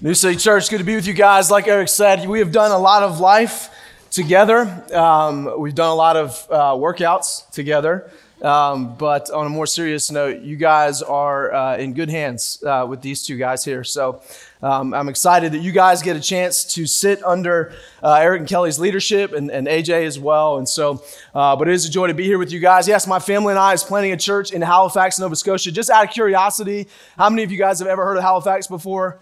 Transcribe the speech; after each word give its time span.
New 0.00 0.14
City 0.14 0.36
Church, 0.36 0.70
good 0.70 0.78
to 0.78 0.84
be 0.84 0.94
with 0.94 1.08
you 1.08 1.12
guys. 1.12 1.50
Like 1.50 1.66
Eric 1.66 1.88
said, 1.88 2.28
we 2.28 2.38
have 2.38 2.52
done 2.52 2.70
a 2.70 2.78
lot 2.78 3.02
of 3.02 3.18
life 3.18 3.68
together. 4.12 4.60
Um, 4.94 5.52
we've 5.58 5.74
done 5.74 5.90
a 5.90 5.94
lot 5.94 6.16
of 6.16 6.46
uh, 6.48 6.56
workouts 6.74 7.50
together. 7.50 8.08
Um, 8.40 8.94
but 8.94 9.28
on 9.32 9.46
a 9.46 9.48
more 9.48 9.66
serious 9.66 10.12
note, 10.12 10.42
you 10.42 10.54
guys 10.54 11.02
are 11.02 11.52
uh, 11.52 11.76
in 11.78 11.94
good 11.94 12.08
hands 12.08 12.62
uh, 12.64 12.86
with 12.88 13.02
these 13.02 13.26
two 13.26 13.36
guys 13.36 13.64
here. 13.64 13.82
So 13.82 14.22
um, 14.62 14.94
I'm 14.94 15.08
excited 15.08 15.50
that 15.50 15.62
you 15.62 15.72
guys 15.72 16.00
get 16.00 16.14
a 16.14 16.20
chance 16.20 16.62
to 16.74 16.86
sit 16.86 17.20
under 17.24 17.72
uh, 18.00 18.14
Eric 18.14 18.38
and 18.38 18.48
Kelly's 18.48 18.78
leadership 18.78 19.32
and, 19.32 19.50
and 19.50 19.66
AJ 19.66 20.06
as 20.06 20.16
well. 20.16 20.58
And 20.58 20.68
so, 20.68 21.02
uh, 21.34 21.56
but 21.56 21.66
it 21.66 21.74
is 21.74 21.86
a 21.86 21.90
joy 21.90 22.06
to 22.06 22.14
be 22.14 22.22
here 22.22 22.38
with 22.38 22.52
you 22.52 22.60
guys. 22.60 22.86
Yes, 22.86 23.08
my 23.08 23.18
family 23.18 23.50
and 23.50 23.58
I 23.58 23.72
is 23.72 23.82
planning 23.82 24.12
a 24.12 24.16
church 24.16 24.52
in 24.52 24.62
Halifax, 24.62 25.18
Nova 25.18 25.34
Scotia. 25.34 25.72
Just 25.72 25.90
out 25.90 26.04
of 26.04 26.10
curiosity, 26.10 26.86
how 27.16 27.28
many 27.28 27.42
of 27.42 27.50
you 27.50 27.58
guys 27.58 27.80
have 27.80 27.88
ever 27.88 28.04
heard 28.04 28.16
of 28.16 28.22
Halifax 28.22 28.68
before? 28.68 29.18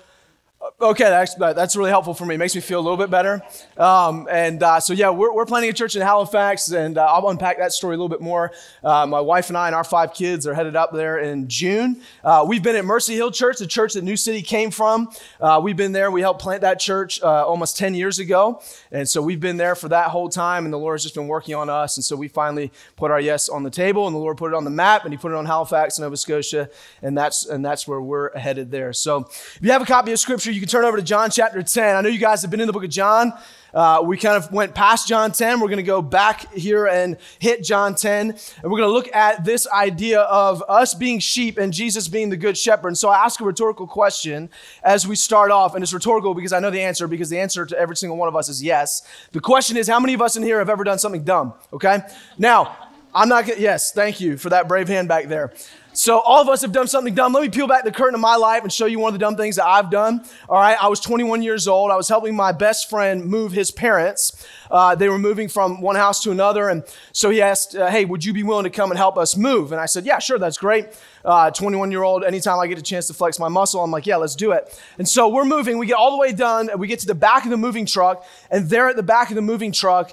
Okay, 0.81 1.05
that's, 1.05 1.35
that's 1.35 1.77
really 1.77 1.91
helpful 1.91 2.15
for 2.15 2.27
me. 2.27 2.35
It 2.35 2.39
makes 2.39 2.55
me 2.55 2.61
feel 2.61 2.81
a 2.81 2.83
little 2.83 2.97
bit 2.97 3.11
better. 3.11 3.43
Um, 3.77 4.29
and 4.31 4.63
uh, 4.63 4.81
so, 4.81 4.93
yeah, 4.93 5.11
we're, 5.11 5.33
we're 5.33 5.47
planning 5.47 5.71
a 5.71 5.73
church 5.73 5.97
in 5.97 6.03
Halifax, 6.03 6.71
and 6.71 6.99
uh, 6.99 7.07
I'll 7.07 7.29
unpack 7.29 7.59
that 7.59 7.73
story 7.73 7.95
a 7.95 7.99
little 7.99 8.09
bit 8.09 8.21
more. 8.21 8.53
Uh, 8.83 9.07
my 9.07 9.21
wife 9.21 9.49
and 9.49 9.57
I 9.57 9.67
and 9.67 9.75
our 9.75 9.85
five 9.85 10.13
kids 10.13 10.47
are 10.47 10.55
headed 10.55 10.77
up 10.77 10.93
there 10.93 11.19
in 11.19 11.49
June. 11.49 12.03
Uh, 12.25 12.45
we've 12.47 12.63
been 12.63 12.77
at 12.77 12.85
Mercy 12.85 13.15
Hill 13.15 13.31
Church, 13.31 13.59
the 13.59 13.67
church 13.67 13.95
that 13.95 14.03
New 14.03 14.17
City 14.17 14.43
came 14.43 14.71
from. 14.71 15.09
Uh, 15.41 15.61
we've 15.63 15.77
been 15.77 15.93
there. 15.93 16.11
We 16.11 16.21
helped 16.21 16.41
plant 16.41 16.63
that 16.63 16.81
church 16.81 17.23
uh, 17.23 17.47
almost 17.47 17.77
10 17.77 17.95
years 17.95 18.19
ago. 18.19 18.63
And 18.91 19.09
so 19.09 19.23
we've 19.23 19.41
been 19.41 19.57
there 19.57 19.75
for 19.75 19.89
that 19.89 20.09
whole 20.09 20.29
time, 20.29 20.65
and 20.65 20.73
the 20.73 20.79
Lord 20.79 20.95
has 20.95 21.03
just 21.03 21.15
been 21.15 21.29
working 21.29 21.55
on 21.55 21.71
us. 21.71 21.97
And 21.97 22.05
so 22.05 22.17
we 22.17 22.29
finally 22.29 22.73
put 22.97 23.11
our 23.11 23.21
yes 23.21 23.49
on 23.49 23.63
the 23.63 23.71
table, 23.71 24.07
and 24.07 24.15
the 24.15 24.21
Lord 24.21 24.37
put 24.37 24.53
it 24.53 24.55
on 24.55 24.65
the 24.65 24.71
map, 24.71 25.05
and 25.05 25.13
He 25.13 25.19
put 25.19 25.33
it 25.33 25.37
on 25.37 25.47
Halifax, 25.47 25.99
Nova 25.99 26.17
Scotia, 26.17 26.69
and 27.03 27.17
that's, 27.17 27.47
and 27.47 27.65
that's 27.65 27.87
where 27.87 28.01
we're 28.01 28.37
headed 28.37 28.71
there. 28.71 28.93
So 28.93 29.29
if 29.29 29.61
you 29.63 29.71
have 29.71 29.83
a 29.83 29.87
copy 29.87 30.13
of 30.13 30.19
Scripture, 30.19 30.51
you 30.57 30.61
can 30.61 30.71
turn 30.71 30.87
over 30.87 30.97
to 30.97 31.03
John 31.03 31.31
chapter 31.31 31.63
10. 31.63 31.97
I 31.97 32.01
know 32.01 32.09
you 32.09 32.19
guys 32.19 32.41
have 32.41 32.51
been 32.51 32.63
in 32.63 32.67
the 32.67 32.73
book 32.73 32.83
of 32.83 32.89
John. 32.89 33.35
Uh, 33.75 34.01
we 34.03 34.17
kind 34.17 34.43
of 34.43 34.51
went 34.51 34.75
past 34.75 35.07
John 35.07 35.33
10. 35.33 35.61
We're 35.61 35.67
going 35.67 35.77
to 35.77 35.83
go 35.83 36.01
back 36.01 36.51
here 36.55 36.87
and 36.87 37.19
hit 37.39 37.63
John 37.63 37.95
10. 37.95 38.31
And 38.31 38.41
we're 38.63 38.79
going 38.79 38.89
to 38.89 38.95
look 38.95 39.15
at 39.15 39.45
this 39.45 39.69
idea 39.69 40.23
of 40.23 40.65
us 40.67 40.95
being 40.95 41.19
sheep 41.19 41.59
and 41.59 41.75
Jesus 41.75 42.09
being 42.09 42.31
the 42.31 42.39
good 42.39 42.57
shepherd. 42.57 42.89
And 42.89 42.97
so 42.97 43.11
I 43.11 43.23
ask 43.23 43.39
a 43.39 43.45
rhetorical 43.45 43.87
question 43.87 44.49
as 44.83 45.07
we 45.07 45.15
start 45.15 45.51
off. 45.51 45.75
And 45.75 45.83
it's 45.83 45.93
rhetorical 45.93 46.33
because 46.33 46.55
I 46.55 46.59
know 46.59 46.71
the 46.71 46.81
answer, 46.81 47.07
because 47.07 47.29
the 47.29 47.39
answer 47.39 47.67
to 47.67 47.79
every 47.79 47.97
single 47.97 48.17
one 48.17 48.29
of 48.29 48.35
us 48.35 48.49
is 48.49 48.63
yes. 48.63 49.03
The 49.33 49.41
question 49.41 49.77
is, 49.77 49.87
how 49.87 50.01
many 50.01 50.15
of 50.15 50.23
us 50.23 50.39
in 50.39 50.43
here 50.43 50.59
have 50.59 50.71
ever 50.71 50.85
done 50.85 50.99
something 50.99 51.23
dumb? 51.23 51.53
Okay? 51.71 51.99
Now, 52.39 52.79
I'm 53.15 53.29
not 53.29 53.45
going 53.45 53.59
to, 53.59 53.63
yes, 53.63 53.93
thank 53.93 54.23
you 54.23 54.39
for 54.39 54.49
that 54.49 54.69
brave 54.69 54.89
hand 54.89 55.07
back 55.07 55.27
there. 55.27 55.53
So 55.97 56.21
all 56.21 56.43
of 56.43 56.49
us 56.51 56.61
have 56.61 56.73
done 56.73 56.89
something 56.89 57.15
dumb. 57.15 57.33
Let 57.33 57.43
me 57.43 57.49
peel 57.49 57.67
back 57.67 57.85
the 57.85 57.91
curtain 57.91 58.15
of 58.15 58.21
my 58.21 58.37
life 58.37 58.63
and 58.63 58.71
show 58.71 58.85
you 58.85 58.99
one 58.99 59.15
of 59.15 59.19
the 59.19 59.25
dumb 59.25 59.35
things 59.35 59.57
that 59.57 59.65
I've 59.65 59.91
done. 59.91 60.23
All 60.47 60.61
right, 60.61 60.77
I 60.81 60.89
was 60.89 61.01
21 61.01 61.43
years 61.43 61.67
old. 61.67 61.91
I 61.91 61.97
was 61.97 62.07
helping 62.07 62.37
my 62.37 62.53
best 62.53 62.91
friend 62.91 63.25
move 63.25 63.53
his 63.53 63.71
parents. 63.71 64.47
Uh, 64.71 64.95
they 64.95 65.09
were 65.09 65.19
moving 65.19 65.49
from 65.49 65.81
one 65.81 65.97
house 65.97 66.23
to 66.25 66.31
another, 66.31 66.69
and 66.69 66.85
so 67.13 67.31
he 67.31 67.41
asked, 67.41 67.75
uh, 67.75 67.89
"Hey, 67.89 68.05
would 68.05 68.25
you 68.27 68.35
be 68.35 68.43
willing 68.43 68.65
to 68.65 68.71
come 68.71 68.91
and 68.91 68.99
help 68.99 69.17
us 69.17 69.39
move?" 69.39 69.73
And 69.73 69.81
I 69.81 69.87
said, 69.87 70.05
"Yeah, 70.05 70.19
sure, 70.19 70.39
that's 70.39 70.59
great." 70.59 70.89
21 71.25 71.89
uh, 71.89 71.91
year 71.91 72.03
old. 72.03 72.25
Anytime 72.25 72.59
I 72.61 72.67
get 72.67 72.79
a 72.79 72.83
chance 72.83 73.07
to 73.07 73.15
flex 73.15 73.39
my 73.39 73.49
muscle, 73.49 73.83
I'm 73.83 73.91
like, 73.91 74.07
"Yeah, 74.07 74.17
let's 74.17 74.37
do 74.37 74.53
it." 74.53 74.79
And 74.99 75.09
so 75.09 75.29
we're 75.29 75.47
moving. 75.47 75.79
We 75.79 75.87
get 75.87 75.97
all 75.97 76.11
the 76.11 76.19
way 76.19 76.33
done, 76.33 76.69
and 76.69 76.79
we 76.79 76.89
get 76.89 77.01
to 77.01 77.07
the 77.07 77.15
back 77.15 77.45
of 77.45 77.51
the 77.51 77.57
moving 77.57 77.87
truck, 77.87 78.23
and 78.51 78.69
there 78.69 78.89
at 78.89 78.97
the 78.97 79.03
back 79.03 79.31
of 79.31 79.35
the 79.35 79.43
moving 79.43 79.73
truck 79.73 80.13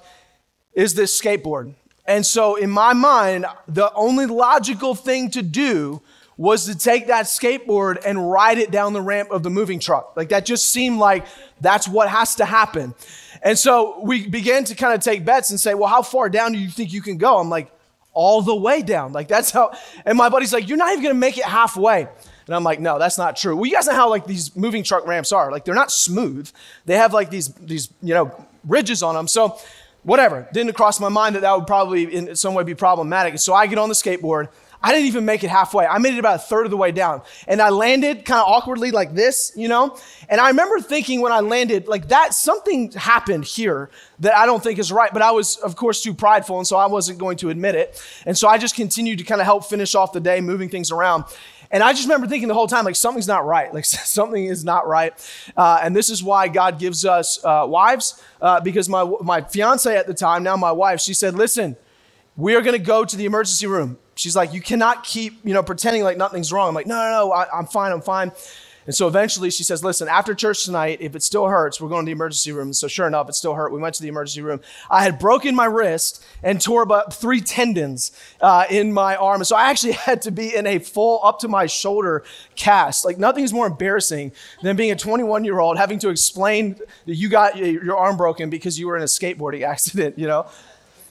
is 0.73 0.94
this 0.94 1.20
skateboard. 1.20 1.76
And 2.06 2.26
so, 2.26 2.56
in 2.56 2.70
my 2.70 2.94
mind, 2.94 3.46
the 3.68 3.94
only 3.94 4.26
logical 4.26 4.94
thing 4.94 5.30
to 5.32 5.42
do 5.42 6.02
was 6.38 6.66
to 6.66 6.78
take 6.78 7.08
that 7.08 7.26
skateboard 7.26 8.04
and 8.06 8.30
ride 8.32 8.58
it 8.58 8.72
down 8.72 8.94
the 8.94 9.02
ramp 9.02 9.30
of 9.32 9.44
the 9.44 9.50
moving 9.50 9.80
truck. 9.80 10.14
Like 10.18 10.30
that 10.30 10.45
just 10.45 10.72
seemed 10.72 11.00
like 11.00 11.26
that's 11.62 11.88
what 11.88 12.10
has 12.10 12.36
to 12.36 12.45
happen. 12.45 12.95
And 13.44 13.58
so 13.58 14.00
we 14.02 14.28
began 14.28 14.64
to 14.66 14.76
kind 14.76 14.94
of 14.94 15.02
take 15.02 15.26
bets 15.26 15.52
and 15.52 15.60
say, 15.60 15.73
well, 15.76 15.90
how 15.90 16.02
far 16.02 16.30
down 16.30 16.54
do 16.54 16.58
you 16.58 16.70
think 16.70 16.92
you 16.92 17.02
can 17.02 17.18
go? 17.18 17.38
I'm 17.38 17.50
like, 17.50 17.72
all 18.14 18.42
the 18.42 18.56
way 18.56 18.82
down. 18.82 19.14
Like 19.14 19.27
that's 19.27 19.52
how, 19.52 19.73
and 20.06 20.17
my 20.17 20.30
buddy's 20.30 20.54
like, 20.54 20.67
you're 20.67 20.77
not 20.77 20.92
even 20.92 21.04
gonna 21.04 21.16
make 21.16 21.38
it 21.38 21.45
halfway. 21.45 22.08
And 22.45 22.56
I'm 22.56 22.64
like, 22.64 22.80
no, 22.80 23.00
that's 23.00 23.17
not 23.17 23.36
true. 23.36 23.56
Well, 23.56 23.66
you 23.66 23.73
guys 23.73 23.88
know 23.88 23.94
how 23.94 24.10
like 24.10 24.26
these 24.26 24.56
moving 24.56 24.83
truck 24.83 25.08
ramps 25.08 25.32
are. 25.32 25.52
Like 25.52 25.66
they're 25.66 25.76
not 25.76 25.92
smooth. 25.92 26.50
They 26.86 26.98
have 26.98 27.14
like 27.14 27.30
these, 27.30 27.50
these, 27.54 27.89
you 28.02 28.14
know, 28.14 28.45
ridges 28.66 29.02
on 29.04 29.16
them. 29.16 29.27
So 29.27 29.60
whatever. 30.03 30.47
Didn't 30.53 30.73
cross 30.73 30.99
my 30.99 31.09
mind 31.09 31.36
that 31.36 31.41
that 31.41 31.55
would 31.55 31.67
probably 31.67 32.03
in 32.03 32.36
some 32.36 32.53
way 32.53 32.64
be 32.64 32.75
problematic. 32.75 33.39
So 33.39 33.53
I 33.53 33.67
get 33.67 33.77
on 33.77 33.89
the 33.89 33.95
skateboard. 33.95 34.49
I 34.86 34.91
didn't 34.91 35.08
even 35.08 35.23
make 35.23 35.45
it 35.45 35.49
halfway. 35.49 35.86
I 35.86 35.97
made 35.97 36.14
it 36.14 36.19
about 36.19 36.36
a 36.36 36.39
third 36.39 36.65
of 36.65 36.69
the 36.69 36.75
way 36.75 36.91
down. 36.91 37.21
And 37.47 37.61
I 37.61 37.69
landed 37.69 38.25
kind 38.25 38.41
of 38.41 38.47
awkwardly 38.47 38.91
like 38.91 39.15
this, 39.15 39.53
you 39.55 39.69
know? 39.69 39.97
And 40.27 40.41
I 40.41 40.49
remember 40.49 40.81
thinking 40.81 41.21
when 41.21 41.31
I 41.31 41.39
landed, 41.39 41.87
like 41.87 42.09
that, 42.09 42.33
something 42.33 42.91
happened 42.91 43.45
here 43.45 43.89
that 44.19 44.36
I 44.36 44.45
don't 44.45 44.61
think 44.61 44.80
is 44.80 44.91
right. 44.91 45.14
But 45.14 45.21
I 45.21 45.31
was, 45.31 45.55
of 45.55 45.77
course, 45.77 46.03
too 46.03 46.14
prideful. 46.14 46.58
And 46.58 46.67
so 46.67 46.75
I 46.75 46.87
wasn't 46.87 47.17
going 47.17 47.37
to 47.37 47.49
admit 47.49 47.75
it. 47.75 48.03
And 48.25 48.37
so 48.37 48.49
I 48.49 48.58
just 48.58 48.75
continued 48.75 49.20
to 49.20 49.23
kind 49.23 49.39
of 49.39 49.45
help 49.45 49.64
finish 49.64 49.95
off 49.95 50.11
the 50.11 50.20
day, 50.20 50.41
moving 50.41 50.67
things 50.67 50.91
around. 50.91 51.23
And 51.73 51.82
I 51.82 51.92
just 51.92 52.04
remember 52.04 52.28
thinking 52.28 52.48
the 52.48 52.54
whole 52.54 52.67
time, 52.67 52.86
like, 52.86 52.95
something's 52.95 53.28
not 53.28 53.45
right. 53.45 53.73
Like, 53.73 53.86
something 53.86 54.45
is 54.45 54.64
not 54.64 54.88
right. 54.88 55.11
Uh, 55.58 55.80
and 55.82 55.95
this 55.95 56.10
is 56.11 56.23
why 56.23 56.48
God 56.48 56.78
gives 56.78 57.04
us 57.04 57.44
uh, 57.44 57.66
wives, 57.67 58.22
uh, 58.42 58.61
because 58.61 58.88
my, 58.88 59.04
my 59.22 59.42
fiance 59.42 59.94
at 59.98 60.06
the 60.06 60.14
time, 60.14 60.44
now 60.44 60.56
my 60.56 60.72
wife, 60.72 61.02
she 61.02 61.16
said, 61.16 61.33
listen, 61.33 61.76
we 62.38 62.56
are 62.56 62.62
going 62.62 62.78
to 62.78 62.83
go 62.83 63.04
to 63.04 63.17
the 63.17 63.26
emergency 63.26 63.66
room. 63.66 63.98
She's 64.16 64.36
like, 64.36 64.54
you 64.54 64.62
cannot 64.62 65.04
keep, 65.04 65.39
you 65.44 65.56
know, 65.56 65.64
pretending 65.64 66.04
like 66.04 66.17
nothing's 66.17 66.54
wrong. 66.54 66.70
I'm 66.70 66.76
like, 66.76 66.86
no, 66.86 66.95
no, 66.95 67.10
no, 67.10 67.32
I, 67.32 67.48
I'm 67.52 67.66
fine, 67.66 67.92
I'm 67.92 68.02
fine. 68.02 68.32
And 68.86 68.94
so 68.94 69.08
eventually 69.08 69.49
she 69.49 69.64
says, 69.64 69.83
Listen, 69.83 70.08
after 70.08 70.33
church 70.33 70.66
tonight, 70.66 70.98
if 70.99 71.16
it 71.16 71.23
still 71.23 71.48
hurts, 71.48 71.80
we're 71.80 71.89
going 71.89 72.05
to 72.05 72.10
the 72.10 72.11
emergency 72.11 72.52
room. 72.52 72.73
So 72.73 72.88
sure 72.88 73.08
enough, 73.08 73.30
it 73.30 73.33
still 73.33 73.54
hurt. 73.54 73.71
We 73.71 73.80
went 73.80 73.95
to 73.95 74.02
the 74.02 74.10
emergency 74.10 74.42
room. 74.42 74.60
I 74.89 75.04
had 75.04 75.20
broken 75.20 75.55
my 75.55 75.66
wrist 75.66 76.23
and 76.42 76.60
tore 76.60 76.82
about 76.82 77.14
three 77.14 77.42
tendons 77.42 78.11
uh, 78.42 78.66
in 78.70 78.92
my 78.92 79.16
arm. 79.16 79.44
So 79.44 79.55
I 79.55 79.70
actually 79.70 79.94
had 80.08 80.21
to 80.23 80.32
be 80.32 80.55
in 80.55 80.67
a 80.67 80.80
full 80.80 81.20
up 81.23 81.39
to 81.39 81.48
my 81.48 81.66
shoulder 81.66 82.23
cast. 82.55 83.05
Like 83.05 83.17
nothing 83.17 83.44
is 83.44 83.54
more 83.54 83.67
embarrassing 83.67 84.32
than 84.61 84.76
being 84.76 84.92
a 84.92 84.95
21 84.95 85.45
year 85.45 85.60
old 85.60 85.77
having 85.77 86.00
to 86.00 86.10
explain 86.10 86.76
that 87.05 87.15
you 87.15 87.30
got 87.30 87.58
your 87.58 87.98
arm 87.98 88.17
broken 88.17 88.50
because 88.50 88.77
you 88.77 88.88
were 88.88 88.98
in 88.98 89.04
a 89.04 89.08
skateboarding 89.08 89.64
accident, 89.67 90.17
you 90.17 90.27
know? 90.27 90.48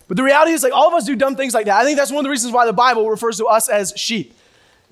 But 0.08 0.16
the 0.18 0.24
reality 0.24 0.52
is, 0.52 0.62
like, 0.62 0.74
all 0.74 0.88
of 0.88 0.94
us 0.94 1.04
do 1.04 1.16
dumb 1.16 1.36
things 1.36 1.54
like 1.54 1.64
that. 1.66 1.80
I 1.80 1.84
think 1.84 1.96
that's 1.96 2.10
one 2.10 2.18
of 2.18 2.24
the 2.24 2.30
reasons 2.30 2.52
why 2.52 2.66
the 2.66 2.72
Bible 2.74 3.08
refers 3.08 3.38
to 3.38 3.46
us 3.46 3.70
as 3.70 3.94
sheep. 3.96 4.34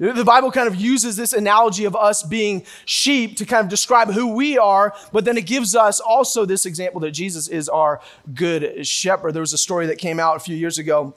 The 0.00 0.24
Bible 0.24 0.50
kind 0.50 0.66
of 0.66 0.76
uses 0.76 1.14
this 1.14 1.34
analogy 1.34 1.84
of 1.84 1.94
us 1.94 2.22
being 2.22 2.64
sheep 2.86 3.36
to 3.36 3.44
kind 3.44 3.62
of 3.62 3.68
describe 3.68 4.08
who 4.08 4.34
we 4.34 4.56
are, 4.56 4.94
but 5.12 5.26
then 5.26 5.36
it 5.36 5.44
gives 5.44 5.76
us 5.76 6.00
also 6.00 6.46
this 6.46 6.64
example 6.64 7.02
that 7.02 7.10
Jesus 7.10 7.48
is 7.48 7.68
our 7.68 8.00
good 8.32 8.86
shepherd. 8.86 9.34
There 9.34 9.42
was 9.42 9.52
a 9.52 9.58
story 9.58 9.86
that 9.88 9.98
came 9.98 10.18
out 10.18 10.36
a 10.36 10.40
few 10.40 10.56
years 10.56 10.78
ago 10.78 11.14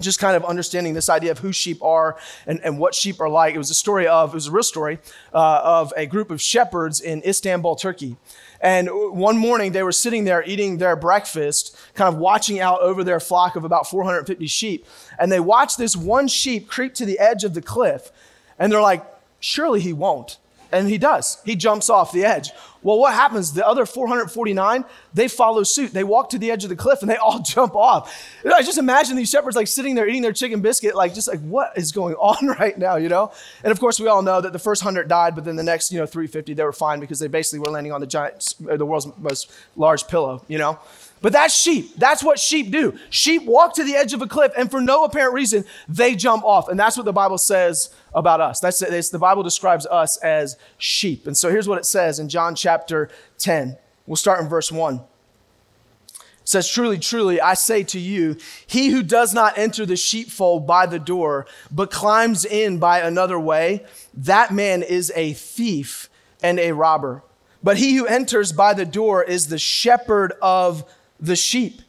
just 0.00 0.18
kind 0.18 0.36
of 0.36 0.44
understanding 0.44 0.92
this 0.92 1.08
idea 1.08 1.30
of 1.30 1.38
who 1.38 1.52
sheep 1.52 1.82
are 1.82 2.18
and, 2.46 2.60
and 2.64 2.78
what 2.78 2.94
sheep 2.94 3.20
are 3.20 3.28
like. 3.28 3.54
It 3.54 3.58
was 3.58 3.70
a 3.70 3.74
story 3.74 4.06
of, 4.06 4.30
it 4.30 4.34
was 4.34 4.48
a 4.48 4.50
real 4.50 4.62
story 4.62 4.98
uh, 5.32 5.60
of 5.62 5.92
a 5.96 6.04
group 6.06 6.30
of 6.30 6.42
shepherds 6.42 7.00
in 7.00 7.22
Istanbul, 7.24 7.76
Turkey. 7.76 8.16
And 8.60 8.88
one 8.92 9.36
morning 9.36 9.72
they 9.72 9.82
were 9.82 9.92
sitting 9.92 10.24
there 10.24 10.42
eating 10.44 10.78
their 10.78 10.96
breakfast, 10.96 11.76
kind 11.94 12.12
of 12.12 12.20
watching 12.20 12.60
out 12.60 12.80
over 12.80 13.04
their 13.04 13.20
flock 13.20 13.56
of 13.56 13.64
about 13.64 13.88
450 13.88 14.46
sheep. 14.46 14.86
And 15.18 15.30
they 15.30 15.40
watched 15.40 15.78
this 15.78 15.96
one 15.96 16.28
sheep 16.28 16.68
creep 16.68 16.94
to 16.94 17.06
the 17.06 17.18
edge 17.18 17.44
of 17.44 17.54
the 17.54 17.62
cliff. 17.62 18.10
And 18.58 18.72
they're 18.72 18.80
like, 18.80 19.04
surely 19.40 19.80
he 19.80 19.92
won't. 19.92 20.38
And 20.72 20.88
he 20.88 20.98
does. 20.98 21.38
He 21.44 21.54
jumps 21.54 21.88
off 21.88 22.12
the 22.12 22.24
edge. 22.24 22.50
Well, 22.86 23.00
what 23.00 23.14
happens? 23.14 23.52
The 23.52 23.66
other 23.66 23.84
449, 23.84 24.84
they 25.12 25.26
follow 25.26 25.64
suit. 25.64 25.92
They 25.92 26.04
walk 26.04 26.30
to 26.30 26.38
the 26.38 26.52
edge 26.52 26.62
of 26.62 26.70
the 26.70 26.76
cliff 26.76 27.00
and 27.00 27.10
they 27.10 27.16
all 27.16 27.40
jump 27.44 27.74
off. 27.74 28.16
I 28.44 28.62
just 28.62 28.78
imagine 28.78 29.16
these 29.16 29.28
shepherds 29.28 29.56
like 29.56 29.66
sitting 29.66 29.96
there 29.96 30.06
eating 30.06 30.22
their 30.22 30.32
chicken 30.32 30.60
biscuit, 30.60 30.94
like 30.94 31.12
just 31.12 31.26
like 31.26 31.40
what 31.40 31.76
is 31.76 31.90
going 31.90 32.14
on 32.20 32.46
right 32.46 32.78
now, 32.78 32.94
you 32.94 33.08
know? 33.08 33.32
And 33.64 33.72
of 33.72 33.80
course, 33.80 33.98
we 33.98 34.06
all 34.06 34.22
know 34.22 34.40
that 34.40 34.52
the 34.52 34.60
first 34.60 34.84
100 34.84 35.08
died, 35.08 35.34
but 35.34 35.44
then 35.44 35.56
the 35.56 35.64
next, 35.64 35.90
you 35.90 35.98
know, 35.98 36.06
350, 36.06 36.54
they 36.54 36.62
were 36.62 36.72
fine 36.72 37.00
because 37.00 37.18
they 37.18 37.26
basically 37.26 37.58
were 37.58 37.72
landing 37.72 37.90
on 37.90 38.00
the 38.00 38.06
giant, 38.06 38.54
uh, 38.70 38.76
the 38.76 38.86
world's 38.86 39.08
most 39.18 39.50
large 39.74 40.06
pillow, 40.06 40.44
you 40.46 40.58
know? 40.58 40.78
But 41.22 41.32
that's 41.32 41.58
sheep. 41.58 41.96
That's 41.96 42.22
what 42.22 42.38
sheep 42.38 42.70
do. 42.70 42.98
Sheep 43.10 43.44
walk 43.44 43.74
to 43.76 43.84
the 43.84 43.94
edge 43.94 44.12
of 44.12 44.20
a 44.22 44.26
cliff, 44.26 44.52
and 44.56 44.70
for 44.70 44.80
no 44.80 45.04
apparent 45.04 45.34
reason, 45.34 45.64
they 45.88 46.14
jump 46.14 46.44
off. 46.44 46.68
And 46.68 46.78
that's 46.78 46.96
what 46.96 47.06
the 47.06 47.12
Bible 47.12 47.38
says 47.38 47.94
about 48.14 48.40
us. 48.40 48.60
That's, 48.60 48.78
the 48.78 49.18
Bible 49.18 49.42
describes 49.42 49.86
us 49.86 50.18
as 50.18 50.56
sheep. 50.78 51.26
And 51.26 51.36
so 51.36 51.50
here's 51.50 51.68
what 51.68 51.78
it 51.78 51.86
says 51.86 52.18
in 52.18 52.28
John 52.28 52.54
chapter 52.54 53.08
10. 53.38 53.76
We'll 54.06 54.16
start 54.16 54.40
in 54.40 54.48
verse 54.48 54.70
1. 54.70 54.96
It 54.96 56.20
says, 56.44 56.68
Truly, 56.68 56.98
truly, 56.98 57.40
I 57.40 57.54
say 57.54 57.82
to 57.84 57.98
you, 57.98 58.36
he 58.66 58.90
who 58.90 59.02
does 59.02 59.34
not 59.34 59.58
enter 59.58 59.86
the 59.86 59.96
sheepfold 59.96 60.66
by 60.66 60.86
the 60.86 60.98
door, 60.98 61.46
but 61.72 61.90
climbs 61.90 62.44
in 62.44 62.78
by 62.78 63.00
another 63.00 63.40
way, 63.40 63.84
that 64.14 64.52
man 64.52 64.82
is 64.82 65.10
a 65.16 65.32
thief 65.32 66.08
and 66.42 66.60
a 66.60 66.72
robber. 66.72 67.24
But 67.64 67.78
he 67.78 67.96
who 67.96 68.06
enters 68.06 68.52
by 68.52 68.74
the 68.74 68.84
door 68.84 69.24
is 69.24 69.48
the 69.48 69.58
shepherd 69.58 70.34
of 70.40 70.84
the 71.20 71.36
sheep. 71.36 71.82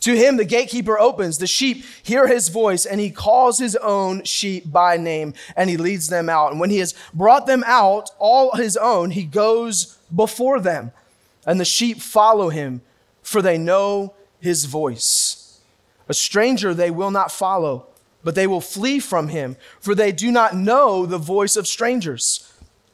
To 0.00 0.16
him, 0.16 0.36
the 0.36 0.44
gatekeeper 0.44 0.98
opens. 0.98 1.38
The 1.38 1.46
sheep 1.46 1.84
hear 2.02 2.28
his 2.28 2.48
voice, 2.48 2.86
and 2.86 3.00
he 3.00 3.10
calls 3.10 3.58
his 3.58 3.74
own 3.76 4.22
sheep 4.24 4.70
by 4.70 4.96
name, 4.96 5.34
and 5.56 5.68
he 5.68 5.76
leads 5.76 6.08
them 6.08 6.28
out. 6.28 6.52
And 6.52 6.60
when 6.60 6.70
he 6.70 6.78
has 6.78 6.94
brought 7.12 7.46
them 7.46 7.64
out, 7.66 8.10
all 8.18 8.54
his 8.54 8.76
own, 8.76 9.10
he 9.10 9.24
goes 9.24 9.98
before 10.14 10.60
them, 10.60 10.92
and 11.44 11.58
the 11.58 11.64
sheep 11.64 12.00
follow 12.00 12.48
him, 12.48 12.80
for 13.22 13.42
they 13.42 13.58
know 13.58 14.14
his 14.40 14.66
voice. 14.66 15.60
A 16.08 16.14
stranger 16.14 16.72
they 16.72 16.90
will 16.90 17.10
not 17.10 17.32
follow, 17.32 17.86
but 18.22 18.34
they 18.34 18.46
will 18.46 18.60
flee 18.60 19.00
from 19.00 19.28
him, 19.28 19.56
for 19.80 19.94
they 19.94 20.12
do 20.12 20.30
not 20.30 20.54
know 20.54 21.06
the 21.06 21.18
voice 21.18 21.56
of 21.56 21.66
strangers. 21.66 22.47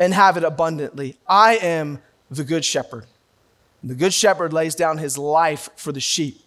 and 0.00 0.14
have 0.14 0.36
it 0.38 0.42
abundantly. 0.42 1.16
I 1.28 1.56
am 1.56 2.00
the 2.30 2.42
good 2.42 2.64
shepherd. 2.64 3.04
The 3.84 3.94
good 3.94 4.14
shepherd 4.14 4.52
lays 4.52 4.74
down 4.74 4.98
his 4.98 5.16
life 5.16 5.68
for 5.76 5.92
the 5.92 6.00
sheep. 6.00 6.40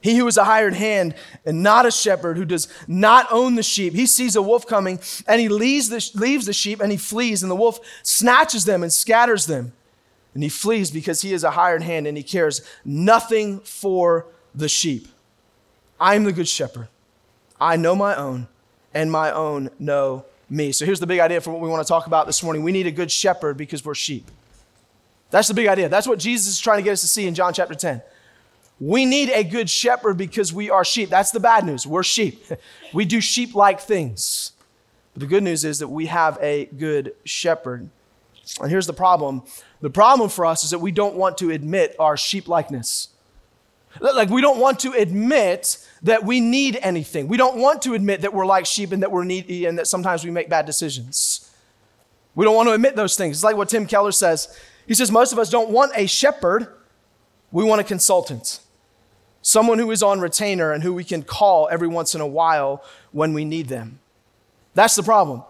He 0.00 0.16
who 0.16 0.26
is 0.26 0.36
a 0.36 0.44
hired 0.44 0.74
hand 0.74 1.14
and 1.46 1.62
not 1.62 1.86
a 1.86 1.90
shepherd 1.90 2.36
who 2.36 2.44
does 2.44 2.68
not 2.86 3.26
own 3.30 3.54
the 3.54 3.62
sheep, 3.62 3.94
he 3.94 4.06
sees 4.06 4.36
a 4.36 4.42
wolf 4.42 4.66
coming 4.66 5.00
and 5.26 5.40
he 5.40 5.48
leaves 5.48 5.88
the, 5.88 6.10
leaves 6.14 6.44
the 6.44 6.52
sheep 6.52 6.80
and 6.80 6.92
he 6.92 6.98
flees, 6.98 7.42
and 7.42 7.50
the 7.50 7.56
wolf 7.56 7.80
snatches 8.02 8.66
them 8.66 8.82
and 8.82 8.92
scatters 8.92 9.46
them. 9.46 9.72
And 10.34 10.42
he 10.42 10.50
flees 10.50 10.90
because 10.90 11.22
he 11.22 11.32
is 11.32 11.42
a 11.42 11.52
hired 11.52 11.82
hand 11.82 12.06
and 12.06 12.18
he 12.18 12.22
cares 12.22 12.60
nothing 12.84 13.60
for 13.60 14.26
the 14.54 14.68
sheep. 14.68 15.08
I 15.98 16.16
am 16.16 16.24
the 16.24 16.32
good 16.32 16.48
shepherd. 16.48 16.88
I 17.58 17.76
know 17.76 17.94
my 17.94 18.14
own, 18.14 18.48
and 18.92 19.10
my 19.10 19.30
own 19.30 19.70
know 19.78 20.26
me. 20.54 20.72
So 20.72 20.84
here's 20.86 21.00
the 21.00 21.06
big 21.06 21.20
idea 21.20 21.40
for 21.40 21.50
what 21.50 21.60
we 21.60 21.68
want 21.68 21.84
to 21.84 21.88
talk 21.88 22.06
about 22.06 22.26
this 22.26 22.42
morning. 22.42 22.62
We 22.62 22.72
need 22.72 22.86
a 22.86 22.92
good 22.92 23.10
shepherd 23.10 23.56
because 23.56 23.84
we're 23.84 23.94
sheep. 23.94 24.30
That's 25.30 25.48
the 25.48 25.54
big 25.54 25.66
idea. 25.66 25.88
That's 25.88 26.06
what 26.06 26.18
Jesus 26.18 26.46
is 26.46 26.60
trying 26.60 26.78
to 26.78 26.82
get 26.82 26.92
us 26.92 27.00
to 27.00 27.08
see 27.08 27.26
in 27.26 27.34
John 27.34 27.52
chapter 27.52 27.74
10. 27.74 28.02
We 28.80 29.04
need 29.04 29.30
a 29.30 29.44
good 29.44 29.68
shepherd 29.68 30.16
because 30.16 30.52
we 30.52 30.70
are 30.70 30.84
sheep. 30.84 31.10
That's 31.10 31.30
the 31.30 31.40
bad 31.40 31.64
news. 31.64 31.86
We're 31.86 32.02
sheep. 32.02 32.44
We 32.92 33.04
do 33.04 33.20
sheep 33.20 33.56
like 33.56 33.80
things. 33.80 34.52
But 35.12 35.20
the 35.20 35.26
good 35.26 35.42
news 35.42 35.64
is 35.64 35.80
that 35.80 35.88
we 35.88 36.06
have 36.06 36.38
a 36.40 36.66
good 36.66 37.14
shepherd. 37.24 37.88
And 38.60 38.70
here's 38.70 38.86
the 38.86 38.92
problem 38.92 39.42
the 39.80 39.90
problem 39.90 40.30
for 40.30 40.46
us 40.46 40.62
is 40.62 40.70
that 40.70 40.78
we 40.78 40.92
don't 40.92 41.16
want 41.16 41.38
to 41.38 41.50
admit 41.50 41.96
our 41.98 42.16
sheep 42.16 42.46
likeness. 42.46 43.08
Like, 44.00 44.30
we 44.30 44.40
don't 44.40 44.58
want 44.58 44.80
to 44.80 44.92
admit 44.92 45.86
that 46.04 46.22
we 46.22 46.38
need 46.38 46.78
anything. 46.82 47.28
We 47.28 47.38
don't 47.38 47.56
want 47.56 47.82
to 47.82 47.94
admit 47.94 48.20
that 48.20 48.32
we're 48.32 48.46
like 48.46 48.66
sheep 48.66 48.92
and 48.92 49.02
that 49.02 49.10
we're 49.10 49.24
needy 49.24 49.64
and 49.64 49.78
that 49.78 49.86
sometimes 49.86 50.22
we 50.22 50.30
make 50.30 50.48
bad 50.50 50.66
decisions. 50.66 51.50
We 52.34 52.44
don't 52.44 52.54
want 52.54 52.68
to 52.68 52.74
admit 52.74 52.94
those 52.94 53.16
things. 53.16 53.38
It's 53.38 53.44
like 53.44 53.56
what 53.56 53.70
Tim 53.70 53.86
Keller 53.86 54.12
says. 54.12 54.56
He 54.86 54.94
says, 54.94 55.10
Most 55.10 55.32
of 55.32 55.38
us 55.38 55.48
don't 55.48 55.70
want 55.70 55.92
a 55.96 56.06
shepherd, 56.06 56.68
we 57.50 57.64
want 57.64 57.80
a 57.80 57.84
consultant. 57.84 58.60
Someone 59.40 59.78
who 59.78 59.90
is 59.90 60.02
on 60.02 60.20
retainer 60.20 60.72
and 60.72 60.82
who 60.82 60.92
we 60.92 61.04
can 61.04 61.22
call 61.22 61.68
every 61.70 61.88
once 61.88 62.14
in 62.14 62.20
a 62.20 62.26
while 62.26 62.84
when 63.12 63.32
we 63.32 63.44
need 63.44 63.68
them. 63.68 63.98
That's 64.74 64.96
the 64.96 65.02
problem. 65.02 65.42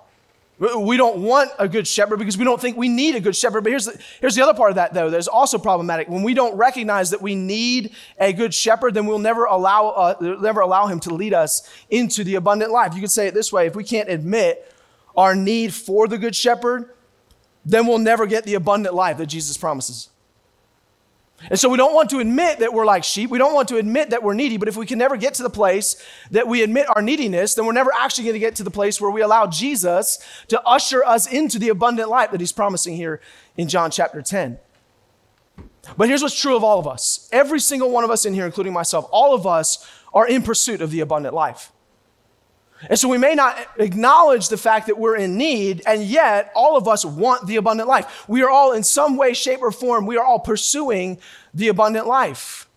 We 0.59 0.97
don't 0.97 1.19
want 1.19 1.51
a 1.59 1.69
good 1.69 1.87
shepherd 1.87 2.19
because 2.19 2.39
we 2.39 2.45
don't 2.45 2.61
think 2.61 2.77
we 2.77 2.89
need 2.89 3.17
a 3.17 3.21
good 3.21 3.35
shepherd. 3.35 3.65
But 3.65 3.71
here's 3.71 3.87
the, 3.87 4.01
here's 4.21 4.37
the 4.37 4.43
other 4.43 4.55
part 4.55 4.71
of 4.71 4.77
that, 4.77 4.95
though, 4.95 5.11
that's 5.11 5.27
also 5.27 5.59
problematic. 5.59 6.09
When 6.09 6.23
we 6.23 6.33
don't 6.33 6.57
recognize 6.57 7.11
that 7.11 7.21
we 7.21 7.35
need 7.35 7.93
a 8.19 8.33
good 8.33 8.55
shepherd, 8.55 8.95
then 8.95 9.07
we'll 9.07 9.19
never 9.19 9.47
allow, 9.47 9.89
uh, 9.89 10.37
never 10.41 10.61
allow 10.61 10.87
him 10.87 11.01
to 11.01 11.15
lead 11.15 11.35
us 11.35 11.69
into 11.91 12.23
the 12.23 12.37
abundant 12.37 12.71
life. 12.71 12.95
You 12.95 13.01
could 13.01 13.11
say 13.11 13.27
it 13.27 13.35
this 13.35 13.53
way 13.53 13.67
if 13.67 13.75
we 13.75 13.83
can't 13.83 14.09
admit 14.09 14.73
our 15.17 15.35
need 15.35 15.75
for 15.75 16.07
the 16.07 16.19
good 16.19 16.37
shepherd, 16.37 16.91
then 17.65 17.87
we'll 17.87 17.99
never 17.99 18.27
get 18.27 18.45
the 18.45 18.55
abundant 18.55 18.95
life 18.95 19.19
that 19.19 19.27
Jesus 19.27 19.57
promises. 19.57 20.11
And 21.51 21.59
so 21.59 21.69
we 21.69 21.77
don't 21.77 21.95
want 21.95 22.11
to 22.11 22.21
admit 22.21 22.61
that 22.61 22.73
we're 22.73 22.87
like 22.87 23.05
sheep. 23.05 23.29
We 23.29 23.39
don't 23.39 23.53
want 23.53 23.69
to 23.69 23.77
admit 23.77 24.11
that 24.11 24.23
we're 24.23 24.35
needy. 24.35 24.57
But 24.57 24.69
if 24.69 24.77
we 24.77 24.87
can 24.87 24.99
never 24.99 25.17
get 25.17 25.35
to 25.35 25.43
the 25.43 25.51
place 25.51 25.97
that 26.31 26.49
we 26.49 26.63
admit 26.63 26.87
our 26.95 27.03
neediness, 27.03 27.55
then 27.55 27.67
we're 27.67 27.73
never 27.73 27.91
actually 27.93 28.25
going 28.25 28.35
to 28.35 28.41
get 28.41 28.57
to 28.57 28.63
the 28.63 28.71
place 28.71 29.01
where 29.01 29.11
we 29.11 29.21
allow 29.21 29.47
Jesus 29.47 30.19
to 30.49 30.61
usher 30.63 31.05
us 31.05 31.31
into 31.31 31.59
the 31.59 31.69
abundant 31.69 32.09
life 32.09 32.31
that 32.31 32.41
he's 32.41 32.53
promising 32.53 32.97
here 32.97 33.21
in 33.57 33.69
John 33.69 33.91
chapter 33.91 34.23
10. 34.23 34.59
But 35.99 36.09
here's 36.09 36.23
what's 36.23 36.41
true 36.41 36.57
of 36.57 36.65
all 36.65 36.79
of 36.79 36.87
us 36.87 37.29
every 37.33 37.61
single 37.61 37.91
one 37.91 38.05
of 38.05 38.11
us 38.11 38.25
in 38.25 38.33
here, 38.33 38.47
including 38.47 38.73
myself, 38.73 39.07
all 39.11 39.35
of 39.35 39.47
us 39.47 39.87
are 40.15 40.27
in 40.27 40.43
pursuit 40.43 40.81
of 40.81 40.91
the 40.91 41.01
abundant 41.01 41.35
life. 41.35 41.73
And 42.89 42.99
so 42.99 43.09
we 43.09 43.19
may 43.19 43.35
not 43.35 43.57
acknowledge 43.79 44.49
the 44.49 44.57
fact 44.57 44.87
that 44.87 44.99
we're 44.99 45.17
in 45.17 45.37
need, 45.37 45.83
and 45.87 46.03
yet 46.03 46.53
all 46.55 46.77
of 46.77 46.87
us 46.87 47.05
want 47.05 47.47
the 47.47 47.57
abundant 47.57 47.89
life. 47.89 48.25
We 48.29 48.43
are 48.43 48.51
all, 48.51 48.73
in 48.73 48.83
some 48.83 49.17
way, 49.17 49.33
shape, 49.35 49.63
or 49.63 49.71
form, 49.71 50.07
we 50.07 50.17
are 50.17 50.25
all 50.25 50.39
pursuing 50.39 51.19
the 51.53 51.69
abundant 51.69 52.07
life. 52.07 52.69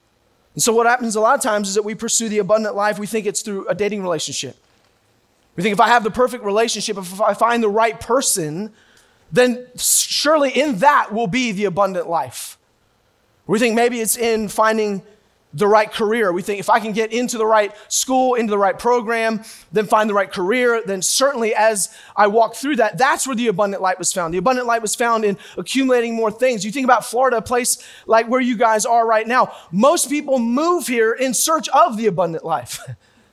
And 0.54 0.64
so 0.64 0.74
what 0.74 0.88
happens 0.88 1.16
a 1.16 1.20
lot 1.20 1.36
of 1.36 1.42
times 1.42 1.70
is 1.70 1.76
that 1.76 1.84
we 1.84 1.94
pursue 1.94 2.30
the 2.30 2.40
abundant 2.40 2.76
life, 2.76 2.98
we 2.98 3.08
think 3.08 3.26
it's 3.26 3.42
through 3.42 3.68
a 3.68 3.76
dating 3.76 4.02
relationship. 4.02 4.56
We 5.56 5.64
think 5.64 5.74
if 5.74 5.80
I 5.80 5.88
have 5.88 6.04
the 6.04 6.12
perfect 6.12 6.44
relationship, 6.44 6.98
if 6.98 7.20
I 7.20 7.34
find 7.34 7.62
the 7.62 7.70
right 7.70 8.00
person, 8.00 8.72
then 9.32 9.68
surely 9.78 10.52
in 10.52 10.78
that 10.80 11.14
will 11.14 11.28
be 11.28 11.52
the 11.52 11.66
abundant 11.66 12.08
life. 12.08 12.58
We 13.48 13.60
think 13.60 13.76
maybe 13.76 14.00
it's 14.00 14.18
in 14.18 14.50
finding 14.50 15.04
the 15.54 15.68
right 15.68 15.92
career. 15.92 16.32
We 16.32 16.42
think 16.42 16.60
if 16.60 16.70
I 16.70 16.80
can 16.80 16.92
get 16.92 17.14
into 17.14 17.38
the 17.38 17.46
right 17.46 17.74
school, 17.88 18.36
into 18.36 18.52
the 18.52 18.58
right 18.58 18.78
program, 18.78 19.44
then 19.72 19.88
find 19.88 20.10
the 20.10 20.14
right 20.14 20.32
career, 20.32 20.84
then 20.86 21.02
certainly 21.02 21.56
as 21.56 21.96
I 22.16 22.28
walk 22.28 22.56
through 22.56 22.76
that, 22.78 22.98
that's 22.98 23.26
where 23.26 23.36
the 23.36 23.48
abundant 23.48 23.82
light 23.82 23.98
was 23.98 24.12
found. 24.12 24.34
The 24.34 24.40
abundant 24.40 24.68
light 24.68 24.82
was 24.82 24.94
found 24.94 25.24
in 25.24 25.38
accumulating 25.58 26.16
more 26.16 26.32
things. 26.32 26.66
You 26.66 26.72
think 26.72 26.84
about 26.84 27.06
Florida, 27.06 27.38
a 27.38 27.42
place 27.42 27.82
like 28.06 28.28
where 28.28 28.42
you 28.42 28.58
guys 28.58 28.86
are 28.86 29.08
right 29.08 29.28
now. 29.28 29.54
Most 29.72 30.10
people 30.10 30.38
move 30.38 30.88
here 30.88 31.14
in 31.14 31.34
search 31.34 31.70
of 31.70 31.98
the 31.98 32.08
abundant 32.08 32.44
life. 32.44 32.80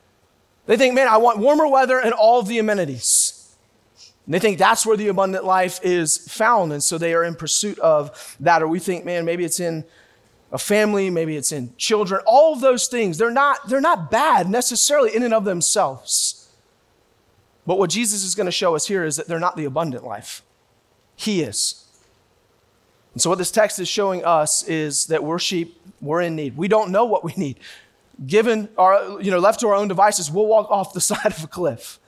they 0.65 0.77
think, 0.77 0.95
man, 0.95 1.07
I 1.07 1.17
want 1.17 1.39
warmer 1.39 1.67
weather 1.67 1.99
and 1.99 2.13
all 2.13 2.41
the 2.41 2.59
amenities. 2.59 3.55
And 4.25 4.33
they 4.33 4.39
think 4.39 4.57
that's 4.57 4.85
where 4.85 4.97
the 4.97 5.09
abundant 5.09 5.45
life 5.45 5.79
is 5.83 6.17
found. 6.17 6.71
And 6.73 6.83
so 6.83 6.97
they 6.97 7.13
are 7.13 7.23
in 7.23 7.35
pursuit 7.35 7.77
of 7.79 8.35
that. 8.39 8.63
Or 8.63 8.67
we 8.67 8.79
think, 8.79 9.05
man, 9.05 9.25
maybe 9.25 9.43
it's 9.43 9.59
in 9.59 9.85
a 10.55 10.57
family, 10.57 11.09
maybe 11.09 11.35
it's 11.35 11.51
in 11.51 11.75
children, 11.75 12.21
all 12.25 12.53
of 12.53 12.61
those 12.61 12.87
things, 12.87 13.17
they're 13.17 13.29
not, 13.29 13.67
they're 13.67 13.81
not 13.81 14.09
bad 14.09 14.49
necessarily 14.49 15.13
in 15.13 15.21
and 15.21 15.33
of 15.33 15.43
themselves. 15.43 16.49
But 17.67 17.77
what 17.77 17.89
Jesus 17.89 18.23
is 18.23 18.35
going 18.35 18.45
to 18.45 18.53
show 18.53 18.73
us 18.73 18.87
here 18.87 19.03
is 19.03 19.17
that 19.17 19.27
they're 19.27 19.37
not 19.37 19.57
the 19.57 19.65
abundant 19.65 20.05
life. 20.05 20.43
He 21.17 21.41
is. 21.41 21.83
And 23.13 23.21
so, 23.21 23.29
what 23.29 23.37
this 23.37 23.51
text 23.51 23.79
is 23.79 23.89
showing 23.89 24.23
us 24.23 24.63
is 24.63 25.07
that 25.07 25.25
we're 25.25 25.39
sheep, 25.39 25.81
we're 25.99 26.21
in 26.21 26.37
need. 26.37 26.55
We 26.55 26.69
don't 26.69 26.89
know 26.89 27.03
what 27.03 27.25
we 27.25 27.33
need. 27.35 27.59
Given 28.25 28.69
our, 28.77 29.21
you 29.21 29.31
know, 29.31 29.39
left 29.39 29.59
to 29.59 29.67
our 29.67 29.75
own 29.75 29.89
devices, 29.89 30.31
we'll 30.31 30.45
walk 30.45 30.71
off 30.71 30.93
the 30.93 31.01
side 31.11 31.33
of 31.33 31.43
a 31.43 31.47
cliff. 31.47 31.99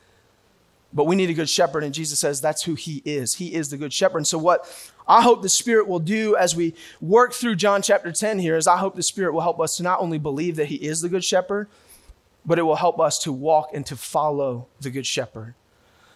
But 0.93 1.05
we 1.05 1.15
need 1.15 1.29
a 1.29 1.33
good 1.33 1.49
shepherd, 1.49 1.83
and 1.83 1.93
Jesus 1.93 2.19
says 2.19 2.39
that's 2.39 2.63
who 2.63 2.75
he 2.75 3.01
is. 3.03 3.35
He 3.35 3.53
is 3.53 3.69
the 3.69 3.77
good 3.77 3.91
shepherd. 3.91 4.19
And 4.19 4.27
so, 4.27 4.37
what 4.37 4.65
I 5.07 5.21
hope 5.21 5.41
the 5.41 5.49
Spirit 5.49 5.87
will 5.87 5.99
do 5.99 6.35
as 6.37 6.55
we 6.55 6.73
work 7.01 7.33
through 7.33 7.55
John 7.55 7.81
chapter 7.81 8.11
10 8.11 8.39
here 8.39 8.55
is 8.55 8.67
I 8.67 8.77
hope 8.77 8.95
the 8.95 9.03
Spirit 9.03 9.33
will 9.33 9.41
help 9.41 9.59
us 9.59 9.77
to 9.77 9.83
not 9.83 9.99
only 9.99 10.17
believe 10.17 10.55
that 10.55 10.67
He 10.67 10.75
is 10.75 11.01
the 11.01 11.09
Good 11.09 11.23
Shepherd, 11.23 11.67
but 12.45 12.57
it 12.57 12.63
will 12.63 12.77
help 12.77 12.99
us 12.99 13.19
to 13.19 13.33
walk 13.33 13.71
and 13.73 13.85
to 13.85 13.97
follow 13.97 14.67
the 14.79 14.89
Good 14.89 15.05
Shepherd. 15.05 15.55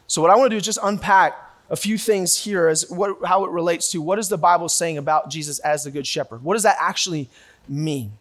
So, 0.08 0.22
what 0.22 0.32
I 0.32 0.36
want 0.36 0.48
to 0.48 0.56
do 0.56 0.58
is 0.58 0.66
just 0.66 0.80
unpack 0.82 1.38
a 1.70 1.76
few 1.76 1.98
things 1.98 2.38
here 2.38 2.68
as 2.68 2.90
what, 2.90 3.18
how 3.26 3.46
it 3.46 3.52
relates 3.52 3.92
to 3.92 4.02
what 4.02 4.20
is 4.20 4.30
the 4.30 4.38
Bible 4.38 4.70
saying 4.70 4.98
about 4.98 5.30
Jesus 5.30 5.60
as 5.60 5.84
the 5.84 5.92
Good 5.92 6.08
Shepherd? 6.08 6.44
What 6.44 6.54
does 6.54 6.64
that 6.64 6.78
actually 6.80 7.30
mean? 7.68 8.14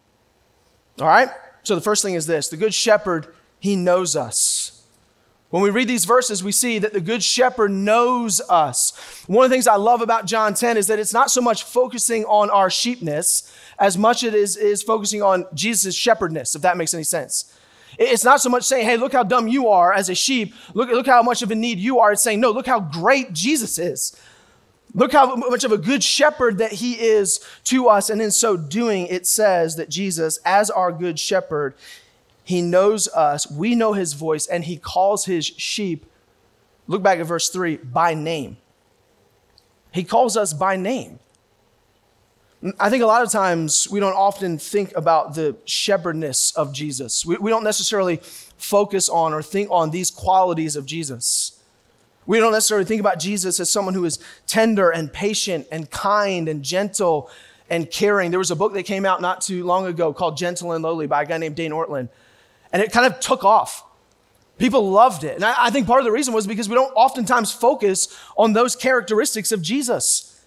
All 0.99 1.07
right? 1.07 1.29
So, 1.63 1.75
the 1.75 1.81
first 1.81 2.03
thing 2.03 2.15
is 2.15 2.27
this 2.27 2.49
the 2.49 2.57
Good 2.57 2.73
Shepherd, 2.73 3.33
He 3.59 3.77
knows 3.77 4.15
us. 4.15 4.80
When 5.51 5.61
we 5.61 5.69
read 5.69 5.89
these 5.89 6.05
verses, 6.05 6.43
we 6.43 6.53
see 6.53 6.79
that 6.79 6.93
the 6.93 7.01
Good 7.01 7.21
Shepherd 7.21 7.71
knows 7.71 8.41
us. 8.49 9.23
One 9.27 9.43
of 9.43 9.51
the 9.51 9.53
things 9.53 9.67
I 9.67 9.75
love 9.75 10.01
about 10.01 10.25
John 10.25 10.53
10 10.53 10.77
is 10.77 10.87
that 10.87 10.97
it's 10.97 11.13
not 11.13 11.29
so 11.29 11.41
much 11.41 11.63
focusing 11.63 12.23
on 12.23 12.49
our 12.49 12.69
sheepness 12.69 13.53
as 13.77 13.97
much 13.97 14.23
as 14.23 14.33
it 14.33 14.35
is, 14.35 14.55
is 14.55 14.81
focusing 14.81 15.21
on 15.21 15.45
Jesus' 15.53 15.93
shepherdness, 15.93 16.55
if 16.55 16.61
that 16.61 16.77
makes 16.77 16.93
any 16.93 17.03
sense. 17.03 17.53
It's 17.99 18.23
not 18.23 18.39
so 18.39 18.49
much 18.49 18.63
saying, 18.63 18.85
hey, 18.85 18.95
look 18.95 19.11
how 19.11 19.23
dumb 19.23 19.49
you 19.49 19.67
are 19.67 19.91
as 19.91 20.09
a 20.09 20.15
sheep. 20.15 20.53
Look, 20.73 20.89
look 20.89 21.05
how 21.05 21.21
much 21.21 21.41
of 21.41 21.51
a 21.51 21.55
need 21.55 21.79
you 21.79 21.99
are. 21.99 22.13
It's 22.13 22.23
saying, 22.23 22.39
no, 22.39 22.51
look 22.51 22.65
how 22.65 22.79
great 22.79 23.33
Jesus 23.33 23.77
is. 23.77 24.15
Look 24.93 25.11
how 25.11 25.35
much 25.35 25.65
of 25.65 25.73
a 25.73 25.77
good 25.77 26.03
shepherd 26.03 26.57
that 26.59 26.73
he 26.73 26.93
is 26.93 27.45
to 27.65 27.87
us. 27.89 28.09
And 28.09 28.21
in 28.21 28.31
so 28.31 28.55
doing, 28.55 29.07
it 29.07 29.27
says 29.27 29.75
that 29.75 29.89
Jesus, 29.89 30.39
as 30.45 30.69
our 30.69 30.91
good 30.93 31.19
shepherd, 31.19 31.75
he 32.51 32.61
knows 32.61 33.07
us, 33.07 33.49
we 33.49 33.75
know 33.75 33.93
his 33.93 34.13
voice, 34.13 34.45
and 34.45 34.65
he 34.65 34.77
calls 34.77 35.25
his 35.25 35.45
sheep, 35.45 36.05
look 36.85 37.01
back 37.01 37.19
at 37.19 37.25
verse 37.25 37.49
3, 37.49 37.77
by 37.77 38.13
name. 38.13 38.57
He 39.91 40.03
calls 40.03 40.35
us 40.35 40.53
by 40.53 40.75
name. 40.75 41.19
I 42.77 42.89
think 42.89 43.01
a 43.01 43.07
lot 43.07 43.23
of 43.23 43.31
times 43.31 43.87
we 43.89 43.99
don't 43.99 44.15
often 44.15 44.57
think 44.57 44.95
about 44.95 45.33
the 45.33 45.55
shepherdness 45.65 46.51
of 46.51 46.73
Jesus. 46.73 47.25
We, 47.25 47.37
we 47.37 47.49
don't 47.49 47.63
necessarily 47.63 48.17
focus 48.57 49.07
on 49.07 49.33
or 49.33 49.41
think 49.41 49.69
on 49.71 49.89
these 49.89 50.11
qualities 50.11 50.75
of 50.75 50.85
Jesus. 50.85 51.57
We 52.25 52.39
don't 52.39 52.51
necessarily 52.51 52.85
think 52.85 52.99
about 52.99 53.17
Jesus 53.17 53.59
as 53.59 53.71
someone 53.71 53.93
who 53.93 54.05
is 54.05 54.19
tender 54.45 54.91
and 54.91 55.11
patient 55.11 55.67
and 55.71 55.89
kind 55.89 56.47
and 56.47 56.63
gentle 56.63 57.31
and 57.69 57.89
caring. 57.89 58.29
There 58.29 58.39
was 58.39 58.51
a 58.51 58.55
book 58.55 58.73
that 58.73 58.83
came 58.83 59.05
out 59.05 59.21
not 59.21 59.39
too 59.41 59.63
long 59.63 59.87
ago 59.87 60.13
called 60.13 60.37
Gentle 60.37 60.73
and 60.73 60.83
Lowly 60.83 61.07
by 61.07 61.23
a 61.23 61.25
guy 61.25 61.37
named 61.37 61.55
Dane 61.55 61.71
Ortlund, 61.71 62.09
and 62.73 62.81
it 62.81 62.91
kind 62.91 63.11
of 63.11 63.19
took 63.19 63.43
off. 63.43 63.83
People 64.57 64.91
loved 64.91 65.23
it. 65.23 65.35
And 65.35 65.43
I, 65.43 65.55
I 65.57 65.69
think 65.71 65.87
part 65.87 65.99
of 65.99 66.05
the 66.05 66.11
reason 66.11 66.33
was 66.33 66.45
because 66.45 66.69
we 66.69 66.75
don't 66.75 66.91
oftentimes 66.93 67.51
focus 67.51 68.15
on 68.37 68.53
those 68.53 68.75
characteristics 68.75 69.51
of 69.51 69.61
Jesus. 69.61 70.39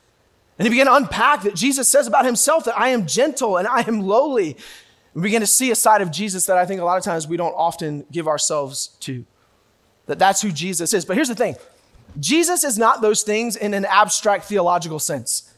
And 0.58 0.66
he 0.66 0.70
began 0.70 0.86
to 0.86 0.94
unpack 0.94 1.42
that 1.42 1.54
Jesus 1.54 1.88
says 1.88 2.06
about 2.06 2.24
himself 2.24 2.64
that 2.64 2.78
I 2.78 2.90
am 2.90 3.06
gentle 3.06 3.56
and 3.56 3.66
I 3.66 3.80
am 3.80 4.02
lowly. 4.02 4.56
We 5.14 5.22
begin 5.22 5.40
to 5.40 5.46
see 5.46 5.70
a 5.70 5.74
side 5.74 6.00
of 6.00 6.10
Jesus 6.10 6.46
that 6.46 6.56
I 6.56 6.64
think 6.64 6.80
a 6.80 6.84
lot 6.84 6.96
of 6.96 7.04
times 7.04 7.26
we 7.26 7.36
don't 7.36 7.54
often 7.54 8.06
give 8.12 8.28
ourselves 8.28 8.88
to. 9.00 9.24
That 10.06 10.18
that's 10.18 10.42
who 10.42 10.52
Jesus 10.52 10.94
is. 10.94 11.04
But 11.04 11.16
here's 11.16 11.28
the 11.28 11.34
thing 11.34 11.56
Jesus 12.20 12.62
is 12.62 12.78
not 12.78 13.00
those 13.00 13.22
things 13.22 13.56
in 13.56 13.74
an 13.74 13.84
abstract 13.84 14.44
theological 14.44 14.98
sense. 14.98 15.53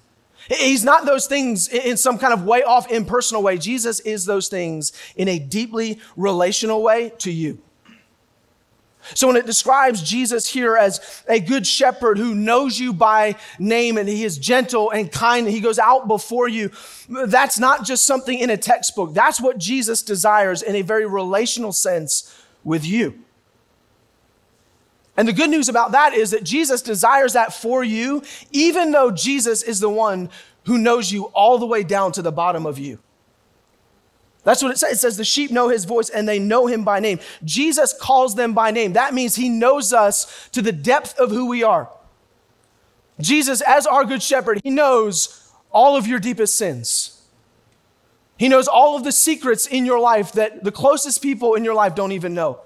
He's 0.49 0.85
not 0.85 1.05
those 1.07 1.27
things 1.27 1.69
in 1.69 1.97
some 1.97 2.19
kind 2.19 2.33
of 2.33 2.45
way 2.45 2.63
off 2.63 2.91
impersonal 2.91 3.43
way. 3.43 3.59
Jesus 3.59 4.01
is 4.01 4.25
those 4.25 4.49
things 4.49 4.93
in 5.17 5.29
a 5.29 5.39
deeply 5.39 6.01
relational 6.17 6.83
way 6.83 7.13
to 7.19 7.33
you. 7.33 7.59
So 9.15 9.29
when 9.29 9.37
it 9.37 9.47
describes 9.47 10.03
Jesus 10.03 10.49
here 10.49 10.77
as 10.77 11.23
a 11.29 11.39
good 11.39 11.67
shepherd 11.67 12.19
who 12.19 12.35
knows 12.35 12.79
you 12.79 12.93
by 12.93 13.37
name 13.59 13.99
and 13.99 14.09
he 14.09 14.25
is 14.25 14.37
gentle 14.37 14.91
and 14.91 15.11
kind 15.11 15.47
and 15.47 15.55
he 15.55 15.61
goes 15.61 15.79
out 15.79 16.09
before 16.09 16.49
you, 16.49 16.73
that's 17.09 17.59
not 17.59 17.85
just 17.85 18.05
something 18.05 18.39
in 18.39 18.51
a 18.51 18.57
textbook. 18.57 19.15
That's 19.15 19.41
what 19.41 19.59
Jesus 19.59 20.03
desires 20.03 20.61
in 20.61 20.75
a 20.75 20.83
very 20.83 21.07
relational 21.07 21.73
sense 21.73 22.35
with 22.65 22.85
you. 22.85 23.23
And 25.17 25.27
the 25.27 25.33
good 25.33 25.51
news 25.51 25.69
about 25.69 25.93
that 25.93 26.13
is 26.13 26.31
that 26.33 26.45
Jesus 26.45 26.83
desires 26.83 27.33
that 27.33 27.53
for 27.55 27.83
you, 27.83 28.23
even 28.53 28.91
though 28.93 29.11
Jesus 29.11 29.63
is 29.63 29.81
the 29.81 29.89
one 29.89 30.29
who 30.67 30.77
knows 30.79 31.11
you 31.11 31.25
all 31.27 31.59
the 31.59 31.67
way 31.67 31.83
down 31.83 32.13
to 32.13 32.23
the 32.23 32.33
bottom 32.33 32.67
of 32.67 32.79
you. 32.79 32.99
That's 34.45 34.63
what 34.63 34.71
it 34.71 34.79
says. 34.79 34.93
It 34.93 34.99
says 34.99 35.17
the 35.17 35.25
sheep 35.25 35.51
know 35.51 35.69
his 35.69 35.85
voice 35.85 36.09
and 36.09 36.29
they 36.29 36.39
know 36.39 36.67
him 36.67 36.85
by 36.85 37.01
name. 37.01 37.19
Jesus 37.45 37.93
calls 37.99 38.37
them 38.37 38.55
by 38.55 38.71
name. 38.71 38.93
That 38.93 39.15
means 39.15 39.35
he 39.35 39.49
knows 39.49 39.93
us 39.93 40.49
to 40.51 40.63
the 40.63 40.71
depth 40.73 41.19
of 41.19 41.31
who 41.31 41.47
we 41.47 41.65
are. 41.65 41.91
Jesus, 43.19 43.61
as 43.63 43.87
our 43.87 44.05
good 44.05 44.23
shepherd, 44.23 44.61
he 44.63 44.71
knows 44.71 45.51
all 45.73 45.97
of 45.97 46.07
your 46.07 46.21
deepest 46.21 46.57
sins. 46.57 47.23
He 48.37 48.49
knows 48.49 48.69
all 48.69 48.97
of 48.97 49.05
the 49.05 49.13
secrets 49.13 49.67
in 49.67 49.87
your 49.87 49.99
life 49.99 50.33
that 50.33 50.63
the 50.63 50.73
closest 50.73 51.23
people 51.23 51.55
in 51.55 51.65
your 51.65 51.75
life 51.75 51.95
don't 51.95 52.13
even 52.13 52.35
know. 52.35 52.61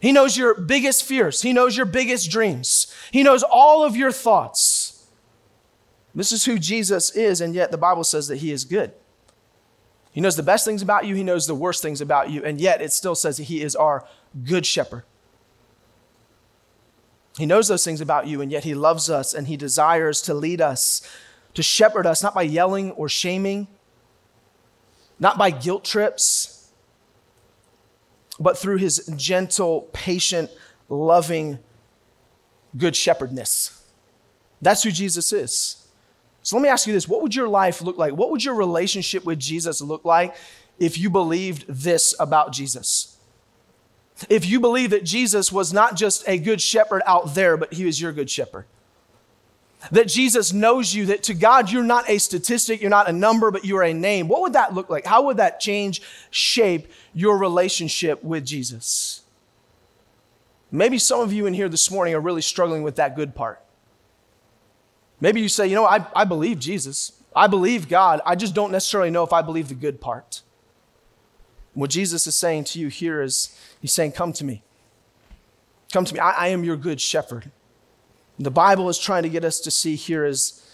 He 0.00 0.12
knows 0.12 0.36
your 0.36 0.54
biggest 0.54 1.04
fears. 1.04 1.42
He 1.42 1.52
knows 1.52 1.76
your 1.76 1.86
biggest 1.86 2.30
dreams. 2.30 2.94
He 3.10 3.22
knows 3.22 3.42
all 3.42 3.84
of 3.84 3.96
your 3.96 4.12
thoughts. 4.12 5.06
This 6.14 6.30
is 6.30 6.44
who 6.44 6.58
Jesus 6.58 7.10
is, 7.10 7.40
and 7.40 7.54
yet 7.54 7.70
the 7.70 7.78
Bible 7.78 8.04
says 8.04 8.28
that 8.28 8.36
he 8.36 8.52
is 8.52 8.64
good. 8.64 8.92
He 10.14 10.20
knows 10.20 10.36
the 10.36 10.44
best 10.44 10.64
things 10.64 10.80
about 10.80 11.06
you, 11.06 11.16
He 11.16 11.24
knows 11.24 11.48
the 11.48 11.56
worst 11.56 11.82
things 11.82 12.00
about 12.00 12.30
you, 12.30 12.44
and 12.44 12.60
yet 12.60 12.80
it 12.80 12.92
still 12.92 13.16
says 13.16 13.36
that 13.38 13.44
He 13.44 13.62
is 13.62 13.74
our 13.74 14.06
good 14.44 14.64
shepherd. 14.64 15.02
He 17.36 17.46
knows 17.46 17.66
those 17.66 17.84
things 17.84 18.00
about 18.00 18.28
you, 18.28 18.40
and 18.40 18.52
yet 18.52 18.62
He 18.62 18.74
loves 18.76 19.10
us 19.10 19.34
and 19.34 19.48
He 19.48 19.56
desires 19.56 20.22
to 20.22 20.32
lead 20.32 20.60
us, 20.60 21.02
to 21.54 21.64
shepherd 21.64 22.06
us, 22.06 22.22
not 22.22 22.32
by 22.32 22.42
yelling 22.42 22.92
or 22.92 23.08
shaming, 23.08 23.66
not 25.18 25.36
by 25.36 25.50
guilt 25.50 25.84
trips, 25.84 26.53
but 28.38 28.58
through 28.58 28.78
His 28.78 29.10
gentle, 29.16 29.88
patient, 29.92 30.50
loving, 30.88 31.58
good 32.76 32.96
shepherdness. 32.96 33.82
That's 34.60 34.82
who 34.82 34.90
Jesus 34.90 35.32
is. 35.32 35.86
So 36.42 36.56
let 36.56 36.62
me 36.62 36.68
ask 36.68 36.86
you 36.86 36.92
this 36.92 37.08
what 37.08 37.22
would 37.22 37.34
your 37.34 37.48
life 37.48 37.80
look 37.80 37.96
like? 37.96 38.12
What 38.14 38.30
would 38.30 38.44
your 38.44 38.54
relationship 38.54 39.24
with 39.24 39.38
Jesus 39.38 39.80
look 39.80 40.04
like 40.04 40.34
if 40.78 40.98
you 40.98 41.10
believed 41.10 41.64
this 41.68 42.14
about 42.20 42.52
Jesus? 42.52 43.16
If 44.28 44.46
you 44.46 44.60
believe 44.60 44.90
that 44.90 45.04
Jesus 45.04 45.50
was 45.50 45.72
not 45.72 45.96
just 45.96 46.22
a 46.28 46.38
good 46.38 46.60
shepherd 46.60 47.02
out 47.06 47.34
there, 47.34 47.56
but 47.56 47.72
he 47.72 47.84
was 47.84 48.00
your 48.00 48.12
good 48.12 48.30
shepherd. 48.30 48.66
That 49.90 50.08
Jesus 50.08 50.52
knows 50.52 50.94
you, 50.94 51.06
that 51.06 51.22
to 51.24 51.34
God 51.34 51.70
you're 51.70 51.82
not 51.82 52.08
a 52.08 52.18
statistic, 52.18 52.80
you're 52.80 52.90
not 52.90 53.08
a 53.08 53.12
number, 53.12 53.50
but 53.50 53.64
you're 53.64 53.82
a 53.82 53.92
name. 53.92 54.28
What 54.28 54.40
would 54.42 54.54
that 54.54 54.74
look 54.74 54.88
like? 54.88 55.04
How 55.04 55.22
would 55.22 55.36
that 55.36 55.60
change, 55.60 56.02
shape 56.30 56.90
your 57.12 57.36
relationship 57.38 58.22
with 58.22 58.44
Jesus? 58.44 59.22
Maybe 60.70 60.98
some 60.98 61.20
of 61.20 61.32
you 61.32 61.46
in 61.46 61.54
here 61.54 61.68
this 61.68 61.90
morning 61.90 62.14
are 62.14 62.20
really 62.20 62.42
struggling 62.42 62.82
with 62.82 62.96
that 62.96 63.14
good 63.14 63.34
part. 63.34 63.60
Maybe 65.20 65.40
you 65.40 65.48
say, 65.48 65.66
you 65.66 65.74
know, 65.74 65.86
I, 65.86 66.06
I 66.16 66.24
believe 66.24 66.58
Jesus. 66.58 67.12
I 67.34 67.46
believe 67.46 67.88
God. 67.88 68.20
I 68.24 68.34
just 68.34 68.54
don't 68.54 68.72
necessarily 68.72 69.10
know 69.10 69.22
if 69.22 69.32
I 69.32 69.42
believe 69.42 69.68
the 69.68 69.74
good 69.74 70.00
part. 70.00 70.42
What 71.74 71.90
Jesus 71.90 72.26
is 72.26 72.36
saying 72.36 72.64
to 72.64 72.78
you 72.78 72.88
here 72.88 73.20
is, 73.20 73.56
He's 73.80 73.92
saying, 73.92 74.12
Come 74.12 74.32
to 74.34 74.44
me. 74.44 74.62
Come 75.92 76.04
to 76.04 76.14
me. 76.14 76.20
I, 76.20 76.30
I 76.30 76.48
am 76.48 76.64
your 76.64 76.76
good 76.76 77.00
shepherd. 77.00 77.50
The 78.38 78.50
Bible 78.50 78.88
is 78.88 78.98
trying 78.98 79.22
to 79.22 79.28
get 79.28 79.44
us 79.44 79.60
to 79.60 79.70
see 79.70 79.94
here 79.94 80.24
is 80.24 80.64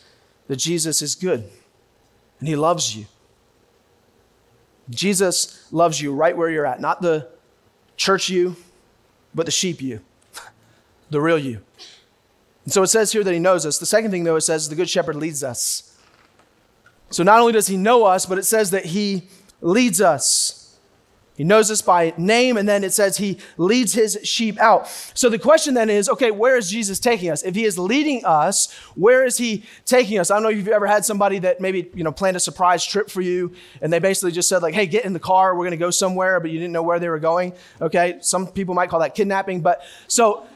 that 0.48 0.56
Jesus 0.56 1.02
is 1.02 1.14
good 1.14 1.48
and 2.38 2.48
He 2.48 2.56
loves 2.56 2.96
you. 2.96 3.06
Jesus 4.88 5.66
loves 5.70 6.00
you 6.00 6.12
right 6.12 6.36
where 6.36 6.50
you're 6.50 6.66
at, 6.66 6.80
not 6.80 7.00
the 7.00 7.28
church 7.96 8.28
you, 8.28 8.56
but 9.34 9.46
the 9.46 9.52
sheep 9.52 9.80
you, 9.80 10.00
the 11.10 11.20
real 11.20 11.38
you. 11.38 11.60
And 12.64 12.72
so 12.72 12.82
it 12.82 12.88
says 12.88 13.12
here 13.12 13.24
that 13.24 13.32
he 13.32 13.38
knows 13.38 13.64
us. 13.64 13.78
The 13.78 13.86
second 13.86 14.10
thing, 14.10 14.24
though, 14.24 14.36
it 14.36 14.42
says 14.42 14.68
the 14.68 14.74
good 14.74 14.90
shepherd 14.90 15.16
leads 15.16 15.42
us. 15.42 15.98
So 17.10 17.22
not 17.22 17.40
only 17.40 17.52
does 17.52 17.66
he 17.66 17.76
know 17.76 18.04
us, 18.04 18.26
but 18.26 18.38
it 18.38 18.44
says 18.44 18.70
that 18.70 18.86
he 18.86 19.28
leads 19.60 20.00
us. 20.00 20.69
He 21.40 21.44
knows 21.44 21.70
us 21.70 21.80
by 21.80 22.12
name, 22.18 22.58
and 22.58 22.68
then 22.68 22.84
it 22.84 22.92
says 22.92 23.16
he 23.16 23.38
leads 23.56 23.94
his 23.94 24.18
sheep 24.24 24.58
out. 24.58 24.86
So 25.14 25.30
the 25.30 25.38
question 25.38 25.72
then 25.72 25.88
is 25.88 26.06
okay, 26.10 26.30
where 26.30 26.58
is 26.58 26.70
Jesus 26.70 27.00
taking 27.00 27.30
us? 27.30 27.42
If 27.42 27.54
he 27.54 27.64
is 27.64 27.78
leading 27.78 28.26
us, 28.26 28.70
where 28.94 29.24
is 29.24 29.38
he 29.38 29.64
taking 29.86 30.18
us? 30.18 30.30
I 30.30 30.34
don't 30.34 30.42
know 30.42 30.50
if 30.50 30.58
you've 30.58 30.68
ever 30.68 30.86
had 30.86 31.02
somebody 31.06 31.38
that 31.38 31.58
maybe, 31.58 31.90
you 31.94 32.04
know, 32.04 32.12
planned 32.12 32.36
a 32.36 32.40
surprise 32.40 32.84
trip 32.84 33.08
for 33.08 33.22
you, 33.22 33.54
and 33.80 33.90
they 33.90 34.00
basically 34.00 34.32
just 34.32 34.50
said, 34.50 34.60
like, 34.60 34.74
hey, 34.74 34.84
get 34.84 35.06
in 35.06 35.14
the 35.14 35.18
car, 35.18 35.56
we're 35.56 35.70
to 35.70 35.78
go 35.78 35.88
somewhere, 35.88 36.40
but 36.40 36.50
you 36.50 36.58
didn't 36.58 36.74
know 36.74 36.82
where 36.82 36.98
they 36.98 37.08
were 37.08 37.18
going. 37.18 37.54
Okay, 37.80 38.18
some 38.20 38.46
people 38.46 38.74
might 38.74 38.90
call 38.90 39.00
that 39.00 39.14
kidnapping, 39.14 39.62
but 39.62 39.80
so 40.08 40.46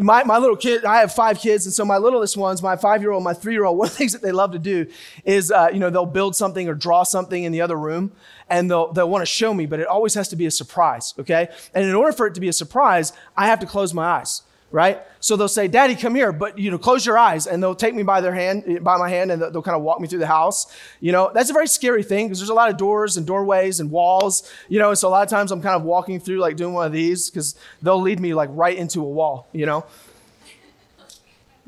my, 0.00 0.24
my 0.24 0.38
little 0.38 0.56
kid, 0.56 0.84
I 0.84 1.00
have 1.00 1.12
five 1.12 1.38
kids, 1.38 1.66
and 1.66 1.74
so 1.74 1.84
my 1.84 1.98
littlest 1.98 2.36
ones, 2.36 2.62
my 2.62 2.76
five 2.76 3.02
year 3.02 3.10
old, 3.10 3.24
my 3.24 3.34
three 3.34 3.54
year 3.54 3.64
old, 3.64 3.78
one 3.78 3.86
of 3.86 3.92
the 3.92 3.98
things 3.98 4.12
that 4.12 4.22
they 4.22 4.32
love 4.32 4.52
to 4.52 4.58
do 4.58 4.86
is, 5.24 5.50
uh, 5.50 5.70
you 5.72 5.78
know, 5.78 5.90
they'll 5.90 6.06
build 6.06 6.36
something 6.36 6.68
or 6.68 6.74
draw 6.74 7.02
something 7.02 7.44
in 7.44 7.52
the 7.52 7.60
other 7.60 7.76
room, 7.76 8.12
and 8.48 8.70
they'll, 8.70 8.92
they'll 8.92 9.08
want 9.08 9.22
to 9.22 9.26
show 9.26 9.54
me, 9.54 9.66
but 9.66 9.80
it 9.80 9.86
always 9.86 10.14
has 10.14 10.28
to 10.28 10.36
be 10.36 10.46
a 10.46 10.50
surprise, 10.50 11.14
okay? 11.18 11.48
And 11.74 11.84
in 11.84 11.94
order 11.94 12.12
for 12.12 12.26
it 12.26 12.34
to 12.34 12.40
be 12.40 12.48
a 12.48 12.52
surprise, 12.52 13.12
I 13.36 13.46
have 13.46 13.60
to 13.60 13.66
close 13.66 13.94
my 13.94 14.04
eyes 14.04 14.42
right? 14.72 15.02
So 15.20 15.36
they'll 15.36 15.46
say, 15.46 15.68
"Daddy, 15.68 15.94
come 15.94 16.14
here," 16.14 16.32
but 16.32 16.58
you 16.58 16.70
know, 16.70 16.78
close 16.78 17.06
your 17.06 17.16
eyes, 17.16 17.46
and 17.46 17.62
they'll 17.62 17.74
take 17.74 17.94
me 17.94 18.02
by 18.02 18.20
their 18.20 18.34
hand, 18.34 18.82
by 18.82 18.96
my 18.96 19.08
hand, 19.08 19.30
and 19.30 19.40
they'll, 19.40 19.50
they'll 19.50 19.62
kind 19.62 19.76
of 19.76 19.82
walk 19.82 20.00
me 20.00 20.08
through 20.08 20.18
the 20.18 20.26
house. 20.26 20.74
You 21.00 21.12
know, 21.12 21.30
that's 21.32 21.50
a 21.50 21.52
very 21.52 21.68
scary 21.68 22.02
thing 22.02 22.26
because 22.26 22.38
there's 22.38 22.48
a 22.48 22.54
lot 22.54 22.70
of 22.70 22.76
doors 22.76 23.16
and 23.16 23.26
doorways 23.26 23.78
and 23.78 23.90
walls. 23.90 24.50
You 24.68 24.80
know, 24.80 24.88
and 24.88 24.98
so 24.98 25.08
a 25.08 25.10
lot 25.10 25.22
of 25.22 25.28
times 25.28 25.52
I'm 25.52 25.62
kind 25.62 25.76
of 25.76 25.82
walking 25.82 26.18
through 26.18 26.38
like 26.38 26.56
doing 26.56 26.74
one 26.74 26.86
of 26.86 26.92
these 26.92 27.30
because 27.30 27.54
they'll 27.82 28.00
lead 28.00 28.18
me 28.18 28.34
like 28.34 28.50
right 28.52 28.76
into 28.76 29.00
a 29.00 29.08
wall. 29.08 29.46
You 29.52 29.66
know. 29.66 29.86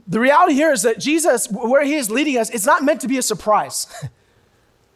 The 0.07 0.21
reality 0.21 0.53
here 0.55 0.73
is 0.73 0.83
that 0.83 0.99
Jesus, 0.99 1.49
where 1.51 1.83
he 1.83 1.95
is 1.95 2.11
leading 2.11 2.37
us, 2.37 2.51
it's 2.51 2.67
not 2.67 2.83
meant 2.83 3.01
to 3.03 3.09
be 3.09 3.17
a 3.19 3.23
surprise. 3.23 3.87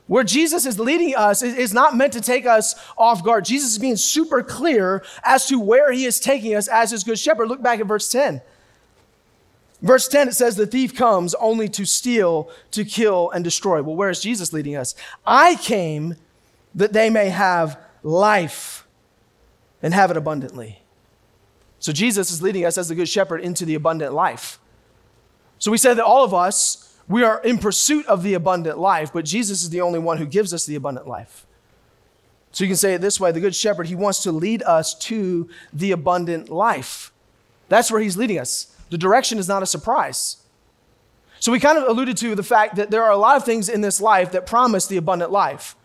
Where 0.09 0.25
Jesus 0.25 0.67
is 0.67 0.81
leading 0.81 1.15
us 1.15 1.43
is 1.43 1.73
not 1.73 1.95
meant 1.95 2.15
to 2.15 2.21
take 2.21 2.47
us 2.47 2.75
off 2.97 3.23
guard. 3.23 3.45
Jesus 3.45 3.73
is 3.73 3.79
being 3.79 3.97
super 3.97 4.43
clear 4.43 5.05
as 5.23 5.47
to 5.47 5.61
where 5.61 5.93
he 5.93 6.07
is 6.07 6.19
taking 6.19 6.55
us 6.55 6.67
as 6.67 6.91
his 6.91 7.05
good 7.05 7.19
shepherd. 7.19 7.49
Look 7.49 7.62
back 7.62 7.79
at 7.79 7.87
verse 7.87 8.11
10. 8.11 8.41
Verse 9.83 10.09
10, 10.09 10.29
it 10.29 10.35
says, 10.35 10.57
The 10.57 10.67
thief 10.67 10.97
comes 10.97 11.35
only 11.35 11.69
to 11.69 11.85
steal, 11.85 12.50
to 12.73 12.85
kill, 12.85 13.31
and 13.31 13.45
destroy. 13.45 13.83
Well, 13.83 13.97
where 13.97 14.11
is 14.11 14.21
Jesus 14.21 14.53
leading 14.53 14.77
us? 14.77 14.95
I 15.27 15.57
came 15.57 16.17
that 16.75 16.95
they 16.95 17.11
may 17.11 17.29
have 17.29 17.79
life 18.03 18.87
and 19.83 19.93
have 19.93 20.11
it 20.11 20.17
abundantly. 20.17 20.83
So 21.81 21.93
Jesus 21.93 22.31
is 22.31 22.43
leading 22.43 22.65
us 22.65 22.79
as 22.79 22.88
the 22.88 22.95
good 22.95 23.09
shepherd 23.09 23.41
into 23.41 23.65
the 23.65 23.75
abundant 23.75 24.15
life. 24.15 24.59
So 25.59 25.71
we 25.71 25.79
said 25.79 25.95
that 25.99 26.05
all 26.05 26.25
of 26.25 26.35
us, 26.35 26.88
we 27.09 27.23
are 27.23 27.41
in 27.43 27.59
pursuit 27.59 28.07
of 28.07 28.23
the 28.23 28.35
abundant 28.35 28.79
life, 28.79 29.12
but 29.12 29.25
Jesus 29.25 29.62
is 29.62 29.71
the 29.71 29.81
only 29.81 29.99
one 29.99 30.19
who 30.19 30.27
gives 30.27 30.53
us 30.53 30.67
the 30.67 30.75
abundant 30.75 31.09
life. 31.09 31.47
So 32.53 32.65
you 32.65 32.69
can 32.69 32.77
say 32.77 32.95
it 32.95 33.00
this 33.00 33.21
way 33.21 33.33
the 33.33 33.41
Good 33.41 33.55
Shepherd, 33.55 33.87
he 33.87 33.95
wants 33.95 34.23
to 34.23 34.33
lead 34.33 34.62
us 34.62 34.95
to 35.00 35.49
the 35.73 35.93
abundant 35.93 36.49
life. 36.49 37.12
That's 37.69 37.91
where 37.91 38.00
he's 38.00 38.17
leading 38.17 38.38
us. 38.38 38.75
The 38.91 38.99
direction 38.99 39.38
is 39.38 39.49
not 39.49 39.62
a 39.62 39.67
surprise. 39.67 40.38
So 41.41 41.53
we 41.53 41.61
kind 41.61 41.79
of 41.79 41.85
alluded 41.85 42.17
to 42.19 42.35
the 42.35 42.43
fact 42.43 42.77
that 42.77 42.91
there 42.91 43.05
are 43.05 43.12
a 43.12 43.17
lot 43.17 43.37
of 43.37 43.45
things 43.45 43.69
in 43.69 43.81
this 43.81 44.00
life 44.00 44.33
that 44.33 44.47
promise 44.47 44.87
the 44.87 44.97
abundant 44.97 45.31
life. 45.31 45.77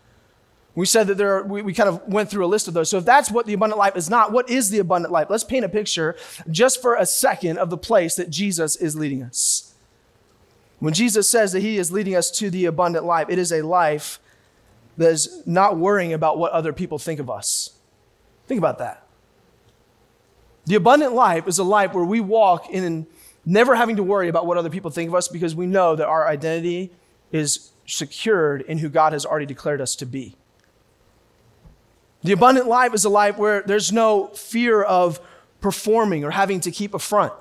We 0.74 0.86
said 0.86 1.06
that 1.06 1.16
there 1.16 1.36
are, 1.36 1.42
we, 1.44 1.62
we 1.62 1.72
kind 1.72 1.88
of 1.88 2.02
went 2.08 2.28
through 2.28 2.44
a 2.44 2.48
list 2.48 2.66
of 2.66 2.74
those. 2.74 2.90
So 2.90 2.98
if 2.98 3.04
that's 3.04 3.30
what 3.30 3.46
the 3.46 3.52
abundant 3.52 3.78
life 3.78 3.96
is 3.96 4.10
not, 4.10 4.32
what 4.32 4.50
is 4.50 4.70
the 4.70 4.80
abundant 4.80 5.12
life? 5.12 5.28
Let's 5.30 5.44
paint 5.44 5.64
a 5.64 5.68
picture 5.68 6.16
just 6.50 6.82
for 6.82 6.96
a 6.96 7.06
second 7.06 7.58
of 7.58 7.70
the 7.70 7.78
place 7.78 8.16
that 8.16 8.30
Jesus 8.30 8.74
is 8.74 8.96
leading 8.96 9.22
us. 9.22 9.73
When 10.84 10.92
Jesus 10.92 11.26
says 11.26 11.52
that 11.52 11.60
he 11.60 11.78
is 11.78 11.90
leading 11.90 12.14
us 12.14 12.30
to 12.32 12.50
the 12.50 12.66
abundant 12.66 13.06
life, 13.06 13.30
it 13.30 13.38
is 13.38 13.50
a 13.50 13.62
life 13.62 14.20
that 14.98 15.12
is 15.12 15.42
not 15.46 15.78
worrying 15.78 16.12
about 16.12 16.36
what 16.36 16.52
other 16.52 16.74
people 16.74 16.98
think 16.98 17.18
of 17.18 17.30
us. 17.30 17.70
Think 18.46 18.58
about 18.58 18.76
that. 18.76 19.02
The 20.66 20.74
abundant 20.74 21.14
life 21.14 21.48
is 21.48 21.58
a 21.58 21.64
life 21.64 21.94
where 21.94 22.04
we 22.04 22.20
walk 22.20 22.68
in 22.68 23.06
never 23.46 23.76
having 23.76 23.96
to 23.96 24.02
worry 24.02 24.28
about 24.28 24.44
what 24.44 24.58
other 24.58 24.68
people 24.68 24.90
think 24.90 25.08
of 25.08 25.14
us 25.14 25.26
because 25.26 25.54
we 25.54 25.64
know 25.64 25.96
that 25.96 26.06
our 26.06 26.28
identity 26.28 26.92
is 27.32 27.70
secured 27.86 28.60
in 28.60 28.76
who 28.76 28.90
God 28.90 29.14
has 29.14 29.24
already 29.24 29.46
declared 29.46 29.80
us 29.80 29.96
to 29.96 30.04
be. 30.04 30.36
The 32.22 32.32
abundant 32.32 32.66
life 32.66 32.92
is 32.92 33.06
a 33.06 33.08
life 33.08 33.38
where 33.38 33.62
there's 33.62 33.90
no 33.90 34.26
fear 34.34 34.82
of 34.82 35.18
performing 35.62 36.24
or 36.24 36.32
having 36.32 36.60
to 36.60 36.70
keep 36.70 36.92
a 36.92 36.98
front. 36.98 37.32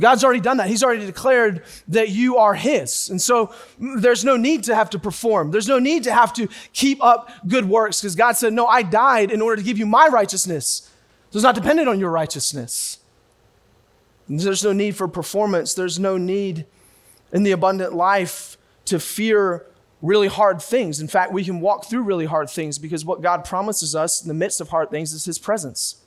God's 0.00 0.22
already 0.22 0.40
done 0.40 0.58
that. 0.58 0.68
He's 0.68 0.84
already 0.84 1.06
declared 1.06 1.64
that 1.88 2.10
you 2.10 2.36
are 2.36 2.54
His. 2.54 3.08
And 3.08 3.20
so 3.20 3.48
mm, 3.80 4.00
there's 4.00 4.24
no 4.24 4.36
need 4.36 4.64
to 4.64 4.74
have 4.74 4.90
to 4.90 4.98
perform. 4.98 5.50
There's 5.50 5.68
no 5.68 5.78
need 5.78 6.04
to 6.04 6.12
have 6.12 6.32
to 6.34 6.48
keep 6.72 7.02
up 7.02 7.30
good 7.46 7.68
works 7.68 8.00
because 8.00 8.14
God 8.14 8.32
said, 8.32 8.52
No, 8.52 8.66
I 8.66 8.82
died 8.82 9.30
in 9.30 9.42
order 9.42 9.56
to 9.56 9.62
give 9.62 9.78
you 9.78 9.86
my 9.86 10.08
righteousness. 10.08 10.90
So 11.30 11.38
it's 11.38 11.44
not 11.44 11.54
dependent 11.54 11.88
on 11.88 11.98
your 11.98 12.10
righteousness. 12.10 12.98
There's 14.28 14.64
no 14.64 14.72
need 14.72 14.96
for 14.96 15.08
performance. 15.08 15.74
There's 15.74 15.98
no 15.98 16.16
need 16.16 16.66
in 17.32 17.42
the 17.42 17.52
abundant 17.52 17.94
life 17.94 18.56
to 18.86 18.98
fear 18.98 19.66
really 20.00 20.28
hard 20.28 20.62
things. 20.62 21.00
In 21.00 21.08
fact, 21.08 21.32
we 21.32 21.44
can 21.44 21.60
walk 21.60 21.86
through 21.86 22.02
really 22.02 22.26
hard 22.26 22.48
things 22.48 22.78
because 22.78 23.04
what 23.04 23.20
God 23.20 23.44
promises 23.44 23.94
us 23.94 24.22
in 24.22 24.28
the 24.28 24.34
midst 24.34 24.60
of 24.60 24.68
hard 24.68 24.90
things 24.90 25.12
is 25.12 25.24
His 25.24 25.38
presence. 25.38 26.04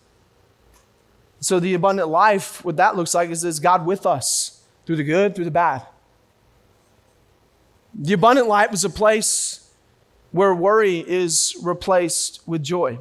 So, 1.41 1.59
the 1.59 1.73
abundant 1.73 2.09
life, 2.09 2.63
what 2.63 2.77
that 2.77 2.95
looks 2.95 3.15
like 3.15 3.31
is, 3.31 3.43
is 3.43 3.59
God 3.59 3.85
with 3.85 4.05
us 4.05 4.61
through 4.85 4.97
the 4.97 5.03
good, 5.03 5.35
through 5.35 5.45
the 5.45 5.51
bad. 5.51 5.85
The 7.95 8.13
abundant 8.13 8.47
life 8.47 8.71
is 8.73 8.85
a 8.85 8.89
place 8.89 9.73
where 10.31 10.53
worry 10.53 10.99
is 10.99 11.57
replaced 11.61 12.41
with 12.47 12.63
joy, 12.63 12.99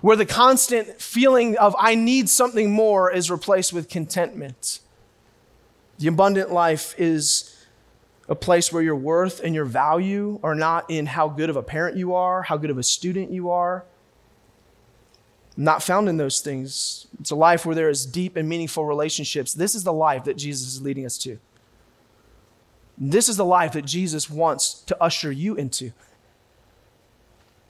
where 0.00 0.16
the 0.16 0.26
constant 0.26 1.00
feeling 1.00 1.56
of 1.56 1.74
I 1.78 1.94
need 1.94 2.28
something 2.28 2.72
more 2.72 3.12
is 3.12 3.30
replaced 3.30 3.72
with 3.72 3.88
contentment. 3.88 4.80
The 5.98 6.08
abundant 6.08 6.52
life 6.52 6.96
is 6.98 7.54
a 8.28 8.34
place 8.34 8.72
where 8.72 8.82
your 8.82 8.96
worth 8.96 9.40
and 9.40 9.54
your 9.54 9.64
value 9.64 10.40
are 10.42 10.54
not 10.54 10.90
in 10.90 11.06
how 11.06 11.28
good 11.28 11.48
of 11.48 11.56
a 11.56 11.62
parent 11.62 11.96
you 11.96 12.14
are, 12.14 12.42
how 12.42 12.56
good 12.56 12.70
of 12.70 12.76
a 12.76 12.82
student 12.82 13.30
you 13.30 13.50
are. 13.50 13.84
Not 15.60 15.82
found 15.82 16.08
in 16.08 16.18
those 16.18 16.38
things. 16.38 17.08
It's 17.18 17.32
a 17.32 17.34
life 17.34 17.66
where 17.66 17.74
there 17.74 17.90
is 17.90 18.06
deep 18.06 18.36
and 18.36 18.48
meaningful 18.48 18.84
relationships. 18.84 19.52
This 19.52 19.74
is 19.74 19.82
the 19.82 19.92
life 19.92 20.22
that 20.22 20.36
Jesus 20.36 20.68
is 20.68 20.80
leading 20.80 21.04
us 21.04 21.18
to. 21.18 21.40
This 22.96 23.28
is 23.28 23.36
the 23.36 23.44
life 23.44 23.72
that 23.72 23.84
Jesus 23.84 24.30
wants 24.30 24.74
to 24.82 24.96
usher 25.02 25.32
you 25.32 25.56
into. 25.56 25.90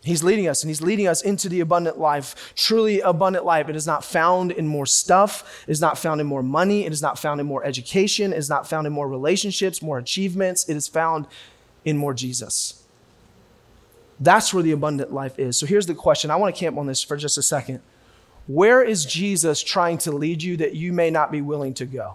He's 0.02 0.22
leading 0.22 0.46
us, 0.46 0.62
and 0.62 0.68
He's 0.68 0.82
leading 0.82 1.08
us 1.08 1.22
into 1.22 1.48
the 1.48 1.60
abundant 1.60 1.98
life. 1.98 2.52
Truly 2.54 3.00
abundant 3.00 3.46
life. 3.46 3.70
It 3.70 3.76
is 3.76 3.86
not 3.86 4.04
found 4.04 4.52
in 4.52 4.66
more 4.66 4.86
stuff. 4.86 5.64
It 5.66 5.72
is 5.72 5.80
not 5.80 5.96
found 5.96 6.20
in 6.20 6.26
more 6.26 6.42
money. 6.42 6.84
It 6.84 6.92
is 6.92 7.00
not 7.00 7.18
found 7.18 7.40
in 7.40 7.46
more 7.46 7.64
education. 7.64 8.34
It 8.34 8.38
is 8.38 8.50
not 8.50 8.68
found 8.68 8.86
in 8.86 8.92
more 8.92 9.08
relationships, 9.08 9.80
more 9.80 9.96
achievements. 9.96 10.68
It 10.68 10.76
is 10.76 10.88
found 10.88 11.26
in 11.86 11.96
more 11.96 12.12
Jesus. 12.12 12.77
That's 14.20 14.52
where 14.52 14.62
the 14.62 14.72
abundant 14.72 15.12
life 15.12 15.38
is. 15.38 15.56
So 15.58 15.66
here's 15.66 15.86
the 15.86 15.94
question. 15.94 16.30
I 16.30 16.36
want 16.36 16.54
to 16.54 16.58
camp 16.58 16.76
on 16.76 16.86
this 16.86 17.02
for 17.02 17.16
just 17.16 17.38
a 17.38 17.42
second. 17.42 17.80
Where 18.46 18.82
is 18.82 19.04
Jesus 19.04 19.62
trying 19.62 19.98
to 19.98 20.12
lead 20.12 20.42
you 20.42 20.56
that 20.56 20.74
you 20.74 20.92
may 20.92 21.10
not 21.10 21.30
be 21.30 21.40
willing 21.40 21.74
to 21.74 21.86
go? 21.86 22.14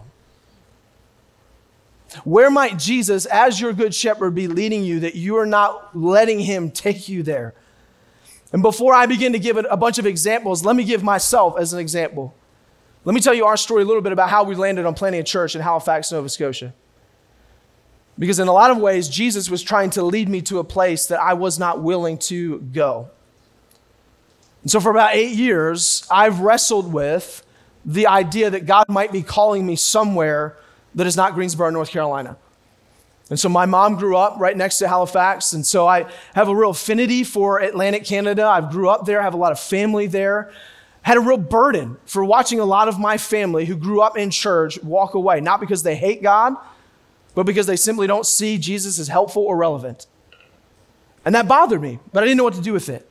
Where 2.23 2.51
might 2.51 2.77
Jesus, 2.77 3.25
as 3.25 3.59
your 3.59 3.73
good 3.73 3.93
shepherd, 3.93 4.35
be 4.35 4.47
leading 4.47 4.83
you 4.83 4.99
that 4.99 5.15
you 5.15 5.37
are 5.37 5.45
not 5.45 5.95
letting 5.97 6.39
him 6.39 6.71
take 6.71 7.07
you 7.07 7.23
there? 7.23 7.53
And 8.51 8.61
before 8.61 8.93
I 8.93 9.07
begin 9.07 9.33
to 9.33 9.39
give 9.39 9.57
a 9.57 9.77
bunch 9.77 9.97
of 9.97 10.05
examples, 10.05 10.63
let 10.63 10.75
me 10.75 10.83
give 10.83 11.03
myself 11.03 11.57
as 11.57 11.73
an 11.73 11.79
example. 11.79 12.35
Let 13.03 13.15
me 13.15 13.21
tell 13.21 13.33
you 13.33 13.45
our 13.45 13.57
story 13.57 13.81
a 13.81 13.85
little 13.85 14.01
bit 14.01 14.11
about 14.11 14.29
how 14.29 14.43
we 14.43 14.55
landed 14.55 14.85
on 14.85 14.93
planting 14.93 15.21
a 15.21 15.23
church 15.23 15.55
in 15.55 15.61
Halifax, 15.61 16.11
Nova 16.11 16.29
Scotia. 16.29 16.73
Because 18.17 18.39
in 18.39 18.47
a 18.47 18.53
lot 18.53 18.71
of 18.71 18.77
ways, 18.77 19.09
Jesus 19.09 19.49
was 19.49 19.63
trying 19.63 19.89
to 19.91 20.03
lead 20.03 20.29
me 20.29 20.41
to 20.43 20.59
a 20.59 20.63
place 20.63 21.07
that 21.07 21.19
I 21.19 21.33
was 21.33 21.57
not 21.57 21.81
willing 21.81 22.17
to 22.19 22.59
go. 22.59 23.09
And 24.61 24.71
so 24.71 24.79
for 24.79 24.91
about 24.91 25.15
eight 25.15 25.35
years, 25.35 26.07
I've 26.09 26.39
wrestled 26.39 26.93
with 26.93 27.45
the 27.85 28.07
idea 28.07 28.49
that 28.49 28.65
God 28.65 28.87
might 28.87 29.11
be 29.11 29.23
calling 29.23 29.65
me 29.65 29.75
somewhere 29.75 30.57
that 30.95 31.07
is 31.07 31.17
not 31.17 31.33
Greensboro, 31.33 31.69
North 31.69 31.89
Carolina. 31.89 32.37
And 33.29 33.39
so 33.39 33.49
my 33.49 33.65
mom 33.65 33.95
grew 33.95 34.15
up 34.15 34.35
right 34.37 34.55
next 34.55 34.77
to 34.77 34.87
Halifax, 34.87 35.53
and 35.53 35.65
so 35.65 35.87
I 35.87 36.05
have 36.35 36.49
a 36.49 36.55
real 36.55 36.69
affinity 36.69 37.23
for 37.23 37.59
Atlantic 37.59 38.05
Canada. 38.05 38.45
I 38.45 38.61
grew 38.61 38.89
up 38.89 39.05
there, 39.05 39.19
I 39.19 39.23
have 39.23 39.33
a 39.33 39.37
lot 39.37 39.51
of 39.51 39.59
family 39.59 40.07
there. 40.07 40.51
Had 41.01 41.17
a 41.17 41.21
real 41.21 41.37
burden 41.37 41.97
for 42.05 42.23
watching 42.23 42.59
a 42.59 42.65
lot 42.65 42.87
of 42.87 42.99
my 42.99 43.17
family 43.17 43.65
who 43.65 43.75
grew 43.75 44.01
up 44.01 44.17
in 44.17 44.29
church 44.29 44.81
walk 44.83 45.15
away, 45.15 45.41
not 45.41 45.59
because 45.59 45.83
they 45.83 45.95
hate 45.95 46.21
God, 46.21 46.55
but 47.35 47.45
because 47.45 47.67
they 47.67 47.75
simply 47.75 48.07
don't 48.07 48.25
see 48.25 48.57
Jesus 48.57 48.99
as 48.99 49.07
helpful 49.07 49.43
or 49.43 49.57
relevant. 49.57 50.07
And 51.25 51.33
that 51.35 51.47
bothered 51.47 51.81
me, 51.81 51.99
but 52.11 52.23
I 52.23 52.25
didn't 52.25 52.37
know 52.37 52.43
what 52.43 52.53
to 52.55 52.61
do 52.61 52.73
with 52.73 52.89
it. 52.89 53.07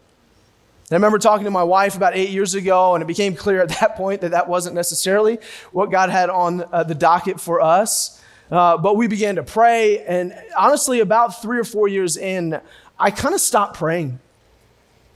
And 0.90 0.92
I 0.92 0.96
remember 0.96 1.18
talking 1.18 1.44
to 1.44 1.50
my 1.50 1.62
wife 1.62 1.96
about 1.96 2.14
eight 2.14 2.28
years 2.28 2.54
ago, 2.54 2.94
and 2.94 3.02
it 3.02 3.06
became 3.06 3.34
clear 3.36 3.62
at 3.62 3.70
that 3.80 3.96
point 3.96 4.20
that 4.20 4.32
that 4.32 4.48
wasn't 4.48 4.74
necessarily 4.74 5.38
what 5.72 5.90
God 5.90 6.10
had 6.10 6.28
on 6.28 6.64
uh, 6.72 6.82
the 6.82 6.94
docket 6.94 7.40
for 7.40 7.60
us. 7.60 8.20
Uh, 8.50 8.76
but 8.76 8.96
we 8.96 9.06
began 9.06 9.36
to 9.36 9.42
pray. 9.42 10.00
And 10.04 10.34
honestly, 10.56 11.00
about 11.00 11.40
three 11.40 11.58
or 11.58 11.64
four 11.64 11.88
years 11.88 12.18
in, 12.18 12.60
I 12.98 13.10
kind 13.10 13.34
of 13.34 13.40
stopped 13.40 13.78
praying. 13.78 14.20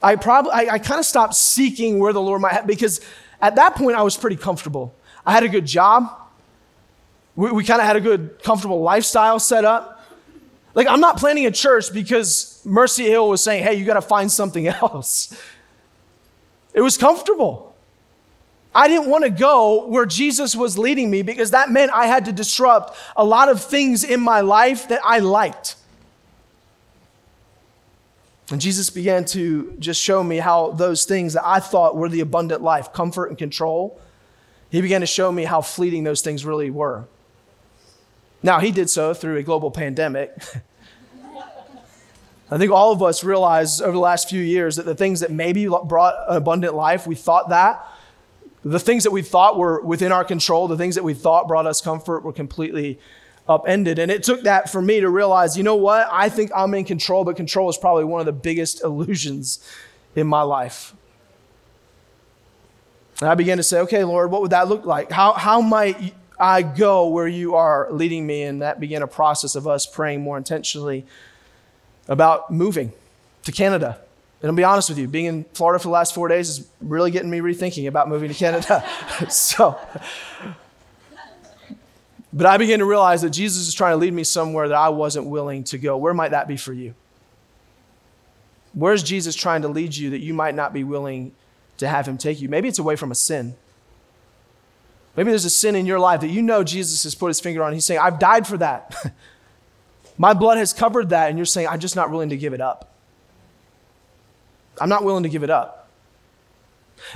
I 0.03 0.17
probably, 0.17 0.53
I, 0.53 0.75
I 0.75 0.79
kind 0.79 0.99
of 0.99 1.05
stopped 1.05 1.35
seeking 1.35 1.99
where 1.99 2.15
the 2.15 2.23
Lord 2.23 2.41
might 2.41 2.53
have, 2.53 2.67
because 2.67 3.03
at 3.41 3.57
that 3.57 3.75
point 3.75 3.97
I 3.97 4.03
was 4.03 4.17
pretty 4.17 4.37
comfortable. 4.37 4.95
I 5.27 5.33
had 5.33 5.43
a 5.43 5.49
good 5.49 5.67
job. 5.67 6.11
We, 7.37 7.53
we 7.53 7.65
kind 7.65 7.81
of 7.81 7.87
had 7.87 7.97
a 7.97 8.01
good, 8.01 8.43
comfortable 8.43 8.81
lifestyle 8.81 9.39
set 9.39 9.65
up. 9.65 10.05
Like, 10.75 10.89
I'm 10.89 11.01
not 11.01 11.19
planning 11.19 11.47
a 11.47 11.51
church 11.51 11.93
because 11.93 12.61
Mercy 12.65 13.05
Hill 13.05 13.29
was 13.29 13.41
saying, 13.41 13.63
hey, 13.63 13.75
you 13.75 13.85
got 13.85 13.95
to 13.95 14.03
find 14.03 14.31
something 14.31 14.67
else. 14.67 15.35
It 16.75 16.81
was 16.81 16.99
comfortable. 16.99 17.75
I 18.75 18.89
didn't 18.89 19.09
want 19.09 19.25
to 19.25 19.31
go 19.31 19.87
where 19.87 20.05
Jesus 20.05 20.55
was 20.55 20.77
leading 20.77 21.11
me 21.11 21.23
because 21.23 21.53
that 21.53 21.71
meant 21.71 21.91
I 21.93 22.07
had 22.07 22.27
to 22.27 22.33
disrupt 22.33 22.95
a 23.17 23.25
lot 23.25 23.49
of 23.49 23.63
things 23.63 24.05
in 24.05 24.21
my 24.21 24.43
life 24.43 24.89
that 24.89 25.01
I 25.03 25.21
liked. 25.21 25.77
And 28.51 28.61
Jesus 28.61 28.91
began 28.91 29.25
to 29.27 29.75
just 29.79 30.01
show 30.01 30.23
me 30.23 30.37
how 30.37 30.73
those 30.73 31.07
things 31.07 31.33
that 31.33 31.45
I 31.45 31.59
thought 31.59 31.97
were 31.97 32.11
the 32.11 32.21
abundant 32.21 32.63
life, 32.63 32.93
comfort 32.93 33.27
and 33.27 33.39
control, 33.39 33.99
he 34.71 34.83
began 34.83 35.01
to 35.01 35.07
show 35.07 35.33
me 35.33 35.45
how 35.45 35.63
fleeting 35.63 36.05
those 36.05 36.21
things 36.21 36.45
really 36.45 36.71
were. 36.71 37.07
Now, 38.43 38.61
he 38.61 38.71
did 38.71 38.91
so 38.91 39.15
through 39.15 39.37
a 39.37 39.43
global 39.43 39.71
pandemic. 39.71 40.31
I 42.51 42.59
think 42.59 42.71
all 42.71 42.93
of 42.93 43.03
us 43.03 43.25
realized 43.25 43.83
over 43.83 43.93
the 43.93 43.99
last 43.99 44.31
few 44.31 44.41
years 44.41 44.77
that 44.77 44.87
the 44.87 44.95
things 44.95 45.21
that 45.21 45.33
maybe 45.33 45.67
brought 45.67 46.15
an 46.29 46.37
abundant 46.37 46.75
life, 46.75 47.07
we 47.07 47.17
thought 47.17 47.49
that, 47.49 47.85
the 48.63 48.79
things 48.79 49.05
that 49.05 49.11
we 49.11 49.23
thought 49.23 49.59
were 49.59 49.81
within 49.81 50.13
our 50.13 50.25
control, 50.25 50.69
the 50.69 50.77
things 50.77 50.95
that 50.95 51.05
we 51.05 51.15
thought 51.15 51.49
brought 51.49 51.67
us 51.67 51.81
comfort, 51.81 52.25
were 52.25 52.33
completely 52.33 52.99
upended. 53.49 53.99
And 53.99 54.11
it 54.11 54.23
took 54.23 54.43
that 54.43 54.71
for 54.71 54.83
me 54.83 55.01
to 55.01 55.09
realize, 55.09 55.57
you 55.57 55.63
know 55.63 55.77
what? 55.77 56.09
I 56.11 56.29
think 56.29 56.51
I'm 56.55 56.75
in 56.75 56.85
control, 56.85 57.25
but 57.25 57.37
control 57.37 57.69
is 57.69 57.77
probably 57.77 58.05
one 58.05 58.21
of 58.21 58.27
the 58.27 58.33
biggest 58.33 58.83
illusions 58.83 59.61
in 60.15 60.27
my 60.27 60.43
life. 60.43 60.95
And 63.21 63.29
I 63.29 63.35
began 63.35 63.57
to 63.57 63.63
say, 63.63 63.81
okay, 63.81 64.05
Lord, 64.05 64.31
what 64.31 64.43
would 64.43 64.51
that 64.51 64.69
look 64.69 64.85
like? 64.85 65.11
How, 65.11 65.33
how 65.33 65.61
might 65.61 66.15
I 66.39 66.63
go 66.63 67.09
where 67.09 67.29
you 67.29 67.55
are 67.55 67.89
leading 67.91 68.27
me? 68.27 68.43
And 68.43 68.63
that 68.63 68.81
began 68.81 69.03
a 69.03 69.07
process 69.07 69.55
of 69.55 69.67
us 69.67 69.87
praying 69.87 70.23
more 70.23 70.37
intentionally 70.37 71.07
about 72.09 72.51
moving 72.51 72.93
to 73.45 73.53
Canada. 73.53 73.99
And 74.43 74.51
I'll 74.51 74.57
be 74.57 74.65
honest 74.65 74.89
with 74.89 74.99
you, 74.99 75.09
being 75.09 75.27
in 75.27 75.45
Florida 75.55 75.79
for 75.79 75.89
the 75.89 75.93
last 75.93 76.15
four 76.15 76.29
days 76.29 76.49
is 76.49 76.69
really 76.81 77.11
getting 77.11 77.31
me 77.31 77.41
rethinking 77.41 77.89
about 77.89 78.09
moving 78.09 78.29
to 78.29 78.35
Canada. 78.35 78.85
so, 79.31 79.79
but 82.33 82.47
I 82.47 82.59
began 82.59 82.81
to 82.81 82.85
realize 82.85 83.23
that 83.23 83.31
Jesus 83.31 83.67
is 83.67 83.73
trying 83.73 83.93
to 83.93 83.97
lead 83.97 84.13
me 84.13 84.25
somewhere 84.25 84.69
that 84.69 84.77
I 84.77 84.91
wasn't 84.91 85.27
willing 85.27 85.65
to 85.65 85.79
go. 85.79 85.97
Where 85.97 86.13
might 86.13 86.33
that 86.33 86.47
be 86.47 86.57
for 86.57 86.73
you? 86.73 86.95
Where's 88.75 89.03
Jesus 89.03 89.35
trying 89.35 89.63
to 89.63 89.69
lead 89.69 89.97
you 89.97 90.11
that 90.11 90.19
you 90.19 90.35
might 90.35 90.55
not 90.55 90.75
be 90.75 90.85
willing 90.85 91.33
to 91.79 91.89
have 91.89 92.07
him 92.07 92.19
take 92.19 92.43
you? 92.43 92.51
Maybe 92.51 92.69
it's 92.69 92.79
away 92.79 92.95
from 92.95 93.11
a 93.11 93.15
sin. 93.15 93.55
Maybe 95.17 95.31
there's 95.31 95.47
a 95.47 95.51
sin 95.51 95.75
in 95.75 95.87
your 95.87 95.99
life 95.99 96.21
that 96.21 96.29
you 96.29 96.43
know 96.43 96.63
Jesus 96.63 97.05
has 97.05 97.15
put 97.15 97.29
his 97.29 97.41
finger 97.41 97.63
on. 97.63 97.73
He's 97.73 97.87
saying, 97.87 98.01
I've 98.01 98.19
died 98.19 98.47
for 98.47 98.59
that. 98.59 98.95
My 100.19 100.35
blood 100.35 100.59
has 100.59 100.73
covered 100.73 101.09
that. 101.11 101.31
And 101.31 101.39
you're 101.39 101.47
saying, 101.47 101.69
I'm 101.69 101.81
just 101.81 101.97
not 101.97 102.11
willing 102.11 102.29
to 102.29 102.37
give 102.37 102.53
it 102.53 102.61
up. 102.61 102.95
I'm 104.79 104.91
not 104.91 105.05
willing 105.05 105.23
to 105.23 105.29
give 105.29 105.43
it 105.43 105.51
up. 105.51 105.89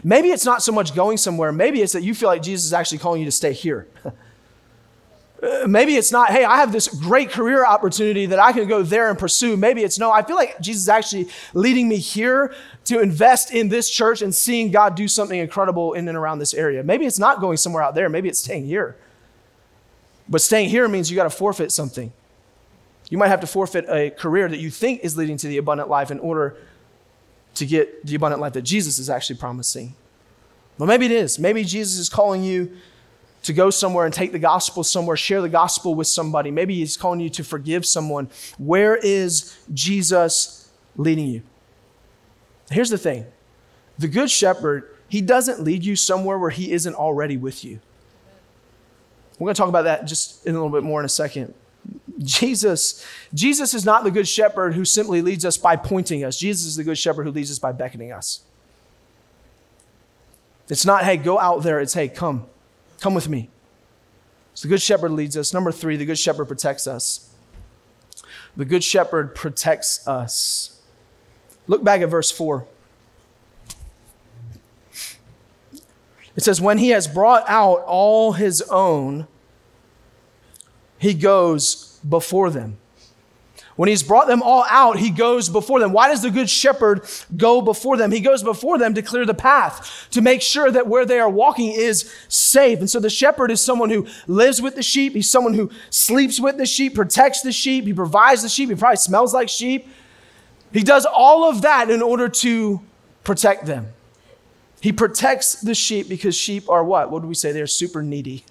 Maybe 0.02 0.28
it's 0.28 0.44
not 0.44 0.62
so 0.62 0.72
much 0.72 0.94
going 0.94 1.16
somewhere. 1.16 1.52
Maybe 1.52 1.82
it's 1.82 1.92
that 1.92 2.02
you 2.02 2.14
feel 2.14 2.28
like 2.28 2.42
Jesus 2.42 2.66
is 2.66 2.72
actually 2.72 2.98
calling 2.98 3.20
you 3.20 3.26
to 3.26 3.32
stay 3.32 3.52
here. 3.52 3.86
Uh, 5.42 5.66
maybe 5.66 5.96
it's 5.96 6.12
not, 6.12 6.30
hey, 6.30 6.44
I 6.44 6.56
have 6.56 6.70
this 6.70 6.86
great 6.86 7.30
career 7.30 7.64
opportunity 7.64 8.26
that 8.26 8.38
I 8.38 8.52
can 8.52 8.68
go 8.68 8.82
there 8.82 9.08
and 9.08 9.18
pursue. 9.18 9.56
Maybe 9.56 9.82
it's 9.82 9.98
no, 9.98 10.12
I 10.12 10.22
feel 10.22 10.36
like 10.36 10.60
Jesus 10.60 10.82
is 10.82 10.88
actually 10.88 11.28
leading 11.54 11.88
me 11.88 11.96
here 11.96 12.54
to 12.84 13.00
invest 13.00 13.50
in 13.52 13.70
this 13.70 13.88
church 13.88 14.20
and 14.20 14.34
seeing 14.34 14.70
God 14.70 14.94
do 14.94 15.08
something 15.08 15.38
incredible 15.38 15.94
in 15.94 16.08
and 16.08 16.16
around 16.16 16.40
this 16.40 16.52
area. 16.52 16.82
Maybe 16.82 17.06
it's 17.06 17.18
not 17.18 17.40
going 17.40 17.56
somewhere 17.56 17.82
out 17.82 17.94
there. 17.94 18.08
Maybe 18.10 18.28
it's 18.28 18.40
staying 18.40 18.66
here. 18.66 18.96
But 20.28 20.42
staying 20.42 20.68
here 20.68 20.86
means 20.88 21.10
you 21.10 21.16
got 21.16 21.24
to 21.24 21.30
forfeit 21.30 21.72
something. 21.72 22.12
You 23.08 23.18
might 23.18 23.28
have 23.28 23.40
to 23.40 23.46
forfeit 23.46 23.86
a 23.88 24.10
career 24.10 24.48
that 24.48 24.58
you 24.58 24.70
think 24.70 25.00
is 25.02 25.16
leading 25.16 25.36
to 25.38 25.48
the 25.48 25.56
abundant 25.56 25.88
life 25.88 26.10
in 26.10 26.20
order 26.20 26.56
to 27.54 27.66
get 27.66 28.06
the 28.06 28.14
abundant 28.14 28.40
life 28.40 28.52
that 28.52 28.62
Jesus 28.62 28.98
is 28.98 29.10
actually 29.10 29.36
promising. 29.36 29.94
Well, 30.78 30.86
maybe 30.86 31.06
it 31.06 31.12
is. 31.12 31.38
Maybe 31.38 31.64
Jesus 31.64 31.98
is 31.98 32.08
calling 32.08 32.44
you 32.44 32.76
to 33.42 33.52
go 33.52 33.70
somewhere 33.70 34.04
and 34.04 34.12
take 34.12 34.32
the 34.32 34.38
gospel 34.38 34.84
somewhere, 34.84 35.16
share 35.16 35.40
the 35.40 35.48
gospel 35.48 35.94
with 35.94 36.06
somebody. 36.06 36.50
Maybe 36.50 36.74
he's 36.76 36.96
calling 36.96 37.20
you 37.20 37.30
to 37.30 37.44
forgive 37.44 37.86
someone. 37.86 38.28
Where 38.58 38.96
is 38.96 39.56
Jesus 39.72 40.70
leading 40.96 41.26
you? 41.26 41.42
Here's 42.70 42.90
the 42.90 42.98
thing 42.98 43.26
the 43.98 44.08
good 44.08 44.30
shepherd, 44.30 44.94
he 45.08 45.20
doesn't 45.20 45.60
lead 45.62 45.84
you 45.84 45.96
somewhere 45.96 46.38
where 46.38 46.50
he 46.50 46.72
isn't 46.72 46.94
already 46.94 47.36
with 47.36 47.64
you. 47.64 47.80
We're 49.38 49.46
going 49.46 49.54
to 49.54 49.58
talk 49.58 49.68
about 49.68 49.82
that 49.82 50.04
just 50.04 50.46
in 50.46 50.54
a 50.54 50.58
little 50.58 50.70
bit 50.70 50.82
more 50.82 51.00
in 51.00 51.06
a 51.06 51.08
second. 51.08 51.54
Jesus, 52.18 53.04
Jesus 53.32 53.72
is 53.72 53.86
not 53.86 54.04
the 54.04 54.10
good 54.10 54.28
shepherd 54.28 54.74
who 54.74 54.84
simply 54.84 55.22
leads 55.22 55.46
us 55.46 55.56
by 55.56 55.76
pointing 55.76 56.24
us. 56.24 56.38
Jesus 56.38 56.66
is 56.66 56.76
the 56.76 56.84
good 56.84 56.98
shepherd 56.98 57.24
who 57.24 57.30
leads 57.30 57.50
us 57.50 57.58
by 57.58 57.72
beckoning 57.72 58.12
us. 58.12 58.40
It's 60.68 60.84
not, 60.84 61.04
hey, 61.04 61.16
go 61.16 61.38
out 61.38 61.62
there. 61.62 61.80
It's, 61.80 61.94
hey, 61.94 62.08
come. 62.08 62.46
Come 63.00 63.14
with 63.14 63.28
me. 63.28 63.48
So 64.54 64.68
the 64.68 64.74
good 64.74 64.82
shepherd 64.82 65.12
leads 65.12 65.36
us. 65.36 65.54
Number 65.54 65.72
three, 65.72 65.96
the 65.96 66.04
good 66.04 66.18
shepherd 66.18 66.46
protects 66.46 66.86
us. 66.86 67.34
The 68.56 68.64
good 68.64 68.84
shepherd 68.84 69.34
protects 69.34 70.06
us. 70.06 70.80
Look 71.66 71.82
back 71.82 72.00
at 72.00 72.10
verse 72.10 72.30
4. 72.30 72.66
It 76.36 76.42
says, 76.42 76.60
When 76.60 76.78
he 76.78 76.90
has 76.90 77.06
brought 77.08 77.44
out 77.48 77.82
all 77.86 78.32
his 78.32 78.62
own, 78.62 79.26
he 80.98 81.14
goes 81.14 81.98
before 82.06 82.50
them. 82.50 82.76
When 83.80 83.88
he's 83.88 84.02
brought 84.02 84.26
them 84.26 84.42
all 84.42 84.66
out, 84.68 84.98
he 84.98 85.08
goes 85.08 85.48
before 85.48 85.80
them. 85.80 85.92
Why 85.92 86.08
does 86.08 86.20
the 86.20 86.30
good 86.30 86.50
shepherd 86.50 87.08
go 87.34 87.62
before 87.62 87.96
them? 87.96 88.12
He 88.12 88.20
goes 88.20 88.42
before 88.42 88.76
them 88.76 88.92
to 88.92 89.00
clear 89.00 89.24
the 89.24 89.32
path, 89.32 90.06
to 90.10 90.20
make 90.20 90.42
sure 90.42 90.70
that 90.70 90.86
where 90.86 91.06
they 91.06 91.18
are 91.18 91.30
walking 91.30 91.72
is 91.72 92.14
safe. 92.28 92.80
And 92.80 92.90
so 92.90 93.00
the 93.00 93.08
shepherd 93.08 93.50
is 93.50 93.62
someone 93.62 93.88
who 93.88 94.06
lives 94.26 94.60
with 94.60 94.74
the 94.74 94.82
sheep. 94.82 95.14
He's 95.14 95.30
someone 95.30 95.54
who 95.54 95.70
sleeps 95.88 96.38
with 96.38 96.58
the 96.58 96.66
sheep, 96.66 96.94
protects 96.94 97.40
the 97.40 97.52
sheep, 97.52 97.86
he 97.86 97.94
provides 97.94 98.42
the 98.42 98.50
sheep. 98.50 98.68
He 98.68 98.74
probably 98.74 98.98
smells 98.98 99.32
like 99.32 99.48
sheep. 99.48 99.88
He 100.74 100.82
does 100.82 101.06
all 101.06 101.48
of 101.48 101.62
that 101.62 101.88
in 101.88 102.02
order 102.02 102.28
to 102.28 102.82
protect 103.24 103.64
them. 103.64 103.94
He 104.82 104.92
protects 104.92 105.58
the 105.58 105.74
sheep 105.74 106.06
because 106.06 106.36
sheep 106.36 106.68
are 106.68 106.84
what? 106.84 107.10
What 107.10 107.22
do 107.22 107.28
we 107.28 107.34
say? 107.34 107.50
They're 107.50 107.66
super 107.66 108.02
needy. 108.02 108.44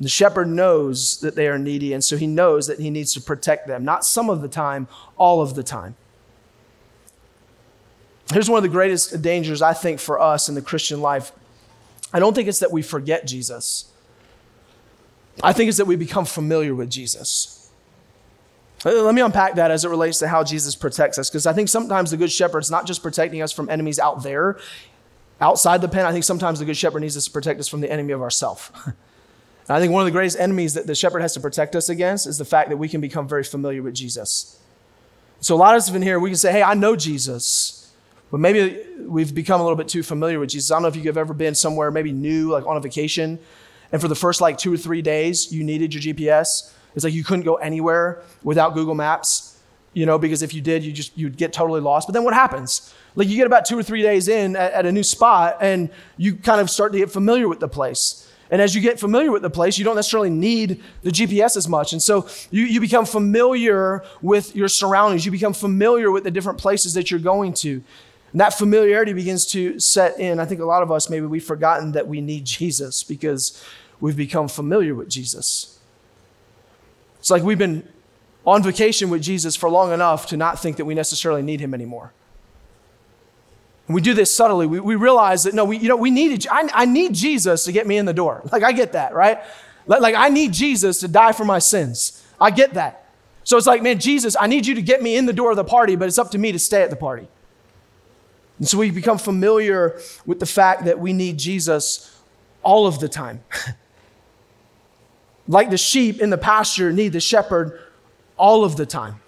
The 0.00 0.08
shepherd 0.08 0.48
knows 0.48 1.20
that 1.20 1.34
they 1.34 1.48
are 1.48 1.58
needy, 1.58 1.92
and 1.92 2.04
so 2.04 2.16
he 2.16 2.26
knows 2.26 2.68
that 2.68 2.78
he 2.78 2.90
needs 2.90 3.12
to 3.14 3.20
protect 3.20 3.66
them, 3.66 3.84
not 3.84 4.04
some 4.04 4.30
of 4.30 4.42
the 4.42 4.48
time, 4.48 4.86
all 5.16 5.40
of 5.40 5.54
the 5.54 5.64
time. 5.64 5.96
Here's 8.32 8.48
one 8.48 8.58
of 8.58 8.62
the 8.62 8.68
greatest 8.68 9.20
dangers, 9.22 9.62
I 9.62 9.72
think, 9.72 9.98
for 9.98 10.20
us 10.20 10.48
in 10.48 10.54
the 10.54 10.62
Christian 10.62 11.00
life. 11.00 11.32
I 12.12 12.20
don't 12.20 12.34
think 12.34 12.48
it's 12.48 12.60
that 12.60 12.70
we 12.70 12.82
forget 12.82 13.26
Jesus, 13.26 13.90
I 15.42 15.52
think 15.52 15.68
it's 15.68 15.78
that 15.78 15.86
we 15.86 15.96
become 15.96 16.24
familiar 16.24 16.74
with 16.74 16.90
Jesus. 16.90 17.70
Uh, 18.84 18.90
let 19.02 19.14
me 19.14 19.20
unpack 19.20 19.56
that 19.56 19.72
as 19.72 19.84
it 19.84 19.88
relates 19.88 20.20
to 20.20 20.28
how 20.28 20.44
Jesus 20.44 20.76
protects 20.76 21.18
us, 21.18 21.28
because 21.28 21.46
I 21.46 21.52
think 21.52 21.68
sometimes 21.68 22.10
the 22.10 22.16
Good 22.16 22.30
Shepherd's 22.30 22.70
not 22.70 22.86
just 22.86 23.02
protecting 23.02 23.42
us 23.42 23.52
from 23.52 23.68
enemies 23.68 23.98
out 23.98 24.22
there, 24.22 24.58
outside 25.40 25.80
the 25.80 25.88
pen. 25.88 26.06
I 26.06 26.12
think 26.12 26.24
sometimes 26.24 26.60
the 26.60 26.64
Good 26.64 26.76
Shepherd 26.76 27.00
needs 27.00 27.16
us 27.16 27.24
to 27.24 27.30
protect 27.30 27.58
us 27.58 27.68
from 27.68 27.80
the 27.80 27.90
enemy 27.90 28.12
of 28.12 28.22
ourself. 28.22 28.72
And 29.68 29.76
I 29.76 29.80
think 29.80 29.92
one 29.92 30.00
of 30.00 30.06
the 30.06 30.12
greatest 30.12 30.38
enemies 30.40 30.74
that 30.74 30.86
the 30.86 30.94
shepherd 30.94 31.20
has 31.20 31.34
to 31.34 31.40
protect 31.40 31.76
us 31.76 31.90
against 31.90 32.26
is 32.26 32.38
the 32.38 32.44
fact 32.44 32.70
that 32.70 32.78
we 32.78 32.88
can 32.88 33.00
become 33.00 33.28
very 33.28 33.44
familiar 33.44 33.82
with 33.82 33.94
Jesus. 33.94 34.58
So 35.40 35.54
a 35.54 35.58
lot 35.58 35.74
of 35.74 35.78
us 35.78 35.90
in 35.90 36.02
here, 36.02 36.18
we 36.18 36.30
can 36.30 36.38
say, 36.38 36.50
hey, 36.50 36.62
I 36.62 36.74
know 36.74 36.96
Jesus, 36.96 37.92
but 38.30 38.40
maybe 38.40 38.82
we've 39.00 39.34
become 39.34 39.60
a 39.60 39.64
little 39.64 39.76
bit 39.76 39.88
too 39.88 40.02
familiar 40.02 40.40
with 40.40 40.50
Jesus. 40.50 40.70
I 40.70 40.74
don't 40.76 40.82
know 40.82 40.88
if 40.88 40.96
you've 40.96 41.16
ever 41.16 41.34
been 41.34 41.54
somewhere 41.54 41.90
maybe 41.90 42.12
new, 42.12 42.50
like 42.50 42.66
on 42.66 42.76
a 42.76 42.80
vacation, 42.80 43.38
and 43.92 44.00
for 44.00 44.08
the 44.08 44.14
first 44.14 44.40
like 44.40 44.58
two 44.58 44.72
or 44.72 44.76
three 44.76 45.02
days, 45.02 45.52
you 45.52 45.64
needed 45.64 45.94
your 45.94 46.02
GPS. 46.02 46.72
It's 46.94 47.04
like 47.04 47.14
you 47.14 47.24
couldn't 47.24 47.44
go 47.44 47.56
anywhere 47.56 48.22
without 48.42 48.74
Google 48.74 48.94
Maps, 48.94 49.58
you 49.92 50.06
know, 50.06 50.18
because 50.18 50.42
if 50.42 50.52
you 50.52 50.60
did, 50.60 50.82
you 50.82 50.92
just 50.92 51.16
you'd 51.16 51.36
get 51.36 51.52
totally 51.52 51.80
lost. 51.80 52.08
But 52.08 52.12
then 52.12 52.24
what 52.24 52.34
happens? 52.34 52.92
Like 53.14 53.28
you 53.28 53.36
get 53.36 53.46
about 53.46 53.64
two 53.64 53.78
or 53.78 53.82
three 53.82 54.02
days 54.02 54.28
in 54.28 54.56
at, 54.56 54.72
at 54.72 54.86
a 54.86 54.92
new 54.92 55.02
spot, 55.02 55.58
and 55.60 55.90
you 56.16 56.34
kind 56.36 56.60
of 56.60 56.68
start 56.68 56.92
to 56.92 56.98
get 56.98 57.10
familiar 57.10 57.48
with 57.48 57.60
the 57.60 57.68
place. 57.68 58.30
And 58.50 58.62
as 58.62 58.74
you 58.74 58.80
get 58.80 58.98
familiar 58.98 59.30
with 59.30 59.42
the 59.42 59.50
place, 59.50 59.76
you 59.78 59.84
don't 59.84 59.96
necessarily 59.96 60.30
need 60.30 60.82
the 61.02 61.10
GPS 61.10 61.56
as 61.56 61.68
much. 61.68 61.92
And 61.92 62.02
so 62.02 62.26
you, 62.50 62.64
you 62.64 62.80
become 62.80 63.04
familiar 63.04 64.02
with 64.22 64.56
your 64.56 64.68
surroundings. 64.68 65.26
You 65.26 65.32
become 65.32 65.52
familiar 65.52 66.10
with 66.10 66.24
the 66.24 66.30
different 66.30 66.58
places 66.58 66.94
that 66.94 67.10
you're 67.10 67.20
going 67.20 67.52
to. 67.54 67.82
And 68.32 68.40
that 68.40 68.54
familiarity 68.54 69.12
begins 69.12 69.46
to 69.46 69.78
set 69.78 70.18
in. 70.18 70.40
I 70.40 70.44
think 70.44 70.60
a 70.60 70.64
lot 70.64 70.82
of 70.82 70.90
us, 70.90 71.10
maybe 71.10 71.26
we've 71.26 71.44
forgotten 71.44 71.92
that 71.92 72.08
we 72.08 72.20
need 72.20 72.44
Jesus 72.44 73.02
because 73.02 73.62
we've 74.00 74.16
become 74.16 74.48
familiar 74.48 74.94
with 74.94 75.08
Jesus. 75.08 75.78
It's 77.18 77.30
like 77.30 77.42
we've 77.42 77.58
been 77.58 77.86
on 78.46 78.62
vacation 78.62 79.10
with 79.10 79.22
Jesus 79.22 79.56
for 79.56 79.68
long 79.68 79.92
enough 79.92 80.26
to 80.28 80.36
not 80.36 80.58
think 80.58 80.78
that 80.78 80.84
we 80.86 80.94
necessarily 80.94 81.42
need 81.42 81.60
him 81.60 81.74
anymore. 81.74 82.12
And 83.88 83.94
we 83.94 84.02
do 84.02 84.14
this 84.14 84.34
subtly. 84.34 84.66
We, 84.66 84.80
we 84.80 84.94
realize 84.96 85.44
that, 85.44 85.54
no, 85.54 85.64
we, 85.64 85.78
you 85.78 85.88
know, 85.88 85.96
we 85.96 86.10
needed, 86.10 86.46
I, 86.50 86.68
I 86.74 86.84
need 86.84 87.14
Jesus 87.14 87.64
to 87.64 87.72
get 87.72 87.86
me 87.86 87.96
in 87.96 88.04
the 88.04 88.12
door. 88.12 88.42
Like, 88.52 88.62
I 88.62 88.72
get 88.72 88.92
that, 88.92 89.14
right? 89.14 89.40
Like, 89.86 90.02
like, 90.02 90.14
I 90.14 90.28
need 90.28 90.52
Jesus 90.52 91.00
to 91.00 91.08
die 91.08 91.32
for 91.32 91.46
my 91.46 91.58
sins. 91.58 92.22
I 92.38 92.50
get 92.50 92.74
that. 92.74 93.06
So 93.44 93.56
it's 93.56 93.66
like, 93.66 93.82
man, 93.82 93.98
Jesus, 93.98 94.36
I 94.38 94.46
need 94.46 94.66
you 94.66 94.74
to 94.74 94.82
get 94.82 95.02
me 95.02 95.16
in 95.16 95.24
the 95.24 95.32
door 95.32 95.50
of 95.50 95.56
the 95.56 95.64
party, 95.64 95.96
but 95.96 96.06
it's 96.06 96.18
up 96.18 96.30
to 96.32 96.38
me 96.38 96.52
to 96.52 96.58
stay 96.58 96.82
at 96.82 96.90
the 96.90 96.96
party. 96.96 97.26
And 98.58 98.68
so 98.68 98.76
we 98.76 98.90
become 98.90 99.16
familiar 99.16 99.98
with 100.26 100.38
the 100.38 100.46
fact 100.46 100.84
that 100.84 100.98
we 100.98 101.14
need 101.14 101.38
Jesus 101.38 102.14
all 102.62 102.86
of 102.86 103.00
the 103.00 103.08
time. 103.08 103.42
like 105.48 105.70
the 105.70 105.78
sheep 105.78 106.20
in 106.20 106.28
the 106.28 106.36
pasture 106.36 106.92
need 106.92 107.14
the 107.14 107.20
shepherd 107.20 107.80
all 108.36 108.64
of 108.64 108.76
the 108.76 108.84
time. 108.84 109.20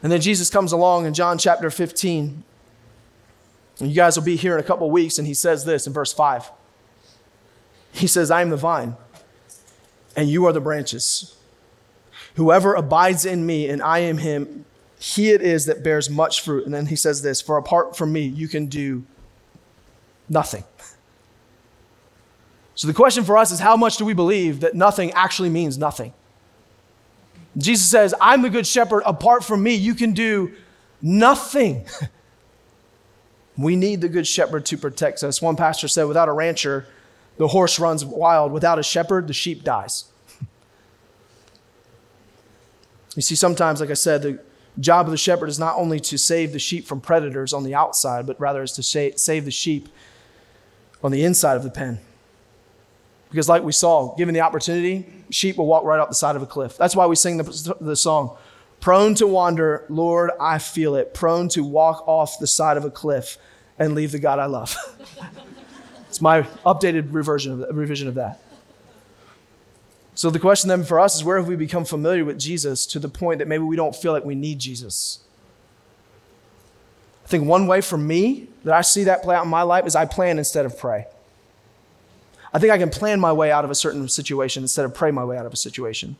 And 0.00 0.12
then 0.12 0.20
Jesus 0.20 0.48
comes 0.48 0.70
along 0.70 1.06
in 1.06 1.14
John 1.14 1.38
chapter 1.38 1.70
15 1.70 2.44
you 3.80 3.94
guys 3.94 4.16
will 4.16 4.24
be 4.24 4.36
here 4.36 4.54
in 4.54 4.60
a 4.60 4.66
couple 4.66 4.90
weeks, 4.90 5.18
and 5.18 5.26
he 5.26 5.34
says 5.34 5.64
this 5.64 5.86
in 5.86 5.92
verse 5.92 6.12
5. 6.12 6.50
He 7.92 8.06
says, 8.06 8.30
I 8.30 8.42
am 8.42 8.50
the 8.50 8.56
vine, 8.56 8.96
and 10.16 10.28
you 10.28 10.46
are 10.46 10.52
the 10.52 10.60
branches. 10.60 11.36
Whoever 12.34 12.74
abides 12.74 13.24
in 13.24 13.46
me 13.46 13.68
and 13.68 13.82
I 13.82 13.98
am 14.00 14.18
him, 14.18 14.64
he 15.00 15.30
it 15.30 15.42
is 15.42 15.66
that 15.66 15.82
bears 15.82 16.08
much 16.08 16.40
fruit. 16.40 16.64
And 16.64 16.74
then 16.74 16.86
he 16.86 16.96
says 16.96 17.22
this 17.22 17.40
For 17.40 17.56
apart 17.56 17.96
from 17.96 18.12
me, 18.12 18.22
you 18.22 18.48
can 18.48 18.66
do 18.66 19.04
nothing. 20.28 20.64
So 22.74 22.86
the 22.86 22.94
question 22.94 23.24
for 23.24 23.36
us 23.36 23.50
is 23.50 23.58
how 23.58 23.76
much 23.76 23.96
do 23.96 24.04
we 24.04 24.14
believe 24.14 24.60
that 24.60 24.76
nothing 24.76 25.10
actually 25.12 25.48
means 25.48 25.78
nothing? 25.78 26.12
Jesus 27.56 27.88
says, 27.88 28.14
I'm 28.20 28.42
the 28.42 28.50
good 28.50 28.68
shepherd. 28.68 29.02
Apart 29.04 29.42
from 29.42 29.64
me, 29.64 29.74
you 29.74 29.94
can 29.96 30.12
do 30.12 30.52
nothing. 31.02 31.86
We 33.58 33.74
need 33.74 34.00
the 34.00 34.08
good 34.08 34.26
shepherd 34.26 34.64
to 34.66 34.78
protect 34.78 35.24
us. 35.24 35.42
One 35.42 35.56
pastor 35.56 35.88
said, 35.88 36.04
without 36.04 36.28
a 36.28 36.32
rancher, 36.32 36.86
the 37.38 37.48
horse 37.48 37.80
runs 37.80 38.04
wild. 38.04 38.52
Without 38.52 38.78
a 38.78 38.84
shepherd, 38.84 39.26
the 39.26 39.32
sheep 39.32 39.64
dies. 39.64 40.04
you 43.16 43.22
see, 43.22 43.34
sometimes, 43.34 43.80
like 43.80 43.90
I 43.90 43.94
said, 43.94 44.22
the 44.22 44.40
job 44.78 45.06
of 45.06 45.10
the 45.10 45.18
shepherd 45.18 45.48
is 45.48 45.58
not 45.58 45.76
only 45.76 45.98
to 45.98 46.16
save 46.16 46.52
the 46.52 46.60
sheep 46.60 46.86
from 46.86 47.00
predators 47.00 47.52
on 47.52 47.64
the 47.64 47.74
outside, 47.74 48.28
but 48.28 48.40
rather 48.40 48.62
is 48.62 48.72
to 48.72 48.82
save 48.82 49.44
the 49.44 49.50
sheep 49.50 49.88
on 51.02 51.10
the 51.10 51.24
inside 51.24 51.56
of 51.56 51.64
the 51.64 51.70
pen. 51.70 51.98
Because, 53.28 53.48
like 53.48 53.64
we 53.64 53.72
saw, 53.72 54.14
given 54.14 54.34
the 54.34 54.40
opportunity, 54.40 55.04
sheep 55.30 55.56
will 55.56 55.66
walk 55.66 55.82
right 55.82 55.98
up 55.98 56.08
the 56.08 56.14
side 56.14 56.36
of 56.36 56.42
a 56.42 56.46
cliff. 56.46 56.76
That's 56.76 56.94
why 56.94 57.06
we 57.06 57.16
sing 57.16 57.38
the, 57.38 57.76
the 57.80 57.96
song 57.96 58.36
Prone 58.80 59.14
to 59.16 59.26
wander, 59.26 59.84
Lord, 59.88 60.30
I 60.40 60.58
feel 60.58 60.94
it. 60.94 61.14
Prone 61.14 61.48
to 61.50 61.64
walk 61.64 62.06
off 62.06 62.38
the 62.38 62.46
side 62.46 62.76
of 62.76 62.84
a 62.84 62.90
cliff 62.90 63.36
and 63.78 63.94
leave 63.94 64.12
the 64.12 64.18
God 64.18 64.38
I 64.38 64.46
love. 64.46 64.76
It's 66.08 66.22
my 66.22 66.42
updated 66.64 67.12
reversion 67.12 67.62
of, 67.62 67.76
revision 67.76 68.08
of 68.08 68.14
that. 68.14 68.40
So 70.14 70.30
the 70.30 70.40
question 70.40 70.68
then 70.68 70.82
for 70.82 70.98
us 70.98 71.14
is 71.14 71.22
where 71.22 71.36
have 71.36 71.46
we 71.46 71.54
become 71.54 71.84
familiar 71.84 72.24
with 72.24 72.38
Jesus 72.38 72.86
to 72.86 72.98
the 72.98 73.08
point 73.08 73.38
that 73.38 73.46
maybe 73.46 73.62
we 73.62 73.76
don't 73.76 73.94
feel 73.94 74.12
like 74.12 74.24
we 74.24 74.34
need 74.34 74.58
Jesus? 74.58 75.20
I 77.24 77.28
think 77.28 77.46
one 77.46 77.66
way 77.66 77.82
for 77.82 77.98
me 77.98 78.48
that 78.64 78.74
I 78.74 78.80
see 78.80 79.04
that 79.04 79.22
play 79.22 79.36
out 79.36 79.44
in 79.44 79.50
my 79.50 79.62
life 79.62 79.86
is 79.86 79.94
I 79.94 80.06
plan 80.06 80.38
instead 80.38 80.64
of 80.64 80.78
pray. 80.78 81.06
I 82.52 82.58
think 82.58 82.72
I 82.72 82.78
can 82.78 82.88
plan 82.88 83.20
my 83.20 83.32
way 83.32 83.52
out 83.52 83.64
of 83.64 83.70
a 83.70 83.74
certain 83.74 84.08
situation 84.08 84.64
instead 84.64 84.86
of 84.86 84.94
pray 84.94 85.10
my 85.10 85.24
way 85.24 85.36
out 85.36 85.44
of 85.44 85.52
a 85.52 85.56
situation. 85.56 86.16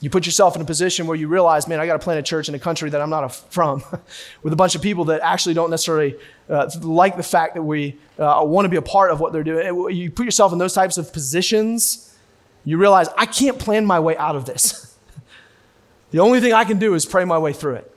You 0.00 0.10
put 0.10 0.26
yourself 0.26 0.54
in 0.54 0.62
a 0.62 0.64
position 0.64 1.08
where 1.08 1.16
you 1.16 1.26
realize, 1.26 1.66
man, 1.66 1.80
I 1.80 1.86
got 1.86 1.94
to 1.94 1.98
plant 1.98 2.20
a 2.20 2.22
church 2.22 2.48
in 2.48 2.54
a 2.54 2.58
country 2.58 2.88
that 2.90 3.00
I'm 3.00 3.10
not 3.10 3.28
from, 3.52 3.82
with 4.42 4.52
a 4.52 4.56
bunch 4.56 4.74
of 4.74 4.82
people 4.82 5.06
that 5.06 5.20
actually 5.22 5.54
don't 5.54 5.70
necessarily 5.70 6.16
uh, 6.48 6.70
like 6.82 7.16
the 7.16 7.22
fact 7.22 7.54
that 7.54 7.62
we 7.62 7.98
uh, 8.18 8.42
want 8.44 8.64
to 8.64 8.68
be 8.68 8.76
a 8.76 8.82
part 8.82 9.10
of 9.10 9.20
what 9.20 9.32
they're 9.32 9.44
doing. 9.44 9.96
You 9.96 10.10
put 10.10 10.24
yourself 10.24 10.52
in 10.52 10.58
those 10.58 10.72
types 10.72 10.98
of 10.98 11.12
positions, 11.12 12.16
you 12.64 12.78
realize, 12.78 13.08
I 13.16 13.26
can't 13.26 13.58
plan 13.58 13.86
my 13.86 13.98
way 13.98 14.16
out 14.16 14.36
of 14.36 14.44
this. 14.44 14.96
the 16.10 16.20
only 16.20 16.40
thing 16.40 16.52
I 16.52 16.64
can 16.64 16.78
do 16.78 16.94
is 16.94 17.04
pray 17.04 17.24
my 17.24 17.38
way 17.38 17.52
through 17.52 17.76
it. 17.76 17.94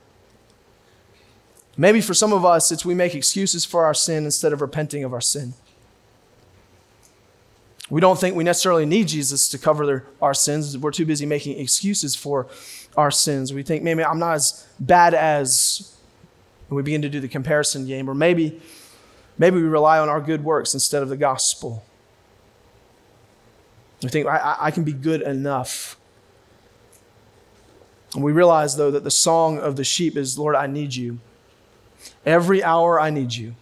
Maybe 1.76 2.00
for 2.00 2.14
some 2.14 2.32
of 2.32 2.44
us, 2.44 2.70
it's 2.70 2.84
we 2.84 2.94
make 2.94 3.14
excuses 3.14 3.64
for 3.64 3.84
our 3.84 3.94
sin 3.94 4.24
instead 4.24 4.52
of 4.52 4.60
repenting 4.60 5.04
of 5.04 5.12
our 5.12 5.20
sin. 5.20 5.54
We 7.92 8.00
don't 8.00 8.18
think 8.18 8.34
we 8.34 8.42
necessarily 8.42 8.86
need 8.86 9.08
Jesus 9.08 9.48
to 9.48 9.58
cover 9.58 9.84
their, 9.84 10.06
our 10.22 10.32
sins. 10.32 10.78
We're 10.78 10.92
too 10.92 11.04
busy 11.04 11.26
making 11.26 11.58
excuses 11.58 12.16
for 12.16 12.46
our 12.96 13.10
sins. 13.10 13.52
We 13.52 13.62
think, 13.62 13.82
maybe 13.82 14.02
I'm 14.02 14.18
not 14.18 14.36
as 14.36 14.66
bad 14.80 15.12
as, 15.12 15.94
and 16.70 16.76
we 16.76 16.82
begin 16.82 17.02
to 17.02 17.10
do 17.10 17.20
the 17.20 17.28
comparison 17.28 17.86
game. 17.86 18.08
Or 18.08 18.14
maybe, 18.14 18.62
maybe 19.36 19.56
we 19.56 19.64
rely 19.64 19.98
on 19.98 20.08
our 20.08 20.22
good 20.22 20.42
works 20.42 20.72
instead 20.72 21.02
of 21.02 21.10
the 21.10 21.18
gospel. 21.18 21.84
We 24.02 24.08
think, 24.08 24.26
I, 24.26 24.56
I 24.58 24.70
can 24.70 24.84
be 24.84 24.94
good 24.94 25.20
enough. 25.20 25.98
And 28.14 28.24
we 28.24 28.32
realize, 28.32 28.74
though, 28.74 28.90
that 28.90 29.04
the 29.04 29.10
song 29.10 29.58
of 29.58 29.76
the 29.76 29.84
sheep 29.84 30.16
is, 30.16 30.38
Lord, 30.38 30.56
I 30.56 30.66
need 30.66 30.94
you. 30.94 31.18
Every 32.24 32.64
hour 32.64 32.98
I 32.98 33.10
need 33.10 33.34
you. 33.34 33.54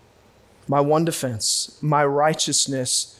My 0.68 0.80
one 0.80 1.04
defense, 1.04 1.76
my 1.82 2.04
righteousness 2.04 3.16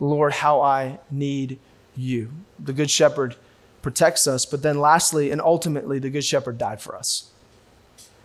Lord, 0.00 0.32
how 0.32 0.60
I 0.60 0.98
need 1.10 1.58
you. 1.96 2.30
The 2.58 2.72
Good 2.72 2.90
Shepherd 2.90 3.36
protects 3.82 4.26
us, 4.26 4.46
but 4.46 4.62
then 4.62 4.80
lastly 4.80 5.30
and 5.30 5.40
ultimately, 5.40 5.98
the 5.98 6.10
Good 6.10 6.24
Shepherd 6.24 6.58
died 6.58 6.80
for 6.80 6.96
us. 6.96 7.30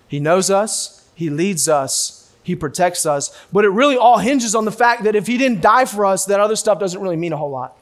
He 0.08 0.20
knows 0.20 0.50
us, 0.50 1.08
He 1.14 1.30
leads 1.30 1.70
us, 1.70 2.34
He 2.42 2.56
protects 2.56 3.06
us, 3.06 3.38
but 3.52 3.66
it 3.66 3.70
really 3.70 3.98
all 3.98 4.18
hinges 4.18 4.56
on 4.56 4.66
the 4.66 4.72
fact 4.72 5.04
that 5.04 5.16
if 5.16 5.28
He 5.28 5.38
didn't 5.38 5.62
die 5.62 5.86
for 5.86 6.06
us, 6.06 6.26
that 6.26 6.40
other 6.40 6.56
stuff 6.56 6.80
doesn't 6.80 7.02
really 7.02 7.16
mean 7.16 7.34
a 7.34 7.38
whole 7.38 7.52
lot. 7.52 7.78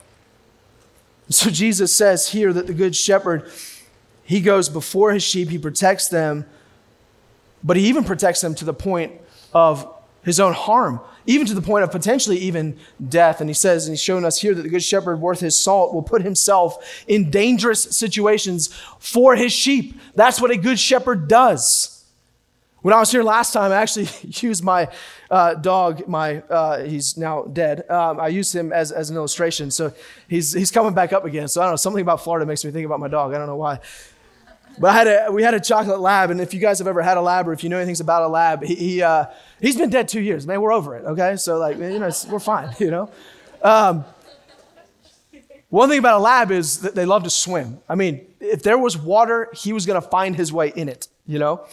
So 1.30 1.50
Jesus 1.50 1.95
says 1.95 2.30
here 2.30 2.54
that 2.54 2.67
the 2.67 2.73
Good 2.73 2.95
Shepherd, 2.95 3.50
He 4.23 4.41
goes 4.41 4.69
before 4.69 5.13
His 5.13 5.23
sheep, 5.23 5.50
He 5.50 5.58
protects 5.58 6.10
them, 6.10 6.45
but 7.63 7.78
He 7.78 7.88
even 7.88 8.04
protects 8.04 8.41
them 8.41 8.56
to 8.56 8.65
the 8.65 8.73
point 8.73 9.13
of 9.54 9.93
His 10.28 10.40
own 10.40 10.54
harm 10.54 11.02
even 11.28 11.46
to 11.46 11.54
the 11.54 11.62
point 11.62 11.84
of 11.84 11.92
potentially 11.92 12.38
even 12.38 12.78
death. 13.10 13.42
And 13.42 13.50
he 13.50 13.54
says, 13.54 13.86
and 13.86 13.94
he's 13.94 14.02
shown 14.02 14.26
us 14.26 14.42
here 14.42 14.56
that 14.56 14.62
the 14.62 14.70
good 14.70 14.82
shepherd, 14.82 15.20
worth 15.20 15.42
his 15.42 15.60
salt, 15.60 15.94
will 15.94 16.02
put 16.02 16.24
himself 16.24 17.04
in 17.08 17.30
dangerous 17.30 17.84
situations 17.84 18.74
for 19.00 19.36
his 19.36 19.52
sheep. 19.52 20.00
That's 20.16 20.42
what 20.42 20.50
a 20.50 20.58
good 20.58 20.80
shepherd 20.80 21.28
does. 21.28 21.94
When 22.82 22.94
I 22.94 23.00
was 23.00 23.12
here 23.12 23.24
last 23.24 23.52
time, 23.52 23.72
I 23.72 23.76
actually 23.76 24.08
used 24.24 24.63
my 24.63 24.88
uh, 25.30 25.56
dog, 25.56 26.08
my 26.08 26.38
uh, 26.44 26.86
he's 26.86 27.18
now 27.18 27.44
dead. 27.44 27.90
Um, 27.90 28.20
I 28.20 28.30
used 28.30 28.56
him 28.56 28.72
as, 28.72 28.94
as 28.94 29.10
an 29.10 29.18
illustration. 29.18 29.70
So 29.70 29.94
he's, 30.30 30.54
he's 30.54 30.72
coming 30.72 30.94
back 30.94 31.12
up 31.12 31.26
again. 31.26 31.50
So 31.50 31.60
I 31.60 31.66
don't 31.66 31.74
know, 31.74 31.78
something 31.78 32.02
about 32.02 32.24
Florida 32.24 32.46
makes 32.46 32.63
me 32.63 32.72
think 32.72 32.86
about 32.86 33.02
my 33.02 33.10
dog. 33.10 33.34
I 33.34 33.38
don't 33.38 33.48
know 33.48 33.58
why. 33.58 33.80
But 34.80 34.92
I 34.92 34.94
had 34.94 35.08
a, 35.08 35.32
we 35.32 35.44
had 35.44 35.54
a 35.54 35.60
chocolate 35.60 36.00
lab, 36.00 36.30
and 36.30 36.40
if 36.40 36.54
you 36.54 36.60
guys 36.60 36.78
have 36.80 36.88
ever 36.88 37.02
had 37.02 37.18
a 37.18 37.22
lab 37.22 37.48
or 37.48 37.54
if 37.54 37.63
you 37.63 37.70
know 37.70 37.78
anything 37.78 38.04
about 38.04 38.24
a 38.24 38.28
lab, 38.28 38.63
he, 38.63 38.76
he 38.76 39.02
uh, 39.02 39.26
he's 39.60 39.76
been 39.76 39.90
dead 39.90 40.08
two 40.08 40.22
years. 40.22 40.46
Man, 40.46 40.62
we're 40.62 40.72
over 40.72 40.96
it. 40.96 41.06
Okay, 41.06 41.36
so 41.38 41.58
like 41.58 41.78
you 41.78 42.00
know 42.00 42.12
we're 42.30 42.40
fine. 42.40 42.74
You 42.80 42.92
know. 42.92 43.10
Um, 43.63 44.06
one 45.70 45.90
thing 45.90 46.00
about 46.00 46.20
a 46.20 46.24
lab 46.24 46.52
is 46.52 46.82
that 46.82 46.96
they 46.96 47.06
love 47.06 47.24
to 47.24 47.30
swim. 47.30 47.80
I 47.90 47.96
mean, 47.96 48.26
if 48.40 48.63
there 48.63 48.78
was 48.78 48.98
water, 48.98 49.50
he 49.54 49.74
was 49.74 49.86
going 49.86 50.02
to 50.02 50.08
find 50.08 50.36
his 50.36 50.54
way 50.54 50.72
in 50.76 50.88
it. 50.88 51.08
You 51.26 51.40
know. 51.40 51.66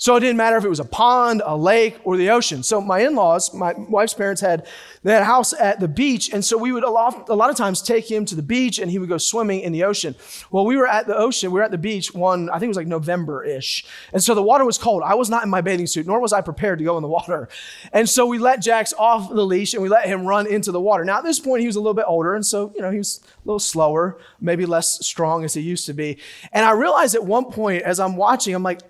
So 0.00 0.16
it 0.16 0.20
didn't 0.20 0.38
matter 0.38 0.56
if 0.56 0.64
it 0.64 0.70
was 0.70 0.80
a 0.80 0.84
pond, 0.86 1.42
a 1.44 1.54
lake, 1.54 1.98
or 2.04 2.16
the 2.16 2.30
ocean. 2.30 2.62
So 2.62 2.80
my 2.80 3.00
in-laws, 3.00 3.52
my 3.52 3.74
wife's 3.76 4.14
parents 4.14 4.40
had 4.40 4.66
they 5.02 5.12
had 5.12 5.20
a 5.20 5.26
house 5.26 5.52
at 5.52 5.78
the 5.78 5.88
beach, 5.88 6.32
and 6.32 6.42
so 6.42 6.56
we 6.56 6.72
would 6.72 6.84
a 6.84 6.90
lot, 6.90 7.28
a 7.28 7.34
lot 7.34 7.50
of 7.50 7.56
times 7.56 7.82
take 7.82 8.10
him 8.10 8.24
to 8.24 8.34
the 8.34 8.42
beach, 8.42 8.78
and 8.78 8.90
he 8.90 8.98
would 8.98 9.10
go 9.10 9.18
swimming 9.18 9.60
in 9.60 9.72
the 9.72 9.84
ocean. 9.84 10.14
Well, 10.50 10.64
we 10.64 10.78
were 10.78 10.86
at 10.86 11.06
the 11.06 11.14
ocean, 11.14 11.50
we 11.50 11.60
were 11.60 11.64
at 11.64 11.70
the 11.70 11.76
beach 11.76 12.14
one, 12.14 12.48
I 12.48 12.54
think 12.54 12.64
it 12.64 12.68
was 12.68 12.76
like 12.78 12.86
November-ish, 12.86 13.84
and 14.14 14.22
so 14.22 14.34
the 14.34 14.42
water 14.42 14.64
was 14.64 14.78
cold. 14.78 15.02
I 15.04 15.16
was 15.16 15.28
not 15.28 15.44
in 15.44 15.50
my 15.50 15.60
bathing 15.60 15.86
suit, 15.86 16.06
nor 16.06 16.18
was 16.18 16.32
I 16.32 16.40
prepared 16.40 16.78
to 16.78 16.84
go 16.86 16.96
in 16.96 17.02
the 17.02 17.08
water, 17.08 17.50
and 17.92 18.08
so 18.08 18.24
we 18.24 18.38
let 18.38 18.62
Jax 18.62 18.94
off 18.98 19.28
the 19.28 19.44
leash 19.44 19.74
and 19.74 19.82
we 19.82 19.90
let 19.90 20.06
him 20.06 20.24
run 20.24 20.46
into 20.46 20.72
the 20.72 20.80
water. 20.80 21.04
Now 21.04 21.18
at 21.18 21.24
this 21.24 21.38
point 21.38 21.60
he 21.60 21.66
was 21.66 21.76
a 21.76 21.80
little 21.80 21.92
bit 21.92 22.06
older, 22.08 22.34
and 22.34 22.46
so 22.46 22.72
you 22.74 22.80
know 22.80 22.90
he 22.90 22.96
was 22.96 23.20
a 23.22 23.46
little 23.46 23.60
slower, 23.60 24.18
maybe 24.40 24.64
less 24.64 25.04
strong 25.06 25.44
as 25.44 25.52
he 25.52 25.60
used 25.60 25.84
to 25.86 25.92
be. 25.92 26.16
And 26.52 26.64
I 26.64 26.70
realized 26.70 27.14
at 27.14 27.24
one 27.24 27.52
point 27.52 27.82
as 27.82 28.00
I'm 28.00 28.16
watching, 28.16 28.54
I'm 28.54 28.62
like, 28.62 28.80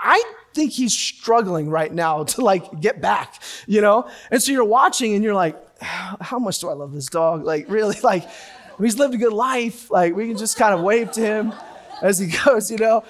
I 0.00 0.20
think 0.58 0.72
he's 0.72 0.92
struggling 0.92 1.70
right 1.70 1.92
now 1.92 2.24
to 2.32 2.40
like 2.42 2.80
get 2.80 3.00
back, 3.00 3.42
you 3.66 3.80
know? 3.80 4.08
And 4.30 4.42
so 4.42 4.52
you're 4.52 4.64
watching 4.64 5.14
and 5.14 5.24
you're 5.24 5.34
like, 5.34 5.56
how 5.80 6.38
much 6.38 6.58
do 6.58 6.68
I 6.68 6.72
love 6.72 6.92
this 6.92 7.06
dog? 7.06 7.44
Like, 7.44 7.68
really, 7.68 7.98
like, 8.02 8.28
he's 8.78 8.98
lived 8.98 9.14
a 9.14 9.18
good 9.18 9.32
life. 9.32 9.90
Like, 9.90 10.14
we 10.14 10.28
can 10.28 10.36
just 10.36 10.56
kind 10.56 10.74
of 10.74 10.80
wave 10.80 11.12
to 11.12 11.20
him 11.20 11.54
as 12.02 12.18
he 12.18 12.32
goes, 12.44 12.70
you 12.70 12.78
know? 12.78 13.04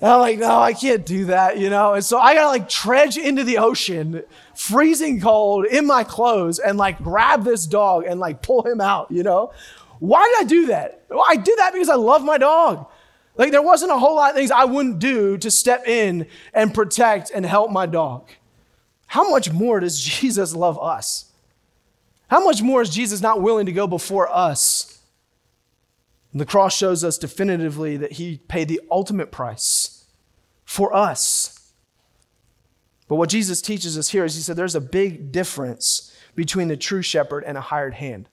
And 0.00 0.10
I'm 0.10 0.20
like, 0.20 0.38
no, 0.38 0.58
I 0.58 0.74
can't 0.74 1.06
do 1.06 1.26
that, 1.26 1.58
you 1.58 1.70
know? 1.70 1.94
And 1.94 2.04
so 2.04 2.18
I 2.18 2.34
gotta 2.34 2.48
like 2.48 2.68
trudge 2.68 3.16
into 3.16 3.44
the 3.44 3.58
ocean, 3.58 4.22
freezing 4.54 5.20
cold 5.20 5.64
in 5.64 5.86
my 5.86 6.04
clothes, 6.04 6.58
and 6.58 6.76
like 6.76 7.02
grab 7.02 7.44
this 7.44 7.66
dog 7.66 8.04
and 8.06 8.20
like 8.20 8.42
pull 8.42 8.62
him 8.62 8.80
out, 8.80 9.10
you 9.10 9.22
know? 9.22 9.52
Why 9.98 10.22
did 10.24 10.44
I 10.44 10.48
do 10.48 10.66
that? 10.66 11.04
Well, 11.08 11.24
I 11.26 11.36
did 11.36 11.58
that 11.58 11.72
because 11.72 11.88
I 11.88 11.94
love 11.94 12.22
my 12.22 12.36
dog. 12.36 12.86
Like 13.36 13.52
there 13.52 13.62
wasn't 13.62 13.92
a 13.92 13.98
whole 13.98 14.16
lot 14.16 14.30
of 14.30 14.36
things 14.36 14.50
I 14.50 14.64
wouldn't 14.64 14.98
do 14.98 15.36
to 15.38 15.50
step 15.50 15.86
in 15.86 16.26
and 16.54 16.72
protect 16.72 17.30
and 17.30 17.44
help 17.44 17.70
my 17.70 17.86
dog. 17.86 18.30
How 19.06 19.30
much 19.30 19.52
more 19.52 19.80
does 19.80 20.00
Jesus 20.20 20.54
love 20.54 20.80
us? 20.82 21.32
How 22.28 22.44
much 22.44 22.62
more 22.62 22.82
is 22.82 22.90
Jesus 22.90 23.20
not 23.20 23.40
willing 23.40 23.66
to 23.66 23.72
go 23.72 23.86
before 23.86 24.28
us? 24.34 25.00
And 26.32 26.40
the 26.40 26.46
cross 26.46 26.76
shows 26.76 27.04
us 27.04 27.18
definitively 27.18 27.96
that 27.96 28.12
he 28.12 28.38
paid 28.48 28.68
the 28.68 28.80
ultimate 28.90 29.30
price 29.30 30.06
for 30.64 30.94
us. 30.94 31.72
But 33.08 33.16
what 33.16 33.30
Jesus 33.30 33.62
teaches 33.62 33.96
us 33.96 34.08
here 34.08 34.24
is 34.24 34.34
he 34.34 34.42
said 34.42 34.56
there's 34.56 34.74
a 34.74 34.80
big 34.80 35.30
difference 35.30 36.12
between 36.34 36.68
the 36.68 36.76
true 36.76 37.02
shepherd 37.02 37.44
and 37.44 37.56
a 37.56 37.60
hired 37.60 37.94
hand. 37.94 38.28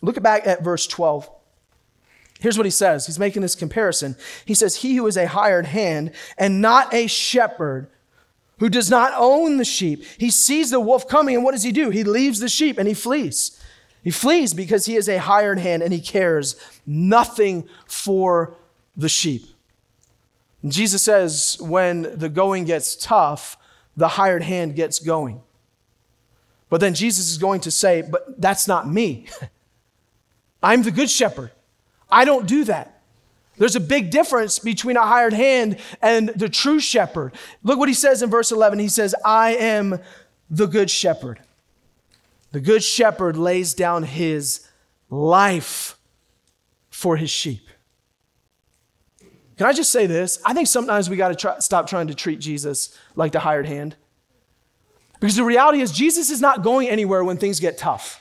Look 0.00 0.20
back 0.22 0.46
at 0.46 0.64
verse 0.64 0.86
12. 0.86 1.30
Here's 2.40 2.56
what 2.56 2.66
he 2.66 2.70
says. 2.70 3.06
He's 3.06 3.18
making 3.18 3.42
this 3.42 3.54
comparison. 3.54 4.16
He 4.44 4.54
says, 4.54 4.76
He 4.76 4.96
who 4.96 5.06
is 5.06 5.16
a 5.16 5.26
hired 5.26 5.66
hand 5.66 6.12
and 6.36 6.60
not 6.60 6.92
a 6.94 7.06
shepherd, 7.06 7.88
who 8.58 8.68
does 8.68 8.90
not 8.90 9.12
own 9.16 9.56
the 9.56 9.64
sheep, 9.64 10.04
he 10.18 10.30
sees 10.30 10.70
the 10.70 10.80
wolf 10.80 11.08
coming, 11.08 11.34
and 11.34 11.44
what 11.44 11.52
does 11.52 11.62
he 11.62 11.72
do? 11.72 11.90
He 11.90 12.04
leaves 12.04 12.40
the 12.40 12.48
sheep 12.48 12.78
and 12.78 12.88
he 12.88 12.94
flees. 12.94 13.60
He 14.02 14.10
flees 14.10 14.54
because 14.54 14.86
he 14.86 14.96
is 14.96 15.08
a 15.08 15.18
hired 15.18 15.58
hand 15.58 15.82
and 15.82 15.92
he 15.92 16.00
cares 16.00 16.56
nothing 16.86 17.68
for 17.86 18.56
the 18.96 19.08
sheep. 19.08 19.44
And 20.62 20.72
Jesus 20.72 21.02
says, 21.02 21.56
when 21.60 22.18
the 22.18 22.28
going 22.28 22.64
gets 22.64 22.96
tough, 22.96 23.56
the 23.96 24.08
hired 24.08 24.42
hand 24.42 24.76
gets 24.76 24.98
going. 24.98 25.42
But 26.70 26.80
then 26.80 26.94
Jesus 26.94 27.30
is 27.30 27.38
going 27.38 27.60
to 27.62 27.70
say, 27.70 28.02
But 28.02 28.40
that's 28.40 28.68
not 28.68 28.88
me. 28.88 29.26
I'm 30.62 30.82
the 30.82 30.90
good 30.90 31.10
shepherd. 31.10 31.50
I 32.10 32.24
don't 32.24 32.46
do 32.46 32.64
that. 32.64 33.02
There's 33.58 33.76
a 33.76 33.80
big 33.80 34.10
difference 34.10 34.58
between 34.58 34.96
a 34.96 35.04
hired 35.04 35.32
hand 35.32 35.78
and 36.00 36.28
the 36.28 36.48
true 36.48 36.78
shepherd. 36.78 37.34
Look 37.62 37.78
what 37.78 37.88
he 37.88 37.94
says 37.94 38.22
in 38.22 38.30
verse 38.30 38.52
11. 38.52 38.78
He 38.78 38.88
says, 38.88 39.14
I 39.24 39.56
am 39.56 39.98
the 40.48 40.66
good 40.66 40.90
shepherd. 40.90 41.40
The 42.52 42.60
good 42.60 42.82
shepherd 42.82 43.36
lays 43.36 43.74
down 43.74 44.04
his 44.04 44.66
life 45.10 45.98
for 46.88 47.16
his 47.16 47.30
sheep. 47.30 47.68
Can 49.56 49.66
I 49.66 49.72
just 49.72 49.90
say 49.90 50.06
this? 50.06 50.40
I 50.46 50.54
think 50.54 50.68
sometimes 50.68 51.10
we 51.10 51.16
got 51.16 51.28
to 51.28 51.34
try, 51.34 51.58
stop 51.58 51.88
trying 51.88 52.06
to 52.06 52.14
treat 52.14 52.38
Jesus 52.38 52.96
like 53.16 53.32
the 53.32 53.40
hired 53.40 53.66
hand. 53.66 53.96
Because 55.20 55.34
the 55.34 55.42
reality 55.42 55.80
is, 55.80 55.90
Jesus 55.90 56.30
is 56.30 56.40
not 56.40 56.62
going 56.62 56.88
anywhere 56.88 57.24
when 57.24 57.38
things 57.38 57.58
get 57.58 57.76
tough. 57.76 58.20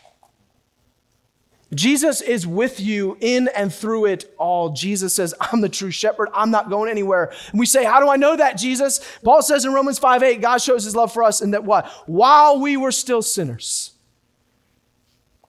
Jesus 1.73 2.21
is 2.21 2.47
with 2.47 2.79
you 2.79 3.17
in 3.19 3.49
and 3.49 3.73
through 3.73 4.05
it 4.05 4.33
all. 4.37 4.69
Jesus 4.69 5.13
says, 5.13 5.33
I'm 5.39 5.61
the 5.61 5.69
true 5.69 5.91
shepherd. 5.91 6.29
I'm 6.33 6.49
not 6.49 6.69
going 6.69 6.89
anywhere. 6.89 7.33
And 7.51 7.59
we 7.59 7.65
say, 7.65 7.83
How 7.83 7.99
do 7.99 8.09
I 8.09 8.15
know 8.15 8.37
that, 8.37 8.57
Jesus? 8.57 8.99
Paul 9.23 9.41
says 9.41 9.65
in 9.65 9.73
Romans 9.73 9.99
5 9.99 10.23
8, 10.23 10.41
God 10.41 10.61
shows 10.61 10.85
his 10.85 10.95
love 10.95 11.11
for 11.11 11.23
us 11.23 11.41
in 11.41 11.51
that 11.51 11.65
what? 11.65 11.87
While 12.05 12.61
we 12.61 12.77
were 12.77 12.91
still 12.91 13.21
sinners, 13.21 13.91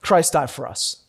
Christ 0.01 0.33
died 0.33 0.49
for 0.49 0.67
us. 0.67 1.03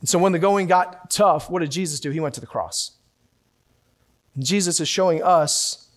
And 0.00 0.08
so 0.08 0.18
when 0.18 0.32
the 0.32 0.38
going 0.38 0.66
got 0.66 1.10
tough, 1.10 1.48
what 1.48 1.60
did 1.60 1.70
Jesus 1.70 2.00
do? 2.00 2.10
He 2.10 2.20
went 2.20 2.34
to 2.34 2.40
the 2.40 2.46
cross. 2.46 2.92
And 4.34 4.44
Jesus 4.44 4.78
is 4.78 4.88
showing 4.88 5.22
us 5.22 5.88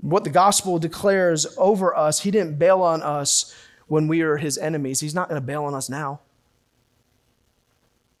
what 0.00 0.24
the 0.24 0.30
gospel 0.30 0.78
declares 0.78 1.46
over 1.56 1.96
us. 1.96 2.20
He 2.20 2.30
didn't 2.30 2.58
bail 2.58 2.82
on 2.82 3.02
us 3.02 3.54
when 3.90 4.06
we 4.06 4.22
are 4.22 4.36
his 4.36 4.56
enemies. 4.56 5.00
He's 5.00 5.16
not 5.16 5.28
going 5.28 5.40
to 5.40 5.44
bail 5.44 5.64
on 5.64 5.74
us 5.74 5.90
now. 5.90 6.20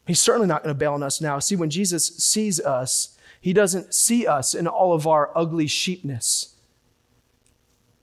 He's 0.04 0.20
certainly 0.20 0.48
not 0.48 0.64
going 0.64 0.74
to 0.74 0.78
bail 0.78 0.94
on 0.94 1.02
us 1.04 1.20
now. 1.20 1.38
See, 1.38 1.54
when 1.54 1.70
Jesus 1.70 2.08
sees 2.16 2.58
us, 2.58 3.16
he 3.40 3.52
doesn't 3.52 3.94
see 3.94 4.26
us 4.26 4.52
in 4.52 4.66
all 4.66 4.92
of 4.92 5.06
our 5.06 5.30
ugly 5.32 5.68
sheepness. 5.68 6.56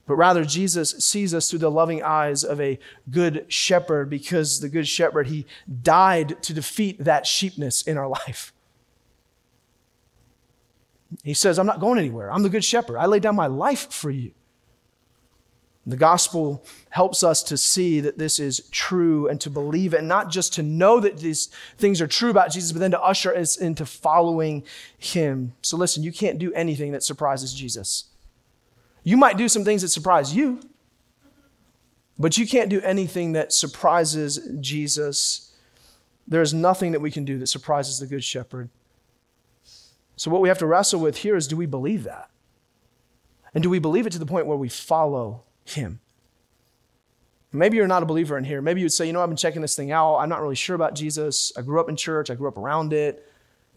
But 0.06 0.16
rather, 0.16 0.46
Jesus 0.46 0.92
sees 0.92 1.34
us 1.34 1.50
through 1.50 1.60
the 1.60 1.70
loving 1.70 2.02
eyes 2.02 2.46
of 2.46 2.62
a 2.62 2.80
good 3.12 3.46
shepherd 3.50 4.10
because 4.10 4.62
the 4.62 4.70
good 4.70 4.88
shepherd, 4.88 5.28
he 5.28 5.46
died 5.82 6.42
to 6.44 6.54
defeat 6.54 7.04
that 7.04 7.28
sheepness 7.28 7.82
in 7.82 7.98
our 7.98 8.08
life. 8.08 8.54
He 11.22 11.34
says, 11.34 11.60
I'm 11.60 11.66
not 11.66 11.82
going 11.82 12.00
anywhere. 12.00 12.32
I'm 12.32 12.44
the 12.44 12.50
good 12.50 12.64
shepherd. 12.64 12.98
I 12.98 13.08
lay 13.08 13.20
down 13.20 13.36
my 13.36 13.48
life 13.48 13.92
for 13.92 14.10
you. 14.10 14.32
The 15.88 15.96
gospel 15.96 16.66
helps 16.90 17.24
us 17.24 17.42
to 17.44 17.56
see 17.56 18.02
that 18.02 18.18
this 18.18 18.40
is 18.40 18.68
true 18.72 19.30
and 19.30 19.40
to 19.40 19.50
believe 19.50 19.94
it, 19.94 20.00
and 20.00 20.08
not 20.08 20.30
just 20.30 20.54
to 20.56 20.64
know 20.64 21.00
that 21.00 21.20
these 21.20 21.48
things 21.78 22.02
are 22.02 22.08
true 22.08 22.30
about 22.30 22.52
Jesus, 22.52 22.74
but 22.74 22.80
then 22.80 22.92
to 22.92 23.02
usher 23.02 23.34
us 23.34 23.56
into 23.56 23.86
following 23.86 24.66
him. 24.98 25.54
So 25.62 25.78
listen, 25.78 26.04
you 26.04 26.12
can't 26.12 26.40
do 26.40 26.52
anything 26.52 26.92
that 26.92 27.04
surprises 27.04 27.54
Jesus. 27.54 28.04
You 29.06 29.16
might 29.16 29.38
do 29.38 29.48
some 29.48 29.64
things 29.64 29.82
that 29.82 29.88
surprise 29.88 30.36
you, 30.36 30.60
but 32.20 32.38
you 32.38 32.46
can't 32.46 32.70
do 32.70 32.82
anything 32.82 33.32
that 33.32 33.54
surprises 33.54 34.42
Jesus. 34.60 35.54
There 36.28 36.42
is 36.42 36.54
nothing 36.54 36.92
that 36.92 37.00
we 37.00 37.12
can 37.12 37.24
do 37.24 37.40
that 37.40 37.48
surprises 37.48 38.00
the 38.00 38.08
Good 38.08 38.26
Shepherd. 38.26 38.70
So, 40.18 40.30
what 40.30 40.42
we 40.42 40.50
have 40.50 40.58
to 40.58 40.66
wrestle 40.66 41.00
with 41.00 41.20
here 41.20 41.38
is 41.38 41.48
do 41.48 41.56
we 41.56 41.66
believe 41.66 42.04
that? 42.04 42.30
And 43.54 43.64
do 43.64 43.70
we 43.70 43.80
believe 43.80 44.06
it 44.06 44.12
to 44.12 44.20
the 44.20 44.26
point 44.26 44.48
where 44.48 44.58
we 44.58 44.68
follow 44.68 45.44
him. 45.70 46.00
Maybe 47.54 47.78
you're 47.78 47.88
not 47.88 48.04
a 48.04 48.06
believer 48.06 48.38
in 48.38 48.44
here. 48.44 48.62
Maybe 48.62 48.82
you'd 48.82 48.92
say, 48.92 49.08
you 49.08 49.14
know, 49.14 49.22
I've 49.22 49.30
been 49.30 49.38
checking 49.38 49.62
this 49.62 49.76
thing 49.76 49.92
out. 49.92 50.18
I'm 50.18 50.30
not 50.30 50.42
really 50.42 50.56
sure 50.56 50.76
about 50.76 50.96
Jesus. 50.96 51.52
I 51.58 51.62
grew 51.62 51.80
up 51.80 51.90
in 51.90 51.96
church, 51.96 52.30
I 52.30 52.36
grew 52.36 52.48
up 52.48 52.58
around 52.58 52.94
it. 52.94 53.26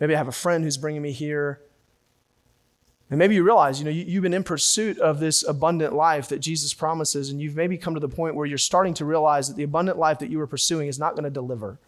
Maybe 0.00 0.14
I 0.14 0.18
have 0.18 0.29
a 0.29 0.33
friend 0.33 0.64
who's 0.64 0.76
bringing 0.76 1.03
me 1.03 1.12
here. 1.12 1.61
And 3.11 3.18
maybe 3.18 3.35
you 3.35 3.42
realize, 3.42 3.81
you 3.81 3.85
know, 3.85 3.90
you, 3.90 4.14
have 4.14 4.22
been 4.22 4.35
in 4.35 4.44
pursuit 4.44 4.98
of 4.98 5.18
this 5.18 5.42
abundant 5.42 5.94
life 5.94 6.29
that 6.29 6.38
Jesus 6.38 6.72
promises, 6.72 7.31
and 7.31 7.40
you've 7.40 7.57
maybe 7.57 7.76
come 7.76 7.94
to 7.94 8.00
the 8.00 8.09
point 8.09 8.37
where 8.37 8.46
you're 8.46 8.57
starting 8.57 8.94
to 8.94 9.05
realize 9.05 9.48
that 9.48 9.57
the 9.57 9.64
abundant 9.64 9.98
life 9.98 10.20
that 10.20 10.31
you 10.31 10.38
were 10.38 10.46
pursuing 10.46 10.87
is 10.87 10.98
not 10.98 11.14
going 11.14 11.24
to 11.24 11.31
deliver. 11.31 11.79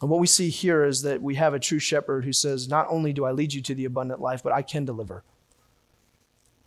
And 0.00 0.10
what 0.10 0.20
we 0.20 0.26
see 0.26 0.48
here 0.48 0.84
is 0.84 1.02
that 1.02 1.20
we 1.20 1.34
have 1.34 1.52
a 1.52 1.60
true 1.60 1.78
shepherd 1.78 2.24
who 2.24 2.32
says, 2.32 2.66
Not 2.66 2.86
only 2.88 3.12
do 3.12 3.26
I 3.26 3.30
lead 3.30 3.52
you 3.52 3.60
to 3.60 3.74
the 3.74 3.84
abundant 3.84 4.20
life, 4.20 4.42
but 4.42 4.52
I 4.52 4.62
can 4.62 4.86
deliver. 4.86 5.22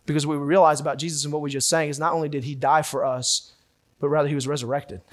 Because 0.06 0.26
what 0.26 0.38
we 0.38 0.44
realize 0.44 0.80
about 0.80 0.98
Jesus 0.98 1.24
and 1.24 1.32
what 1.32 1.42
we 1.42 1.50
just 1.50 1.68
sang 1.68 1.88
is 1.88 1.98
not 1.98 2.12
only 2.12 2.28
did 2.28 2.44
he 2.44 2.54
die 2.54 2.82
for 2.82 3.04
us, 3.04 3.52
but 4.00 4.08
rather 4.08 4.28
he 4.28 4.34
was 4.34 4.46
resurrected. 4.46 5.02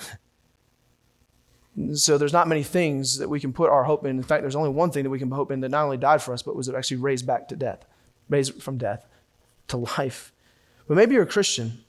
so 1.96 2.18
there's 2.18 2.34
not 2.34 2.48
many 2.48 2.64
things 2.64 3.18
that 3.18 3.30
we 3.30 3.40
can 3.40 3.52
put 3.52 3.70
our 3.70 3.84
hope 3.84 4.06
in. 4.06 4.18
In 4.18 4.24
fact, 4.24 4.44
there's 4.44 4.56
only 4.56 4.70
one 4.70 4.92
thing 4.92 5.04
that 5.04 5.10
we 5.10 5.20
can 5.20 5.32
hope 5.32 5.52
in 5.52 5.62
that 5.62 5.70
not 5.70 5.84
only 5.84 5.98
died 5.98 6.22
for 6.22 6.34
us, 6.34 6.44
but 6.44 6.56
was 6.56 6.70
actually 6.70 6.98
raised 6.98 7.26
back 7.26 7.48
to 7.50 7.56
death, 7.56 7.86
raised 8.30 8.62
from 8.62 8.78
death 8.78 9.06
to 9.70 9.78
life. 9.78 10.32
But 10.88 10.96
maybe 10.96 11.16
you're 11.16 11.24
a 11.24 11.28
Christian. 11.28 11.80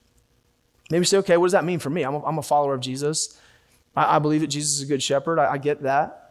Maybe 0.91 1.01
you 1.01 1.07
say, 1.07 1.19
okay, 1.19 1.37
what 1.37 1.47
does 1.47 1.53
that 1.53 1.65
mean 1.65 1.79
for 1.79 1.91
me? 1.91 2.03
I'm 2.03 2.15
a, 2.15 2.25
I'm 2.25 2.39
a 2.39 2.43
follower 2.43 2.75
of 2.75 2.81
Jesus. 2.81 3.39
I, 3.97 4.17
I, 4.17 4.19
believe 4.19 4.43
that 4.43 4.49
Jesus 4.49 4.75
is 4.75 4.83
a 4.83 4.87
good 4.87 5.03
shepherd. 5.03 5.39
I, 5.39 5.53
I 5.53 5.59
get 5.59 5.83
that. 5.83 6.24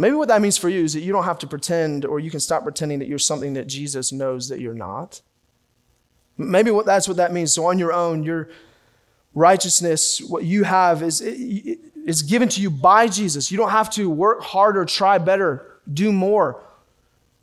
Maybe 0.00 0.14
what 0.14 0.28
that 0.28 0.40
means 0.40 0.56
for 0.56 0.68
you 0.68 0.84
is 0.84 0.94
that 0.94 1.00
you 1.00 1.12
don't 1.12 1.24
have 1.24 1.40
to 1.40 1.46
pretend 1.48 2.04
or 2.04 2.20
you 2.20 2.30
can 2.30 2.38
stop 2.38 2.62
pretending 2.62 3.00
that 3.00 3.08
you're 3.08 3.18
something 3.18 3.54
that 3.54 3.66
Jesus 3.66 4.12
knows 4.12 4.48
that 4.48 4.60
you're 4.60 4.72
not. 4.72 5.20
Maybe 6.36 6.70
what 6.70 6.86
that's 6.86 7.08
what 7.08 7.16
that 7.16 7.32
means. 7.32 7.52
So 7.52 7.66
on 7.66 7.80
your 7.80 7.92
own, 7.92 8.22
your 8.22 8.48
righteousness, 9.34 10.20
what 10.20 10.44
you 10.44 10.62
have 10.62 11.02
is 11.02 11.20
is 11.20 12.22
given 12.22 12.48
to 12.50 12.62
you 12.62 12.70
by 12.70 13.08
Jesus. 13.08 13.50
You 13.50 13.58
don't 13.58 13.70
have 13.70 13.90
to 13.90 14.08
work 14.08 14.40
harder, 14.40 14.84
try 14.84 15.18
better, 15.18 15.80
do 15.92 16.12
more. 16.12 16.62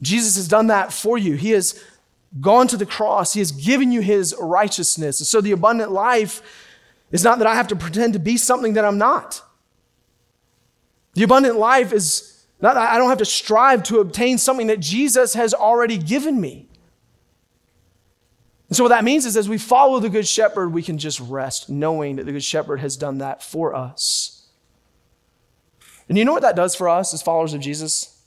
Jesus 0.02 0.38
has 0.38 0.48
done 0.48 0.68
that 0.68 0.94
for 0.94 1.18
you. 1.18 1.36
He 1.36 1.52
has 1.52 1.84
gone 2.39 2.70
to 2.70 2.78
the 2.78 2.86
cross. 2.86 3.34
He 3.34 3.41
has 3.41 3.52
given 3.52 3.91
you 3.91 4.00
his 4.00 4.34
righteousness. 4.39 5.20
And 5.20 5.28
so 5.28 5.41
the 5.41 5.52
abundant 5.52 5.91
life 5.91 6.41
is 7.12 7.22
not 7.22 7.39
that 7.39 7.48
I 7.48 7.56
have 7.56 7.68
to 7.68 7.76
pretend 7.76 8.13
to 8.13 8.20
be 8.20 8.38
something 8.38 8.74
that 8.76 8.86
I'm 8.86 8.98
not. 8.98 9.41
The 11.15 11.24
abundant 11.24 11.58
life 11.58 11.91
is 11.91 12.35
not, 12.62 12.78
I 12.78 12.98
don't 12.98 13.10
have 13.10 13.18
to 13.20 13.26
strive 13.26 13.84
to 13.84 14.00
obtain 14.00 14.38
something 14.38 14.68
that 14.68 14.80
Jesus 14.80 15.34
has 15.34 15.54
already 15.54 15.98
given 15.98 16.39
me. 16.39 16.68
And 18.68 18.76
so, 18.76 18.84
what 18.84 18.89
that 18.89 19.04
means 19.04 19.26
is 19.26 19.38
as 19.38 19.48
we 19.48 19.58
follow 19.58 20.00
the 20.00 20.10
Good 20.10 20.28
Shepherd, 20.28 20.70
we 20.74 20.82
can 20.82 20.98
just 20.98 21.20
rest 21.20 21.70
knowing 21.70 22.15
that 22.15 22.26
the 22.26 22.32
Good 22.32 22.44
Shepherd 22.44 22.80
has 22.80 22.98
done 22.98 23.20
that 23.20 23.44
for 23.44 23.76
us. 23.76 24.48
And 26.10 26.18
you 26.18 26.26
know 26.26 26.34
what 26.34 26.41
that 26.41 26.56
does 26.56 26.76
for 26.76 26.89
us 26.89 27.13
as 27.13 27.22
followers 27.22 27.54
of 27.54 27.62
Jesus? 27.62 28.24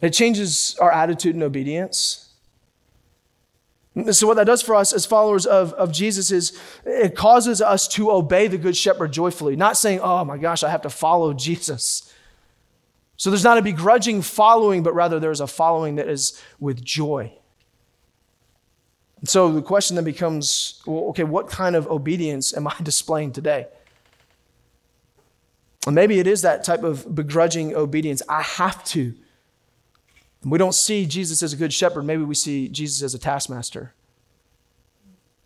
It 0.00 0.10
changes 0.10 0.76
our 0.80 0.90
attitude 0.90 1.34
and 1.34 1.44
obedience. 1.44 2.30
So, 4.10 4.26
what 4.26 4.34
that 4.36 4.46
does 4.46 4.62
for 4.62 4.74
us 4.74 4.92
as 4.92 5.04
followers 5.04 5.44
of, 5.44 5.74
of 5.74 5.92
Jesus 5.92 6.30
is 6.30 6.58
it 6.84 7.14
causes 7.14 7.60
us 7.60 7.86
to 7.88 8.10
obey 8.10 8.48
the 8.48 8.58
Good 8.58 8.76
Shepherd 8.76 9.12
joyfully, 9.12 9.54
not 9.54 9.76
saying, 9.76 10.00
oh 10.00 10.24
my 10.24 10.38
gosh, 10.38 10.64
I 10.64 10.70
have 10.70 10.82
to 10.82 10.90
follow 10.90 11.34
Jesus. 11.34 12.12
So 13.16 13.30
there's 13.30 13.44
not 13.44 13.58
a 13.58 13.62
begrudging 13.62 14.22
following, 14.22 14.82
but 14.82 14.94
rather 14.94 15.20
there's 15.20 15.40
a 15.40 15.46
following 15.46 15.96
that 15.96 16.08
is 16.08 16.40
with 16.58 16.82
joy. 16.84 17.32
And 19.20 19.28
so 19.28 19.52
the 19.52 19.62
question 19.62 19.94
then 19.94 20.04
becomes 20.04 20.82
well, 20.84 21.04
okay, 21.10 21.24
what 21.24 21.48
kind 21.48 21.76
of 21.76 21.86
obedience 21.86 22.56
am 22.56 22.66
I 22.66 22.74
displaying 22.82 23.32
today? 23.32 23.66
And 25.86 25.94
maybe 25.94 26.18
it 26.18 26.26
is 26.26 26.42
that 26.42 26.64
type 26.64 26.82
of 26.82 27.12
begrudging 27.14 27.74
obedience. 27.74 28.22
I 28.28 28.42
have 28.42 28.84
to. 28.86 29.14
We 30.44 30.58
don't 30.58 30.74
see 30.74 31.06
Jesus 31.06 31.42
as 31.42 31.52
a 31.52 31.56
good 31.56 31.72
shepherd. 31.72 32.02
Maybe 32.02 32.22
we 32.24 32.34
see 32.34 32.68
Jesus 32.68 33.02
as 33.02 33.14
a 33.14 33.18
taskmaster. 33.18 33.94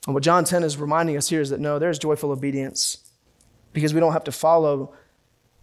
And 0.07 0.15
what 0.15 0.23
John 0.23 0.45
10 0.45 0.63
is 0.63 0.77
reminding 0.77 1.17
us 1.17 1.29
here 1.29 1.41
is 1.41 1.51
that 1.51 1.61
no, 1.61 1.79
there's 1.79 1.99
joyful 1.99 2.31
obedience 2.31 2.99
because 3.73 3.93
we 3.93 4.01
don't 4.01 4.13
have 4.13 4.25
to 4.25 4.33
follow 4.33 4.95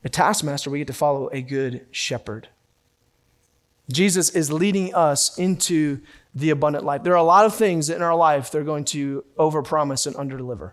a 0.03 0.09
taskmaster, 0.09 0.69
we 0.69 0.79
get 0.79 0.87
to 0.87 0.93
follow 0.93 1.29
a 1.31 1.41
good 1.41 1.85
shepherd. 1.91 2.49
Jesus 3.91 4.29
is 4.29 4.51
leading 4.51 4.93
us 4.93 5.37
into 5.37 5.99
the 6.33 6.49
abundant 6.49 6.85
life. 6.85 7.03
There 7.03 7.13
are 7.13 7.17
a 7.17 7.23
lot 7.23 7.45
of 7.45 7.53
things 7.53 7.89
in 7.89 8.01
our 8.01 8.15
life 8.15 8.51
that 8.51 8.59
are 8.59 8.63
going 8.63 8.85
to 8.85 9.23
overpromise 9.37 10.07
and 10.07 10.15
underdeliver. 10.15 10.71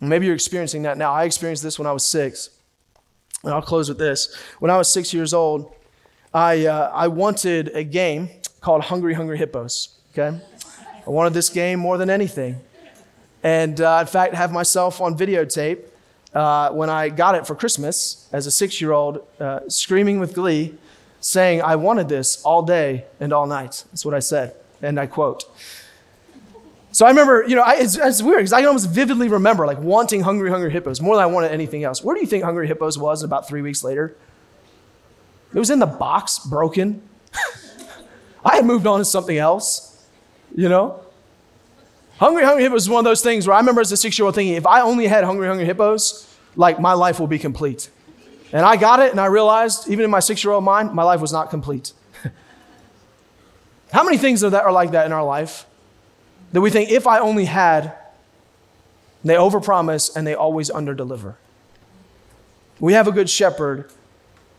Maybe 0.00 0.26
you're 0.26 0.34
experiencing 0.34 0.82
that 0.82 0.98
now. 0.98 1.12
I 1.12 1.24
experienced 1.24 1.62
this 1.62 1.78
when 1.78 1.86
I 1.86 1.92
was 1.92 2.04
six. 2.04 2.50
And 3.42 3.52
I'll 3.52 3.62
close 3.62 3.88
with 3.88 3.98
this. 3.98 4.34
When 4.58 4.70
I 4.70 4.76
was 4.76 4.90
six 4.90 5.14
years 5.14 5.32
old, 5.32 5.74
I, 6.34 6.66
uh, 6.66 6.90
I 6.92 7.08
wanted 7.08 7.68
a 7.74 7.82
game 7.82 8.28
called 8.60 8.82
Hungry 8.82 9.14
Hungry 9.14 9.38
Hippos. 9.38 9.98
Okay? 10.12 10.38
I 11.06 11.10
wanted 11.10 11.32
this 11.32 11.48
game 11.48 11.78
more 11.78 11.96
than 11.98 12.10
anything. 12.10 12.60
And 13.42 13.80
uh, 13.80 13.98
in 14.00 14.06
fact, 14.06 14.34
have 14.34 14.52
myself 14.52 15.00
on 15.00 15.16
videotape 15.16 15.84
uh, 16.36 16.70
when 16.70 16.90
I 16.90 17.08
got 17.08 17.34
it 17.34 17.46
for 17.46 17.54
Christmas 17.54 18.28
as 18.30 18.46
a 18.46 18.50
six 18.50 18.78
year 18.78 18.92
old, 18.92 19.26
uh, 19.40 19.60
screaming 19.68 20.20
with 20.20 20.34
glee, 20.34 20.74
saying, 21.18 21.62
I 21.62 21.76
wanted 21.76 22.10
this 22.10 22.42
all 22.42 22.62
day 22.62 23.06
and 23.18 23.32
all 23.32 23.46
night. 23.46 23.84
That's 23.90 24.04
what 24.04 24.14
I 24.14 24.18
said. 24.18 24.54
And 24.82 25.00
I 25.00 25.06
quote. 25.06 25.44
So 26.92 27.06
I 27.06 27.08
remember, 27.08 27.44
you 27.48 27.56
know, 27.56 27.62
I, 27.62 27.76
it's, 27.76 27.96
it's, 27.96 28.22
weird 28.22 28.40
because 28.40 28.52
I 28.52 28.60
can 28.60 28.66
almost 28.68 28.90
vividly 28.90 29.28
remember 29.28 29.66
like 29.66 29.78
wanting 29.78 30.22
Hungry 30.22 30.50
Hungry 30.50 30.70
Hippos 30.70 31.00
more 31.00 31.16
than 31.16 31.22
I 31.22 31.26
wanted 31.26 31.52
anything 31.52 31.84
else. 31.84 32.04
Where 32.04 32.14
do 32.14 32.20
you 32.20 32.26
think 32.26 32.44
Hungry 32.44 32.66
Hippos 32.66 32.98
was 32.98 33.22
about 33.22 33.48
three 33.48 33.62
weeks 33.62 33.82
later? 33.82 34.14
It 35.54 35.58
was 35.58 35.70
in 35.70 35.78
the 35.78 35.86
box, 35.86 36.38
broken. 36.38 37.00
I 38.44 38.56
had 38.56 38.66
moved 38.66 38.86
on 38.86 38.98
to 38.98 39.06
something 39.06 39.38
else, 39.38 40.06
you 40.54 40.68
know? 40.68 41.00
Hungry 42.18 42.44
Hungry 42.44 42.62
Hippos 42.62 42.82
is 42.82 42.88
one 42.88 43.00
of 43.00 43.04
those 43.04 43.22
things 43.22 43.46
where 43.46 43.54
I 43.54 43.60
remember 43.60 43.80
as 43.80 43.92
a 43.92 43.96
six 43.96 44.18
year 44.18 44.26
old 44.26 44.34
thinking, 44.34 44.54
if 44.54 44.66
I 44.66 44.80
only 44.80 45.06
had 45.06 45.24
Hungry 45.24 45.46
Hungry 45.46 45.66
Hippos, 45.66 46.34
like 46.56 46.80
my 46.80 46.94
life 46.94 47.20
will 47.20 47.26
be 47.26 47.38
complete. 47.38 47.90
And 48.52 48.64
I 48.64 48.76
got 48.76 49.00
it 49.00 49.10
and 49.10 49.20
I 49.20 49.26
realized, 49.26 49.88
even 49.88 50.04
in 50.04 50.10
my 50.10 50.20
six 50.20 50.42
year 50.42 50.52
old 50.52 50.64
mind, 50.64 50.92
my 50.92 51.02
life 51.02 51.20
was 51.20 51.32
not 51.32 51.50
complete. 51.50 51.92
How 53.92 54.02
many 54.04 54.16
things 54.18 54.40
that 54.40 54.54
are 54.54 54.72
like 54.72 54.92
that 54.92 55.06
in 55.06 55.12
our 55.12 55.24
life? 55.24 55.66
That 56.52 56.60
we 56.60 56.70
think, 56.70 56.90
if 56.90 57.06
I 57.06 57.18
only 57.18 57.44
had 57.44 57.94
They 59.24 59.34
overpromise 59.34 60.14
and 60.14 60.24
they 60.26 60.34
always 60.34 60.70
underdeliver. 60.70 61.34
We 62.78 62.92
have 62.92 63.08
a 63.08 63.12
good 63.12 63.28
shepherd 63.28 63.90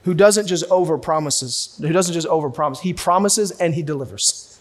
who 0.03 0.14
doesn't 0.14 0.47
just 0.47 0.68
overpromises, 0.70 1.80
who 1.80 1.93
doesn't 1.93 2.14
just 2.14 2.28
overpromise. 2.28 2.80
He 2.80 2.93
promises 2.93 3.51
and 3.51 3.76
he 3.76 3.82
delivers. 3.82 4.57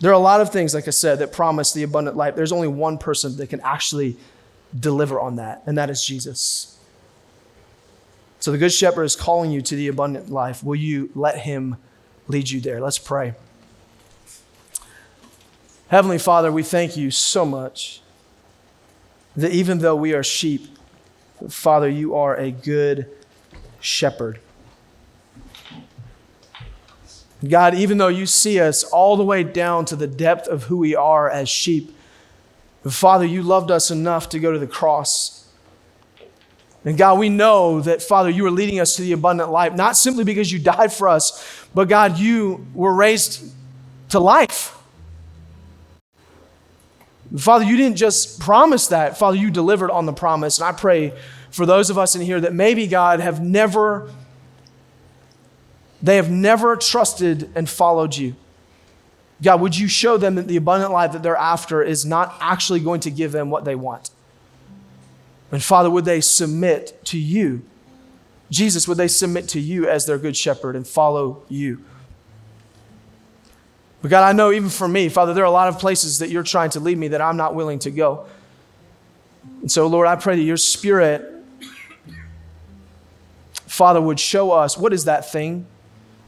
There 0.00 0.10
are 0.10 0.14
a 0.14 0.18
lot 0.18 0.40
of 0.40 0.52
things, 0.52 0.74
like 0.74 0.86
I 0.86 0.92
said, 0.92 1.18
that 1.18 1.32
promise 1.32 1.72
the 1.72 1.82
abundant 1.82 2.16
life. 2.16 2.36
There's 2.36 2.52
only 2.52 2.68
one 2.68 2.98
person 2.98 3.36
that 3.38 3.48
can 3.48 3.60
actually 3.62 4.16
deliver 4.78 5.18
on 5.18 5.36
that, 5.36 5.62
and 5.66 5.76
that 5.76 5.90
is 5.90 6.04
Jesus. 6.04 6.78
So 8.40 8.52
the 8.52 8.58
Good 8.58 8.72
Shepherd 8.72 9.04
is 9.04 9.16
calling 9.16 9.50
you 9.50 9.60
to 9.62 9.74
the 9.74 9.88
abundant 9.88 10.30
life. 10.30 10.62
Will 10.62 10.76
you 10.76 11.10
let 11.14 11.38
him 11.38 11.76
lead 12.28 12.50
you 12.50 12.60
there? 12.60 12.80
Let's 12.80 12.98
pray. 12.98 13.34
Heavenly 15.88 16.18
Father, 16.18 16.52
we 16.52 16.62
thank 16.62 16.96
you 16.96 17.10
so 17.10 17.44
much 17.44 18.02
that 19.34 19.50
even 19.52 19.78
though 19.78 19.96
we 19.96 20.12
are 20.12 20.22
sheep, 20.22 20.68
Father, 21.48 21.88
you 21.88 22.14
are 22.14 22.36
a 22.36 22.50
good 22.50 23.08
shepherd. 23.80 24.38
God, 27.46 27.74
even 27.74 27.98
though 27.98 28.08
you 28.08 28.26
see 28.26 28.58
us 28.58 28.82
all 28.84 29.16
the 29.16 29.24
way 29.24 29.44
down 29.44 29.84
to 29.86 29.96
the 29.96 30.06
depth 30.06 30.48
of 30.48 30.64
who 30.64 30.78
we 30.78 30.96
are 30.96 31.30
as 31.30 31.48
sheep, 31.48 31.94
Father, 32.88 33.24
you 33.24 33.42
loved 33.42 33.70
us 33.70 33.90
enough 33.90 34.28
to 34.30 34.38
go 34.38 34.52
to 34.52 34.58
the 34.58 34.66
cross. 34.66 35.48
And 36.84 36.96
God, 36.96 37.18
we 37.18 37.28
know 37.28 37.80
that, 37.80 38.02
Father, 38.02 38.30
you 38.30 38.46
are 38.46 38.50
leading 38.50 38.80
us 38.80 38.96
to 38.96 39.02
the 39.02 39.12
abundant 39.12 39.50
life, 39.50 39.74
not 39.74 39.96
simply 39.96 40.24
because 40.24 40.50
you 40.50 40.58
died 40.62 40.92
for 40.92 41.08
us, 41.08 41.66
but 41.74 41.88
God, 41.88 42.18
you 42.18 42.66
were 42.74 42.94
raised 42.94 43.52
to 44.10 44.18
life. 44.18 44.74
Father, 47.36 47.64
you 47.64 47.76
didn't 47.76 47.96
just 47.96 48.40
promise 48.40 48.88
that. 48.88 49.18
Father, 49.18 49.36
you 49.36 49.50
delivered 49.50 49.90
on 49.90 50.06
the 50.06 50.12
promise. 50.12 50.58
And 50.58 50.66
I 50.66 50.72
pray 50.72 51.12
for 51.50 51.66
those 51.66 51.90
of 51.90 51.98
us 51.98 52.14
in 52.14 52.22
here 52.22 52.40
that 52.40 52.54
maybe, 52.54 52.86
God, 52.86 53.20
have 53.20 53.42
never, 53.42 54.10
they 56.02 56.16
have 56.16 56.30
never 56.30 56.76
trusted 56.76 57.50
and 57.54 57.68
followed 57.68 58.16
you. 58.16 58.36
God, 59.42 59.60
would 59.60 59.76
you 59.76 59.88
show 59.88 60.16
them 60.16 60.34
that 60.34 60.48
the 60.48 60.56
abundant 60.56 60.92
life 60.92 61.12
that 61.12 61.22
they're 61.22 61.36
after 61.36 61.82
is 61.82 62.04
not 62.04 62.36
actually 62.40 62.80
going 62.80 63.00
to 63.00 63.10
give 63.10 63.32
them 63.32 63.50
what 63.50 63.64
they 63.64 63.74
want? 63.74 64.10
And 65.50 65.62
Father, 65.62 65.90
would 65.90 66.04
they 66.04 66.20
submit 66.20 67.04
to 67.06 67.18
you? 67.18 67.62
Jesus, 68.50 68.88
would 68.88 68.96
they 68.96 69.08
submit 69.08 69.48
to 69.50 69.60
you 69.60 69.88
as 69.88 70.06
their 70.06 70.18
good 70.18 70.36
shepherd 70.36 70.74
and 70.74 70.86
follow 70.86 71.42
you? 71.48 71.84
But 74.02 74.10
God, 74.10 74.24
I 74.24 74.32
know 74.32 74.52
even 74.52 74.70
for 74.70 74.86
me, 74.86 75.08
Father, 75.08 75.34
there 75.34 75.44
are 75.44 75.48
a 75.48 75.50
lot 75.50 75.68
of 75.68 75.78
places 75.78 76.20
that 76.20 76.30
you're 76.30 76.42
trying 76.42 76.70
to 76.70 76.80
lead 76.80 76.98
me 76.98 77.08
that 77.08 77.20
I'm 77.20 77.36
not 77.36 77.54
willing 77.54 77.80
to 77.80 77.90
go. 77.90 78.26
And 79.60 79.70
so, 79.70 79.86
Lord, 79.86 80.06
I 80.06 80.16
pray 80.16 80.36
that 80.36 80.42
your 80.42 80.56
spirit, 80.56 81.24
Father, 83.66 84.00
would 84.00 84.20
show 84.20 84.52
us 84.52 84.78
what 84.78 84.92
is 84.92 85.04
that 85.06 85.30
thing? 85.30 85.66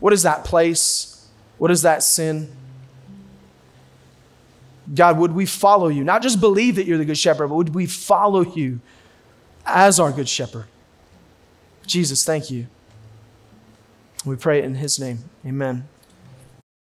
What 0.00 0.12
is 0.12 0.22
that 0.24 0.44
place? 0.44 1.28
What 1.58 1.70
is 1.70 1.82
that 1.82 2.02
sin? 2.02 2.50
God, 4.92 5.18
would 5.18 5.32
we 5.32 5.46
follow 5.46 5.88
you? 5.88 6.02
Not 6.02 6.22
just 6.22 6.40
believe 6.40 6.76
that 6.76 6.86
you're 6.86 6.98
the 6.98 7.04
good 7.04 7.18
shepherd, 7.18 7.48
but 7.48 7.54
would 7.54 7.74
we 7.74 7.86
follow 7.86 8.40
you 8.40 8.80
as 9.64 10.00
our 10.00 10.10
good 10.10 10.28
shepherd? 10.28 10.66
Jesus, 11.86 12.24
thank 12.24 12.50
you. 12.50 12.66
We 14.24 14.36
pray 14.36 14.62
in 14.62 14.74
his 14.74 14.98
name. 14.98 15.18
Amen. 15.46 15.88